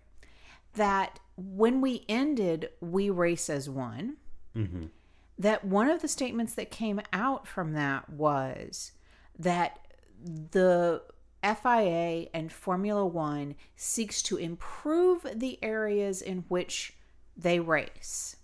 that 0.74 1.18
when 1.36 1.80
we 1.80 2.04
ended 2.08 2.70
We 2.80 3.10
Race 3.10 3.48
as 3.48 3.70
One, 3.70 4.16
mm-hmm. 4.56 4.86
that 5.38 5.64
one 5.64 5.88
of 5.88 6.02
the 6.02 6.08
statements 6.08 6.54
that 6.54 6.70
came 6.70 7.00
out 7.12 7.46
from 7.46 7.72
that 7.72 8.10
was 8.10 8.92
that 9.38 9.78
the 10.24 11.02
FIA 11.42 12.26
and 12.34 12.52
Formula 12.52 13.06
One 13.06 13.54
seeks 13.76 14.22
to 14.22 14.36
improve 14.36 15.26
the 15.34 15.58
areas 15.62 16.20
in 16.20 16.44
which 16.48 16.94
they 17.36 17.60
race. 17.60 18.36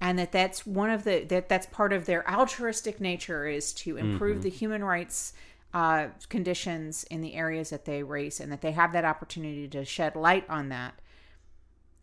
And 0.00 0.18
that 0.18 0.32
that's 0.32 0.64
one 0.64 0.90
of 0.90 1.04
the 1.04 1.24
that 1.24 1.48
that's 1.48 1.66
part 1.66 1.92
of 1.92 2.06
their 2.06 2.28
altruistic 2.30 3.00
nature 3.00 3.46
is 3.46 3.72
to 3.74 3.96
improve 3.96 4.36
mm-hmm. 4.36 4.42
the 4.42 4.50
human 4.50 4.84
rights 4.84 5.32
uh, 5.74 6.08
conditions 6.28 7.04
in 7.04 7.20
the 7.20 7.34
areas 7.34 7.70
that 7.70 7.84
they 7.84 8.02
race 8.02 8.40
and 8.40 8.50
that 8.50 8.62
they 8.62 8.72
have 8.72 8.92
that 8.92 9.04
opportunity 9.04 9.68
to 9.68 9.84
shed 9.84 10.16
light 10.16 10.48
on 10.48 10.68
that. 10.70 11.00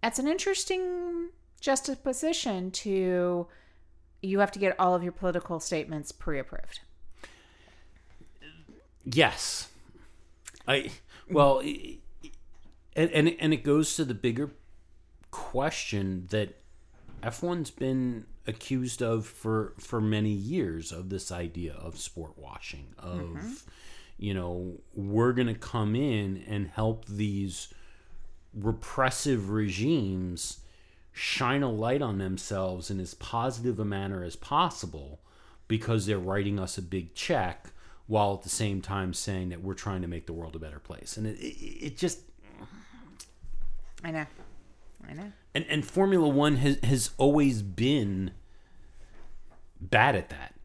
That's 0.01 0.19
an 0.19 0.27
interesting 0.27 1.29
juxtaposition 1.59 2.69
to 2.71 3.47
you 4.21 4.39
have 4.39 4.51
to 4.51 4.59
get 4.59 4.79
all 4.79 4.93
of 4.93 5.03
your 5.03 5.11
political 5.11 5.59
statements 5.59 6.11
pre-approved. 6.11 6.79
Yes, 9.03 9.69
I 10.67 10.91
well, 11.29 11.59
and 11.59 13.11
and 13.11 13.35
and 13.39 13.53
it 13.53 13.63
goes 13.63 13.95
to 13.95 14.05
the 14.05 14.15
bigger 14.15 14.51
question 15.29 16.27
that 16.29 16.59
F1's 17.21 17.69
been 17.69 18.25
accused 18.47 19.01
of 19.01 19.25
for 19.25 19.73
for 19.79 19.99
many 19.99 20.29
years 20.29 20.91
of 20.91 21.09
this 21.09 21.31
idea 21.31 21.73
of 21.73 21.97
sport 21.97 22.37
washing 22.37 22.87
of 22.99 23.19
mm-hmm. 23.19 23.51
you 24.17 24.33
know 24.33 24.73
we're 24.93 25.33
going 25.33 25.47
to 25.47 25.55
come 25.55 25.95
in 25.95 26.43
and 26.47 26.67
help 26.67 27.05
these 27.05 27.73
repressive 28.53 29.49
regimes 29.49 30.59
shine 31.11 31.63
a 31.63 31.71
light 31.71 32.01
on 32.01 32.17
themselves 32.17 32.91
in 32.91 32.99
as 32.99 33.13
positive 33.15 33.79
a 33.79 33.85
manner 33.85 34.23
as 34.23 34.35
possible 34.35 35.19
because 35.67 36.05
they're 36.05 36.19
writing 36.19 36.59
us 36.59 36.77
a 36.77 36.81
big 36.81 37.13
check 37.15 37.71
while 38.07 38.35
at 38.35 38.43
the 38.43 38.49
same 38.49 38.81
time 38.81 39.13
saying 39.13 39.49
that 39.49 39.61
we're 39.63 39.73
trying 39.73 40.01
to 40.01 40.07
make 40.07 40.27
the 40.27 40.33
world 40.33 40.55
a 40.55 40.59
better 40.59 40.79
place 40.79 41.17
and 41.17 41.25
it, 41.25 41.39
it, 41.39 41.85
it 41.85 41.97
just 41.97 42.19
i 44.03 44.11
know 44.11 44.25
i 45.09 45.13
know 45.13 45.31
and 45.53 45.65
and 45.69 45.85
formula 45.85 46.27
1 46.27 46.57
has 46.57 46.77
has 46.83 47.11
always 47.17 47.61
been 47.61 48.31
bad 49.79 50.15
at 50.15 50.29
that 50.29 50.55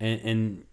and, 0.00 0.20
and 0.22 0.64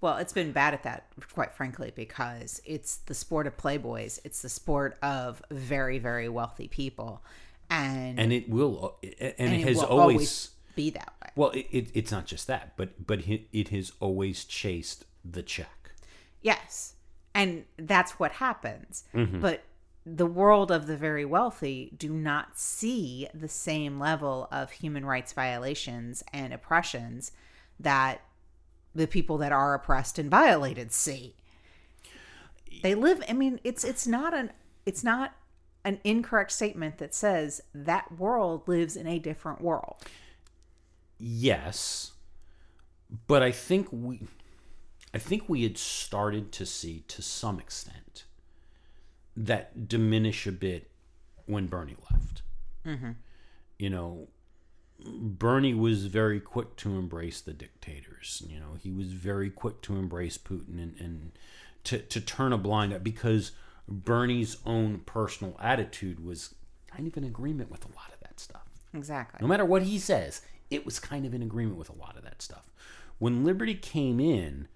well, 0.00 0.18
it's 0.18 0.32
been 0.32 0.52
bad 0.52 0.74
at 0.74 0.82
that, 0.82 1.06
quite 1.32 1.54
frankly, 1.54 1.92
because 1.94 2.60
it's 2.64 2.96
the 2.98 3.14
sport 3.14 3.46
of 3.46 3.56
playboys. 3.56 4.20
It's 4.24 4.42
the 4.42 4.48
sport 4.48 4.98
of 5.02 5.42
very, 5.50 5.98
very 5.98 6.28
wealthy 6.28 6.68
people, 6.68 7.24
and 7.70 8.20
and 8.20 8.32
it 8.32 8.48
will, 8.48 8.98
and, 9.02 9.34
and 9.38 9.54
it, 9.54 9.66
has 9.66 9.78
always, 9.78 9.88
always, 9.88 10.50
be 10.74 10.90
that 10.90 11.12
way. 11.22 11.30
Well, 11.34 11.50
it, 11.50 11.66
it, 11.70 11.90
it's 11.94 12.12
not 12.12 12.26
just 12.26 12.46
that, 12.46 12.76
but 12.76 13.06
but 13.06 13.22
it 13.26 13.68
has 13.68 13.92
always 13.98 14.44
chased 14.44 15.06
the 15.24 15.42
check. 15.42 15.92
Yes, 16.42 16.94
and 17.34 17.64
that's 17.78 18.12
what 18.12 18.32
happens. 18.32 19.04
Mm-hmm. 19.14 19.40
But 19.40 19.62
the 20.08 20.26
world 20.26 20.70
of 20.70 20.86
the 20.86 20.96
very 20.96 21.24
wealthy 21.24 21.92
do 21.98 22.12
not 22.12 22.56
see 22.56 23.26
the 23.34 23.48
same 23.48 23.98
level 23.98 24.46
of 24.52 24.70
human 24.70 25.04
rights 25.04 25.32
violations 25.32 26.22
and 26.32 26.54
oppressions 26.54 27.32
that 27.80 28.22
the 28.94 29.08
people 29.08 29.36
that 29.38 29.50
are 29.50 29.74
oppressed 29.74 30.16
and 30.16 30.30
violated 30.30 30.92
see. 30.92 31.34
They 32.84 32.94
live 32.94 33.20
I 33.28 33.32
mean 33.32 33.58
it's 33.64 33.82
it's 33.82 34.06
not 34.06 34.32
an 34.32 34.52
it's 34.86 35.02
not 35.02 35.34
an 35.84 35.98
incorrect 36.04 36.52
statement 36.52 36.98
that 36.98 37.12
says 37.12 37.60
that 37.74 38.16
world 38.16 38.68
lives 38.68 38.96
in 38.96 39.08
a 39.08 39.18
different 39.18 39.60
world. 39.60 39.96
Yes. 41.18 42.12
But 43.26 43.42
I 43.42 43.50
think 43.50 43.88
we 43.90 44.20
I 45.12 45.18
think 45.18 45.48
we 45.48 45.64
had 45.64 45.78
started 45.78 46.52
to 46.52 46.66
see 46.66 47.00
to 47.08 47.22
some 47.22 47.58
extent 47.58 48.25
that 49.36 49.88
diminish 49.88 50.46
a 50.46 50.52
bit 50.52 50.90
when 51.46 51.66
Bernie 51.66 51.96
left. 52.10 52.42
Mm-hmm. 52.84 53.12
You 53.78 53.90
know, 53.90 54.28
Bernie 55.04 55.74
was 55.74 56.06
very 56.06 56.40
quick 56.40 56.76
to 56.76 56.96
embrace 56.96 57.40
the 57.40 57.52
dictators. 57.52 58.42
You 58.48 58.58
know, 58.58 58.76
he 58.80 58.90
was 58.90 59.12
very 59.12 59.50
quick 59.50 59.82
to 59.82 59.96
embrace 59.96 60.38
Putin 60.38 60.82
and, 60.82 60.96
and 60.98 61.32
to, 61.84 61.98
to 61.98 62.20
turn 62.20 62.52
a 62.52 62.58
blind 62.58 62.94
eye 62.94 62.98
because 62.98 63.52
Bernie's 63.88 64.56
own 64.64 65.00
personal 65.00 65.56
attitude 65.60 66.24
was 66.24 66.54
kind 66.90 67.06
of 67.06 67.16
in 67.16 67.24
agreement 67.24 67.70
with 67.70 67.84
a 67.84 67.88
lot 67.88 68.12
of 68.12 68.20
that 68.20 68.40
stuff. 68.40 68.66
Exactly. 68.94 69.38
No 69.40 69.48
matter 69.48 69.64
what 69.64 69.82
he 69.82 69.98
says, 69.98 70.40
it 70.70 70.84
was 70.84 70.98
kind 70.98 71.26
of 71.26 71.34
in 71.34 71.42
agreement 71.42 71.78
with 71.78 71.90
a 71.90 71.96
lot 71.96 72.16
of 72.16 72.24
that 72.24 72.42
stuff. 72.42 72.70
When 73.18 73.44
Liberty 73.44 73.74
came 73.74 74.18
in, 74.18 74.68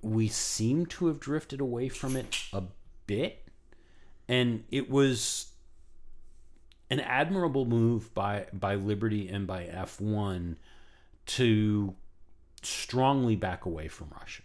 we 0.00 0.28
seem 0.28 0.86
to 0.86 1.06
have 1.06 1.20
drifted 1.20 1.60
away 1.60 1.88
from 1.88 2.16
it 2.16 2.44
a 2.52 2.64
bit. 3.06 3.41
And 4.28 4.64
it 4.70 4.90
was 4.90 5.52
an 6.90 7.00
admirable 7.00 7.64
move 7.64 8.12
by 8.14 8.46
by 8.52 8.74
Liberty 8.74 9.28
and 9.28 9.46
by 9.46 9.64
F1 9.64 10.56
to 11.24 11.94
strongly 12.62 13.36
back 13.36 13.64
away 13.64 13.88
from 13.88 14.08
Russia. 14.18 14.42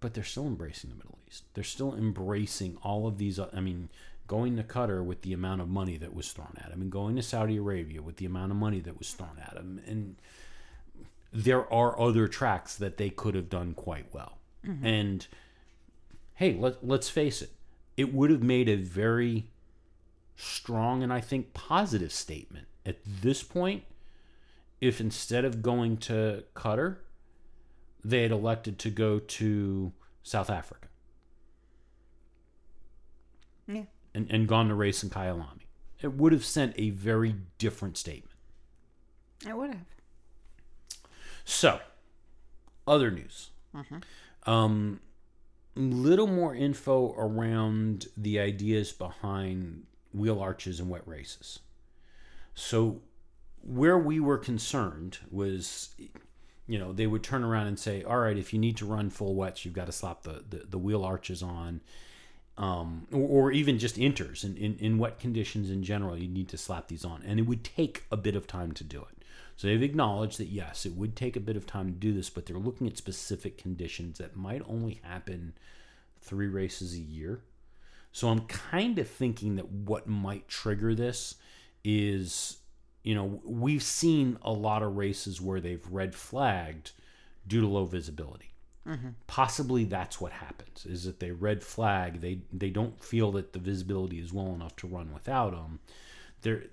But 0.00 0.14
they're 0.14 0.24
still 0.24 0.46
embracing 0.46 0.90
the 0.90 0.96
Middle 0.96 1.18
East. 1.28 1.44
They're 1.54 1.64
still 1.64 1.94
embracing 1.94 2.78
all 2.82 3.06
of 3.06 3.18
these 3.18 3.38
I 3.38 3.60
mean 3.60 3.88
going 4.26 4.56
to 4.56 4.62
Qatar 4.62 5.04
with 5.04 5.22
the 5.22 5.32
amount 5.32 5.60
of 5.60 5.68
money 5.68 5.96
that 5.96 6.14
was 6.14 6.30
thrown 6.32 6.54
at 6.58 6.70
them 6.70 6.82
and 6.82 6.92
going 6.92 7.16
to 7.16 7.22
Saudi 7.22 7.56
Arabia 7.56 8.02
with 8.02 8.16
the 8.16 8.26
amount 8.26 8.52
of 8.52 8.58
money 8.58 8.78
that 8.80 8.98
was 8.98 9.10
thrown 9.12 9.40
at 9.42 9.54
them 9.54 9.80
and 9.86 10.16
there 11.32 11.70
are 11.72 11.98
other 12.00 12.28
tracks 12.28 12.76
that 12.76 12.96
they 12.96 13.10
could 13.10 13.34
have 13.34 13.48
done 13.48 13.74
quite 13.74 14.06
well. 14.12 14.38
Mm-hmm. 14.66 14.86
And 14.86 15.26
hey, 16.34 16.54
let, 16.54 16.86
let's 16.86 17.08
face 17.08 17.42
it, 17.42 17.50
it 17.98 18.14
would 18.14 18.30
have 18.30 18.42
made 18.42 18.68
a 18.68 18.76
very 18.76 19.50
strong 20.36 21.02
and 21.02 21.12
I 21.12 21.20
think 21.20 21.52
positive 21.52 22.12
statement 22.12 22.68
at 22.86 22.98
this 23.04 23.42
point 23.42 23.82
if 24.80 25.00
instead 25.00 25.44
of 25.44 25.62
going 25.62 25.96
to 25.96 26.44
Qatar, 26.54 26.98
they 28.04 28.22
had 28.22 28.30
elected 28.30 28.78
to 28.78 28.90
go 28.90 29.18
to 29.18 29.92
South 30.22 30.48
Africa. 30.48 30.86
Yeah. 33.66 33.82
And, 34.14 34.28
and 34.30 34.46
gone 34.46 34.68
to 34.68 34.74
race 34.74 35.02
in 35.02 35.10
Kyalami. 35.10 35.66
It 36.00 36.14
would 36.14 36.32
have 36.32 36.44
sent 36.44 36.74
a 36.78 36.90
very 36.90 37.34
different 37.58 37.98
statement. 37.98 38.38
It 39.44 39.56
would 39.56 39.70
have. 39.70 39.86
So, 41.44 41.80
other 42.86 43.10
news. 43.10 43.50
Mm-hmm. 43.74 44.48
Um, 44.48 45.00
little 45.78 46.26
more 46.26 46.54
info 46.54 47.14
around 47.16 48.08
the 48.16 48.40
ideas 48.40 48.92
behind 48.92 49.84
wheel 50.12 50.40
arches 50.40 50.80
and 50.80 50.90
wet 50.90 51.06
races. 51.06 51.60
So 52.54 53.00
where 53.62 53.98
we 53.98 54.18
were 54.18 54.38
concerned 54.38 55.18
was 55.30 55.90
you 56.66 56.78
know 56.78 56.92
they 56.92 57.06
would 57.06 57.22
turn 57.22 57.44
around 57.44 57.68
and 57.68 57.78
say 57.78 58.02
all 58.02 58.18
right 58.18 58.36
if 58.36 58.52
you 58.52 58.58
need 58.58 58.76
to 58.76 58.86
run 58.86 59.10
full 59.10 59.34
wets 59.34 59.64
you've 59.64 59.74
got 59.74 59.86
to 59.86 59.92
slap 59.92 60.22
the, 60.22 60.44
the, 60.48 60.64
the 60.68 60.78
wheel 60.78 61.04
arches 61.04 61.42
on. 61.42 61.80
Um, 62.56 63.06
or, 63.12 63.20
or, 63.20 63.52
even 63.52 63.78
just 63.78 63.94
inters 63.98 64.42
in, 64.42 64.56
in, 64.56 64.76
in 64.78 64.98
wet 64.98 65.20
conditions 65.20 65.70
in 65.70 65.84
general 65.84 66.18
you 66.18 66.26
need 66.26 66.48
to 66.48 66.58
slap 66.58 66.88
these 66.88 67.04
on. 67.04 67.22
And 67.24 67.38
it 67.38 67.44
would 67.44 67.62
take 67.62 68.02
a 68.10 68.16
bit 68.16 68.34
of 68.34 68.48
time 68.48 68.72
to 68.72 68.82
do 68.82 69.06
it 69.08 69.17
so 69.58 69.66
they've 69.66 69.82
acknowledged 69.82 70.38
that 70.38 70.48
yes 70.48 70.86
it 70.86 70.94
would 70.94 71.14
take 71.14 71.36
a 71.36 71.40
bit 71.40 71.56
of 71.56 71.66
time 71.66 71.92
to 71.92 71.98
do 71.98 72.14
this 72.14 72.30
but 72.30 72.46
they're 72.46 72.56
looking 72.56 72.86
at 72.86 72.96
specific 72.96 73.58
conditions 73.58 74.16
that 74.16 74.34
might 74.34 74.62
only 74.66 75.00
happen 75.02 75.52
three 76.22 76.48
races 76.48 76.94
a 76.94 77.00
year 77.00 77.42
so 78.12 78.28
I'm 78.28 78.46
kind 78.46 78.98
of 78.98 79.08
thinking 79.08 79.56
that 79.56 79.70
what 79.70 80.08
might 80.08 80.48
trigger 80.48 80.94
this 80.94 81.36
is, 81.84 82.58
you 83.02 83.14
know, 83.14 83.40
we've 83.44 83.82
seen 83.82 84.38
a 84.42 84.52
lot 84.52 84.82
of 84.82 84.96
races 84.96 85.40
where 85.40 85.60
they've 85.60 85.86
red 85.90 86.14
flagged 86.14 86.92
due 87.46 87.60
to 87.60 87.66
low 87.66 87.84
visibility. 87.84 88.52
Mm-hmm. 88.86 89.10
Possibly 89.26 89.84
that's 89.84 90.20
what 90.20 90.32
happens 90.32 90.86
is 90.86 91.04
that 91.04 91.20
they 91.20 91.30
red 91.30 91.62
flag. 91.62 92.22
They 92.22 92.40
they 92.52 92.70
don't 92.70 93.02
feel 93.02 93.32
that 93.32 93.52
the 93.52 93.58
visibility 93.58 94.18
is 94.18 94.32
well 94.32 94.54
enough 94.54 94.76
to 94.76 94.86
run 94.86 95.12
without 95.12 95.50
them. 95.50 95.80
They're, 96.40 96.64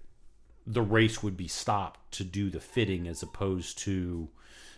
the 0.65 0.81
race 0.81 1.21
would 1.21 1.37
be 1.37 1.47
stopped 1.47 2.11
to 2.13 2.23
do 2.23 2.49
the 2.49 2.59
fitting 2.59 3.07
as 3.07 3.21
opposed 3.21 3.77
to 3.79 4.29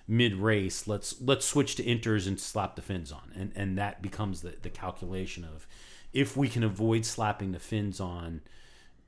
mid 0.07 0.35
race. 0.35 0.87
Let's 0.87 1.21
let's 1.21 1.45
switch 1.45 1.75
to 1.75 1.83
inters 1.83 2.27
and 2.27 2.39
slap 2.39 2.75
the 2.75 2.81
fins 2.81 3.11
on, 3.11 3.31
and 3.35 3.51
and 3.55 3.77
that 3.77 4.01
becomes 4.01 4.41
the 4.41 4.55
the 4.61 4.69
calculation 4.69 5.43
of 5.43 5.67
if 6.13 6.37
we 6.37 6.47
can 6.47 6.63
avoid 6.63 7.05
slapping 7.05 7.51
the 7.51 7.59
fins 7.59 7.99
on, 7.99 8.41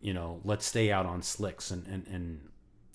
you 0.02 0.14
know, 0.14 0.42
let's 0.44 0.66
stay 0.66 0.92
out 0.92 1.06
on 1.06 1.22
slicks 1.22 1.72
and 1.72 1.86
and 1.88 2.08
and 2.08 2.50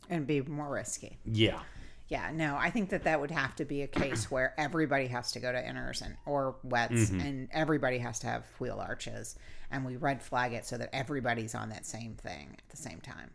and 0.09 0.27
be 0.27 0.41
more 0.43 0.71
risky. 0.71 1.19
Yeah. 1.25 1.61
Yeah, 2.09 2.31
no, 2.35 2.55
I 2.57 2.69
think 2.69 2.91
that 2.91 3.05
that 3.05 3.19
would 3.19 3.31
have 3.31 3.57
to 3.57 3.65
be 3.65 3.81
a 3.81 3.87
case 3.87 4.31
where 4.31 4.53
everybody 4.59 5.07
has 5.07 5.33
to 5.33 5.41
go 5.41 5.51
to 5.51 5.59
inters 5.59 6.03
and 6.03 6.17
or 6.27 6.57
wets, 6.63 6.93
mm-hmm. 6.93 7.21
and 7.21 7.49
everybody 7.51 7.97
has 7.99 8.19
to 8.21 8.27
have 8.27 8.45
wheel 8.59 8.79
arches, 8.79 9.37
and 9.71 9.87
we 9.87 9.97
red 9.97 10.23
flag 10.23 10.53
it 10.53 10.67
so 10.67 10.77
that 10.77 10.91
everybody's 10.93 11.55
on 11.55 11.71
that 11.71 11.87
same 11.87 12.15
thing 12.15 12.57
at 12.59 12.69
the 12.69 12.77
same 12.77 13.01
time. 13.01 13.31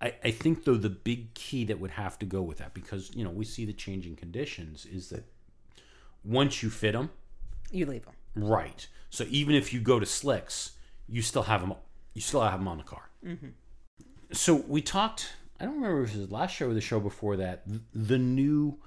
I, 0.00 0.14
I 0.24 0.30
think 0.30 0.64
though 0.64 0.76
the 0.76 0.90
big 0.90 1.34
key 1.34 1.64
that 1.64 1.80
would 1.80 1.90
have 1.92 2.18
to 2.20 2.26
go 2.26 2.40
with 2.42 2.58
that 2.58 2.72
because 2.74 3.10
you 3.14 3.24
know 3.24 3.30
we 3.30 3.44
see 3.44 3.64
the 3.64 3.72
changing 3.72 4.16
conditions 4.16 4.86
is 4.86 5.08
that 5.10 5.24
once 6.24 6.62
you 6.62 6.70
fit 6.70 6.92
them, 6.92 7.10
you 7.70 7.86
leave 7.86 8.04
them 8.04 8.14
right. 8.36 8.86
So 9.10 9.24
even 9.28 9.54
if 9.54 9.72
you 9.72 9.80
go 9.80 9.98
to 9.98 10.06
slicks, 10.06 10.72
you 11.08 11.22
still 11.22 11.44
have 11.44 11.60
them. 11.62 11.74
You 12.14 12.20
still 12.20 12.42
have 12.42 12.58
them 12.60 12.68
on 12.68 12.78
the 12.78 12.84
car. 12.84 13.08
Mm-hmm. 13.26 13.48
So 14.32 14.54
we 14.56 14.82
talked. 14.82 15.32
I 15.60 15.64
don't 15.64 15.74
remember 15.74 16.02
if 16.04 16.14
it 16.14 16.18
was 16.18 16.28
the 16.28 16.34
last 16.34 16.54
show 16.54 16.68
or 16.68 16.74
the 16.74 16.80
show 16.80 17.00
before 17.00 17.36
that. 17.38 17.64
The 17.92 18.18
new 18.18 18.78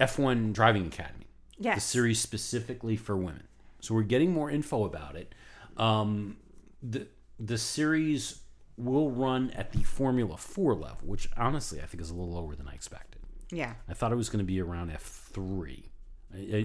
F1 0.00 0.52
driving 0.52 0.86
academy 0.86 1.26
Yeah. 1.56 1.70
The 1.72 1.76
Yes. 1.76 1.84
series 1.84 2.20
specifically 2.20 2.96
for 2.96 3.16
women. 3.16 3.48
So 3.80 3.94
we're 3.94 4.02
getting 4.02 4.32
more 4.32 4.50
info 4.50 4.84
about 4.84 5.16
it. 5.16 5.34
Um, 5.76 6.36
the 6.82 7.08
the 7.40 7.58
series 7.58 8.40
will 8.78 9.10
run 9.10 9.50
at 9.50 9.72
the 9.72 9.82
Formula 9.82 10.36
Four 10.36 10.74
level, 10.74 10.98
which 11.02 11.28
honestly 11.36 11.80
I 11.80 11.86
think 11.86 12.00
is 12.00 12.10
a 12.10 12.14
little 12.14 12.32
lower 12.32 12.54
than 12.54 12.68
I 12.68 12.74
expected. 12.74 13.20
Yeah. 13.50 13.74
I 13.88 13.94
thought 13.94 14.12
it 14.12 14.16
was 14.16 14.28
going 14.28 14.44
to 14.44 14.44
be 14.44 14.60
around 14.60 14.90
F 14.90 15.02
three. 15.02 15.90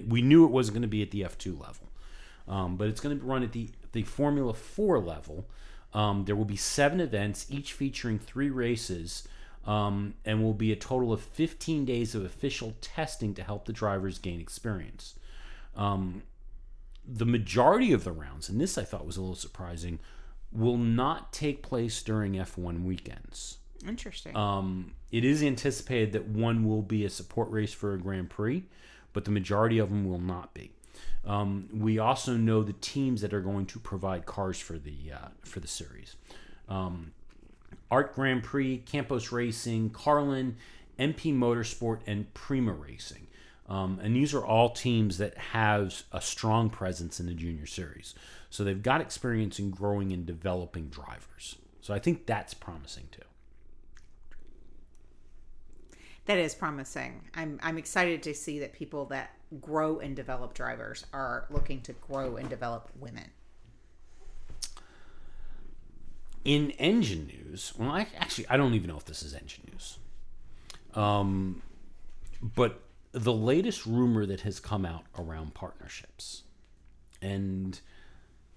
We 0.08 0.22
knew 0.22 0.46
it 0.46 0.52
wasn't 0.52 0.76
going 0.76 0.82
to 0.84 0.88
be 0.88 1.02
at 1.02 1.12
the 1.12 1.24
F 1.24 1.38
two 1.38 1.58
level, 1.58 1.90
um, 2.48 2.78
but 2.78 2.88
it's 2.88 3.02
going 3.02 3.18
to 3.18 3.26
run 3.26 3.44
at 3.44 3.52
the 3.52 3.70
the 3.92 4.04
Formula 4.04 4.54
Four 4.54 5.00
level. 5.00 5.50
Um, 5.94 6.26
there 6.26 6.36
will 6.36 6.46
be 6.46 6.56
seven 6.56 7.00
events, 7.00 7.46
each 7.50 7.74
featuring 7.74 8.18
three 8.18 8.50
races, 8.50 9.28
um, 9.66 10.16
and 10.26 10.42
will 10.42 10.54
be 10.56 10.72
a 10.72 10.76
total 10.76 11.14
of 11.14 11.22
15 11.22 11.86
days 11.86 12.16
of 12.16 12.26
official 12.26 12.76
testing 12.82 13.36
to 13.36 13.44
help 13.44 13.66
the 13.66 13.74
drivers 13.74 14.18
gain 14.18 14.42
experience. 14.42 15.14
Um, 15.76 16.24
the 17.08 17.26
majority 17.26 17.94
of 17.94 18.04
the 18.04 18.12
rounds, 18.12 18.50
and 18.50 18.60
this 18.60 18.78
I 18.78 18.84
thought 18.84 19.06
was 19.06 19.18
a 19.18 19.22
little 19.22 19.36
surprising, 19.36 20.00
will 20.54 20.78
not 20.78 21.34
take 21.34 21.64
place 21.64 22.02
during 22.04 22.34
F1 22.34 22.84
weekends. 22.84 23.58
Interesting. 23.88 24.36
Um, 24.36 24.94
it 25.12 25.26
is 25.26 25.44
anticipated 25.44 26.14
that 26.14 26.28
one 26.28 26.66
will 26.66 26.82
be 26.82 27.06
a 27.06 27.10
support 27.10 27.50
race 27.50 27.74
for 27.74 27.94
a 27.94 27.98
Grand 27.98 28.30
Prix, 28.30 28.64
but 29.12 29.26
the 29.26 29.32
majority 29.32 29.80
of 29.80 29.90
them 29.90 30.08
will 30.08 30.20
not 30.20 30.54
be. 30.54 30.72
Um, 31.26 31.70
we 31.74 32.00
also 32.00 32.36
know 32.36 32.64
the 32.64 32.74
teams 32.74 33.22
that 33.22 33.34
are 33.34 33.42
going 33.42 33.66
to 33.68 33.80
provide 33.80 34.26
cars 34.26 34.60
for 34.60 34.78
the 34.78 35.14
uh, 35.14 35.28
for 35.44 35.60
the 35.60 35.68
series. 35.68 36.16
Um, 36.68 37.14
Art 37.90 38.14
Grand 38.14 38.44
Prix, 38.44 38.80
Campos 38.86 39.32
Racing, 39.32 39.92
Carlin, 39.92 40.58
MP 41.00 41.34
Motorsport, 41.34 42.00
and 42.06 42.34
Prema 42.34 42.74
Racing. 42.74 43.28
Um, 43.70 44.00
and 44.04 44.16
these 44.16 44.34
are 44.34 44.46
all 44.46 44.72
teams 44.72 45.18
that 45.20 45.38
have 45.38 46.04
a 46.12 46.20
strong 46.20 46.70
presence 46.70 47.20
in 47.20 47.28
the 47.28 47.34
junior 47.34 47.66
series. 47.66 48.14
So 48.54 48.64
they've 48.64 48.84
got 48.84 49.02
experience 49.02 49.58
in 49.58 49.72
growing 49.72 50.12
and 50.14 50.26
developing 50.26 50.90
drivers. 50.90 51.56
So 51.82 51.94
I 51.94 52.00
think 52.00 52.28
that's 52.28 52.54
promising 52.54 53.06
too. 53.12 53.24
that 56.26 56.38
is 56.38 56.54
promising. 56.54 57.22
I'm 57.34 57.60
I'm 57.64 57.78
excited 57.78 58.22
to 58.24 58.34
see 58.34 58.60
that 58.60 58.74
people 58.74 59.06
that 59.06 59.32
grow 59.60 60.00
and 60.00 60.16
develop 60.16 60.54
drivers 60.54 61.06
are 61.12 61.46
looking 61.50 61.82
to 61.82 61.94
grow 61.94 62.38
and 62.38 62.48
develop 62.48 62.90
women. 63.00 63.32
in 66.46 66.72
engine 66.72 67.28
news, 67.28 67.74
well, 67.78 67.90
I, 67.90 68.08
actually, 68.18 68.48
I 68.50 68.58
don't 68.58 68.74
even 68.74 68.90
know 68.90 68.98
if 68.98 69.06
this 69.06 69.24
is 69.24 69.34
engine 69.34 69.64
news. 69.72 69.98
Um, 70.94 71.62
but 72.42 72.82
the 73.14 73.34
latest 73.34 73.86
rumor 73.86 74.26
that 74.26 74.42
has 74.42 74.60
come 74.60 74.86
out 74.86 75.04
around 75.18 75.54
partnerships, 75.54 76.44
and 77.22 77.80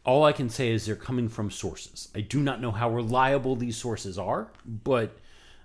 all 0.06 0.24
I 0.24 0.32
can 0.32 0.48
say 0.48 0.70
is 0.70 0.86
they're 0.86 0.94
coming 0.94 1.28
from 1.28 1.50
sources. 1.50 2.08
I 2.14 2.20
do 2.20 2.40
not 2.40 2.60
know 2.60 2.70
how 2.70 2.88
reliable 2.88 3.56
these 3.56 3.76
sources 3.76 4.18
are, 4.18 4.48
but 4.64 5.18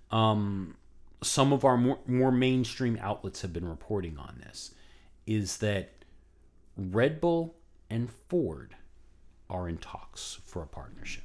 um, 0.10 0.76
some 1.22 1.54
of 1.54 1.64
our 1.64 1.78
more, 1.78 2.00
more 2.08 2.32
mainstream 2.32 2.98
outlets 3.00 3.44
have 3.44 3.54
been 3.54 3.70
reporting 3.70 4.18
on 4.18 4.42
this. 4.44 4.74
Is 5.28 5.58
that 5.58 5.92
Red 6.76 7.22
Bull 7.22 7.56
and 7.90 8.10
Ford 8.28 8.76
are 9.48 9.70
in 9.70 9.78
talks 9.78 10.40
for 10.46 10.64
a 10.64 10.68
partnership? 10.68 11.24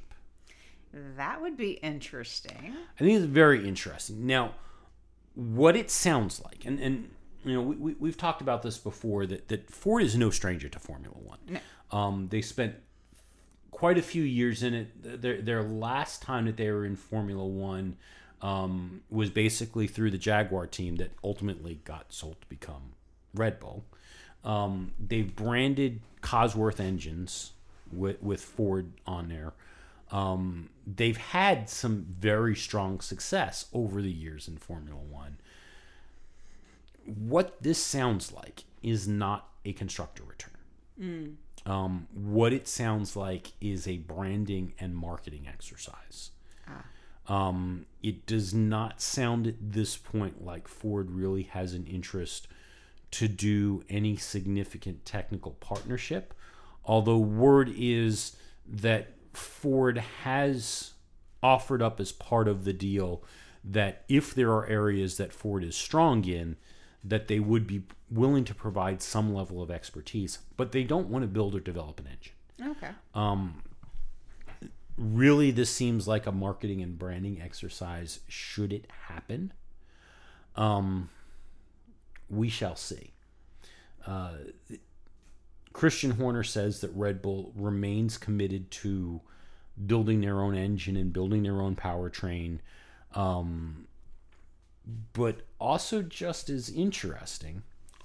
That 1.17 1.41
would 1.41 1.57
be 1.57 1.71
interesting. 1.71 2.75
I 2.99 3.03
think 3.03 3.17
it's 3.17 3.25
very 3.25 3.67
interesting. 3.67 4.27
Now, 4.27 4.53
what 5.33 5.75
it 5.75 5.89
sounds 5.89 6.39
like, 6.43 6.65
and, 6.65 6.79
and 6.79 7.09
you 7.43 7.53
know, 7.53 7.61
we, 7.61 7.75
we, 7.75 7.93
we've 7.93 8.17
talked 8.17 8.41
about 8.41 8.61
this 8.61 8.77
before 8.77 9.25
that, 9.25 9.47
that 9.47 9.71
Ford 9.71 10.03
is 10.03 10.15
no 10.15 10.29
stranger 10.29 10.69
to 10.69 10.79
Formula 10.79 11.15
One. 11.17 11.39
No. 11.49 11.59
Um, 11.91 12.27
they 12.29 12.41
spent 12.41 12.75
quite 13.77 13.99
a 13.99 14.01
few 14.01 14.23
years 14.23 14.63
in 14.63 14.73
it. 14.73 15.21
Their, 15.21 15.39
their 15.39 15.61
last 15.61 16.23
time 16.23 16.45
that 16.47 16.57
they 16.57 16.71
were 16.71 16.83
in 16.83 16.95
Formula 16.95 17.45
One 17.45 17.95
um, 18.41 19.01
was 19.11 19.29
basically 19.29 19.85
through 19.85 20.09
the 20.09 20.17
Jaguar 20.17 20.65
team 20.65 20.95
that 20.95 21.11
ultimately 21.23 21.79
got 21.85 22.11
sold 22.11 22.41
to 22.41 22.47
become 22.47 22.93
Red 23.35 23.59
Bull. 23.59 23.85
Um, 24.43 24.93
they've 24.99 25.33
branded 25.35 25.99
Cosworth 26.21 26.79
engines 26.79 27.51
with, 27.91 28.19
with 28.19 28.41
Ford 28.41 28.93
on 29.05 29.29
there. 29.29 29.53
Um, 30.11 30.69
they've 30.87 31.17
had 31.17 31.69
some 31.69 32.07
very 32.19 32.55
strong 32.55 32.99
success 32.99 33.67
over 33.73 34.01
the 34.01 34.11
years 34.11 34.47
in 34.47 34.57
Formula 34.57 34.99
One. 34.99 35.37
What 37.05 37.61
this 37.61 37.77
sounds 37.77 38.31
like 38.31 38.63
is 38.81 39.07
not 39.07 39.49
a 39.63 39.73
constructor 39.73 40.23
return. 40.23 41.37
Um, 41.67 42.07
what 42.13 42.53
it 42.53 42.67
sounds 42.67 43.15
like 43.15 43.51
is 43.59 43.87
a 43.87 43.97
branding 43.97 44.73
and 44.79 44.95
marketing 44.95 45.47
exercise. 45.47 46.31
Um, 47.27 47.85
it 48.01 48.25
does 48.25 48.53
not 48.53 49.01
sound 49.01 49.47
at 49.47 49.55
this 49.59 49.97
point 49.97 50.45
like 50.45 50.67
Ford 50.67 51.11
really 51.11 51.43
has 51.43 51.73
an 51.73 51.85
interest 51.85 52.47
to 53.11 53.27
do 53.27 53.83
any 53.89 54.15
significant 54.15 55.05
technical 55.05 55.51
partnership. 55.51 56.33
Although 56.85 57.17
word 57.17 57.69
is 57.75 58.37
that 58.65 59.09
Ford 59.33 59.97
has 60.23 60.93
offered 61.43 61.81
up 61.81 61.99
as 61.99 62.13
part 62.13 62.47
of 62.47 62.63
the 62.63 62.73
deal 62.73 63.23
that 63.63 64.03
if 64.07 64.33
there 64.33 64.51
are 64.51 64.65
areas 64.67 65.17
that 65.17 65.33
Ford 65.33 65.65
is 65.65 65.75
strong 65.75 66.23
in, 66.23 66.55
that 67.09 67.27
they 67.27 67.39
would 67.39 67.65
be 67.65 67.83
willing 68.11 68.43
to 68.45 68.53
provide 68.53 69.01
some 69.01 69.33
level 69.33 69.61
of 69.61 69.71
expertise, 69.71 70.39
but 70.55 70.71
they 70.71 70.83
don't 70.83 71.07
want 71.07 71.23
to 71.23 71.27
build 71.27 71.55
or 71.55 71.59
develop 71.59 71.99
an 71.99 72.07
engine. 72.07 72.71
Okay. 72.71 72.89
really 74.97 75.51
this 75.51 75.69
seems 75.69 76.07
like 76.07 76.25
a 76.25 76.31
marketing 76.31 76.81
and 76.81 76.97
branding 76.97 77.39
exercise 77.41 78.19
should 78.27 78.73
it 78.73 78.85
happen. 79.07 79.53
Um 80.55 81.09
we 82.29 82.49
shall 82.49 82.75
see. 82.75 83.13
Uh 84.05 84.33
christian 85.71 86.11
horner 86.11 86.43
says 86.43 86.81
that 86.81 86.89
red 86.95 87.21
bull 87.21 87.51
remains 87.55 88.17
committed 88.17 88.71
to 88.71 89.21
building 89.85 90.21
their 90.21 90.41
own 90.41 90.55
engine 90.55 90.97
and 90.97 91.13
building 91.13 91.43
their 91.43 91.61
own 91.61 91.75
powertrain. 91.75 92.57
Um 93.13 93.86
but 95.13 95.41
also 95.59 96.01
just 96.01 96.49
as 96.49 96.69
interesting 96.69 97.63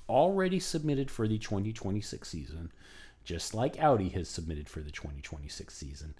already 0.09 0.59
submitted 0.59 1.11
for 1.11 1.29
the 1.29 1.39
2026 1.39 2.29
season 2.29 2.73
just 3.25 3.55
like 3.55 3.81
audi 3.81 4.09
has 4.09 4.29
submitted 4.29 4.69
for 4.69 4.81
the 4.81 4.91
2026 4.91 5.73
season 5.75 6.15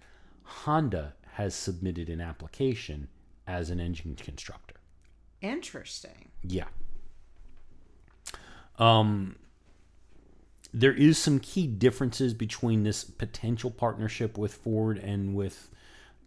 Honda 0.45 1.15
has 1.33 1.55
submitted 1.55 2.09
an 2.09 2.21
application 2.21 3.09
as 3.47 3.71
an 3.71 3.81
engine 3.81 4.15
constructor. 4.15 4.77
Interesting. 5.41 6.31
Yeah. 6.43 6.69
Um 8.79 9.37
there 10.75 10.95
is 10.95 11.19
some 11.19 11.39
key 11.39 11.67
differences 11.67 12.33
between 12.33 12.83
this 12.83 13.05
potential 13.05 13.71
partnership 13.71 14.39
with 14.39 14.55
Ford 14.55 14.97
and 14.99 15.35
with 15.35 15.69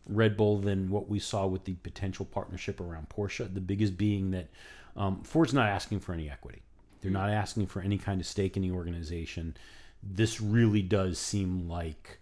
Red 0.08 0.38
Bull 0.38 0.60
than 0.60 0.90
what 0.90 1.10
we 1.10 1.20
saw 1.20 1.46
with 1.48 1.66
the 1.66 1.74
potential 1.76 2.26
partnership 2.26 2.80
around 2.80 3.10
Porsche. 3.10 3.52
The 3.54 3.62
biggest 3.62 3.98
being 3.98 4.32
that 4.32 4.48
um, 4.96 5.24
Ford's 5.24 5.54
not 5.54 5.68
asking 5.68 6.00
for 6.00 6.14
any 6.14 6.30
equity. 6.30 6.62
They're 7.02 7.12
not 7.12 7.30
asking 7.30 7.68
for 7.68 7.82
any 7.82 7.98
kind 7.98 8.20
of 8.20 8.26
stake 8.26 8.56
in 8.58 8.64
the 8.64 8.72
organization. 8.72 9.56
This 10.02 10.42
really 10.42 10.82
does 10.82 11.20
seem 11.20 11.70
like 11.70 12.20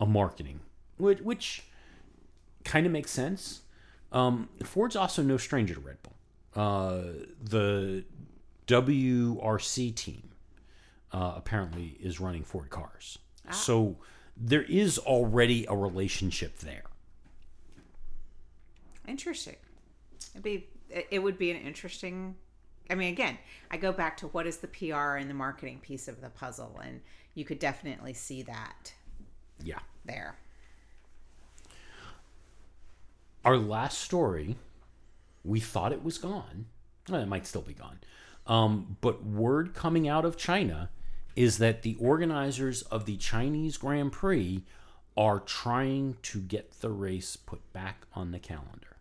a 0.00 0.06
marketing, 0.06 0.60
which, 0.96 1.20
which 1.20 1.64
kind 2.64 2.86
of 2.86 2.92
makes 2.92 3.10
sense. 3.10 3.60
Um, 4.10 4.48
Ford's 4.62 4.96
also 4.96 5.22
no 5.22 5.36
stranger 5.36 5.74
to 5.74 5.80
Red 5.80 5.98
Bull. 6.02 6.14
Uh, 6.56 7.02
the 7.42 8.04
WRC 8.66 9.94
team 9.94 10.30
uh, 11.12 11.34
apparently 11.36 11.96
is 12.00 12.18
running 12.20 12.42
Ford 12.44 12.70
cars. 12.70 13.18
So 13.50 13.96
there 14.36 14.62
is 14.62 14.98
already 14.98 15.66
a 15.68 15.76
relationship 15.76 16.58
there. 16.58 16.84
Interesting. 19.06 19.56
It'd 20.32 20.42
be 20.42 20.68
it 21.10 21.22
would 21.22 21.38
be 21.38 21.50
an 21.50 21.56
interesting 21.58 22.36
I 22.90 22.94
mean 22.94 23.12
again, 23.12 23.38
I 23.70 23.76
go 23.76 23.92
back 23.92 24.16
to 24.18 24.26
what 24.28 24.46
is 24.46 24.58
the 24.58 24.68
PR 24.68 25.16
and 25.16 25.28
the 25.30 25.34
marketing 25.34 25.80
piece 25.80 26.08
of 26.08 26.20
the 26.20 26.30
puzzle 26.30 26.80
and 26.84 27.00
you 27.34 27.44
could 27.44 27.58
definitely 27.58 28.14
see 28.14 28.42
that 28.42 28.92
Yeah. 29.62 29.80
there. 30.04 30.36
Our 33.44 33.58
last 33.58 33.98
story, 33.98 34.56
we 35.44 35.60
thought 35.60 35.92
it 35.92 36.02
was 36.02 36.16
gone. 36.18 36.66
Well, 37.08 37.20
it 37.20 37.26
might 37.26 37.46
still 37.46 37.62
be 37.62 37.74
gone. 37.74 37.98
Um, 38.46 38.96
but 39.00 39.24
word 39.24 39.74
coming 39.74 40.08
out 40.08 40.24
of 40.24 40.36
China 40.36 40.90
is 41.36 41.58
that 41.58 41.82
the 41.82 41.96
organizers 42.00 42.82
of 42.82 43.04
the 43.04 43.16
Chinese 43.16 43.76
Grand 43.76 44.12
Prix 44.12 44.62
are 45.16 45.40
trying 45.40 46.16
to 46.22 46.40
get 46.40 46.80
the 46.80 46.90
race 46.90 47.36
put 47.36 47.72
back 47.72 48.06
on 48.14 48.30
the 48.30 48.38
calendar. 48.38 48.93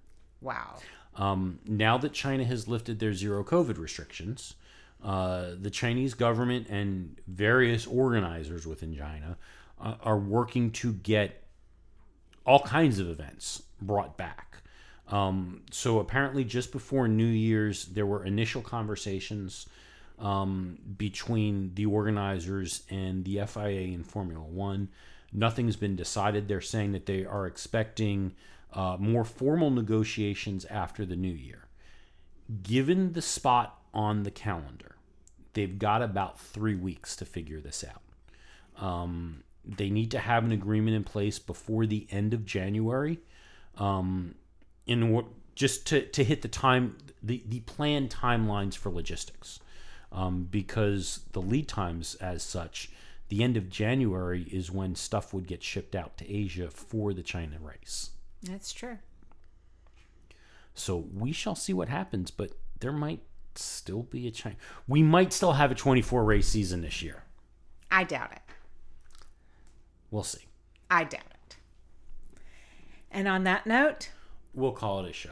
Wow. 0.44 0.76
Um, 1.16 1.60
now 1.66 1.98
that 1.98 2.14
China 2.14 2.44
has 2.44 2.68
lifted 2.68 3.00
their 3.00 3.14
zero 3.14 3.44
COVID 3.44 3.78
restrictions, 3.78 4.56
uh, 5.04 5.52
the 5.60 5.70
Chinese 5.70 6.14
government 6.14 6.68
and 6.70 7.18
various 7.28 7.86
organizers 7.86 8.66
within 8.66 8.96
China 8.96 9.38
uh, 9.80 9.96
are 10.02 10.18
working 10.18 10.72
to 10.72 10.94
get 10.94 11.44
all 12.46 12.60
kinds 12.60 13.00
of 13.00 13.10
events 13.10 13.64
brought 13.82 14.18
back. 14.18 14.58
Um, 15.10 15.64
so 15.72 16.00
apparently, 16.00 16.44
just 16.44 16.72
before 16.72 17.08
New 17.08 17.26
Year's, 17.26 17.86
there 17.86 18.06
were 18.06 18.26
initial 18.26 18.62
conversations 18.62 19.68
um, 20.20 20.78
between 20.98 21.74
the 21.76 21.86
organizers 21.86 22.84
and 22.90 23.26
the 23.26 23.42
FIA 23.46 23.94
and 23.94 24.06
Formula 24.06 24.44
One. 24.44 24.90
Nothing's 25.34 25.76
been 25.76 25.96
decided. 25.96 26.48
They're 26.48 26.62
saying 26.62 26.94
that 26.94 27.06
they 27.06 27.26
are 27.26 27.46
expecting 27.46 28.34
uh, 28.74 28.98
more 29.00 29.24
formal 29.24 29.70
negotiations 29.70 30.66
after 30.66 31.06
the 31.06 31.16
new 31.16 31.32
year. 31.32 31.68
Given 32.62 33.14
the 33.14 33.22
spot 33.22 33.80
on 33.94 34.24
the 34.24 34.32
calendar, 34.32 34.96
they've 35.54 35.80
got 35.80 36.02
about 36.02 36.40
three 36.40 36.76
weeks 36.76 37.16
to 37.18 37.26
figure 37.26 37.62
this 37.62 37.84
out. 37.84 38.84
Um, 38.84 39.44
they 39.64 39.90
need 39.90 40.12
to 40.12 40.20
have 40.20 40.44
an 40.44 40.52
agreement 40.52 40.96
in 40.96 41.04
place 41.04 41.40
before 41.40 41.86
the 41.86 42.08
end 42.12 42.34
of 42.34 42.46
January, 42.46 43.20
um, 43.78 44.36
in 44.86 45.24
just 45.56 45.88
to, 45.88 46.06
to 46.08 46.24
hit 46.24 46.42
the 46.42 46.48
time 46.48 46.98
the, 47.22 47.44
the 47.48 47.62
planned 47.62 48.10
timelines 48.10 48.76
for 48.76 48.92
logistics, 48.92 49.60
um, 50.12 50.48
because 50.50 51.22
the 51.32 51.42
lead 51.42 51.68
times 51.68 52.16
as 52.16 52.44
such, 52.44 52.92
the 53.30 53.42
end 53.44 53.56
of 53.56 53.70
January 53.70 54.44
is 54.52 54.70
when 54.70 54.96
stuff 54.96 55.34
would 55.34 55.48
get 55.48 55.64
shipped 55.64 55.96
out 55.96 56.18
to 56.18 56.30
Asia 56.30 56.70
for 56.70 57.14
the 57.14 57.24
China 57.24 57.58
race. 57.62 58.10
That's 58.44 58.74
true. 58.74 58.98
So 60.76 61.06
we 61.14 61.32
shall 61.32 61.56
see 61.56 61.74
what 61.74 61.88
happens, 61.88 62.32
but 62.32 62.52
there 62.80 62.92
might 62.92 63.22
still 63.56 64.04
be 64.04 64.28
a 64.28 64.32
China. 64.32 64.56
We 64.88 65.04
might 65.04 65.32
still 65.32 65.54
have 65.54 65.72
a 65.72 65.76
24 65.76 66.24
race 66.24 66.48
season 66.48 66.82
this 66.82 67.02
year. 67.02 67.24
I 67.90 68.04
doubt 68.04 68.32
it. 68.34 68.42
We'll 70.12 70.24
see. 70.24 70.46
I 70.90 71.04
doubt 71.04 71.22
it. 71.48 71.56
And 73.12 73.28
on 73.28 73.44
that 73.44 73.66
note, 73.66 74.10
we'll 74.54 74.72
call 74.72 75.06
it 75.06 75.10
a 75.10 75.14
show. 75.14 75.32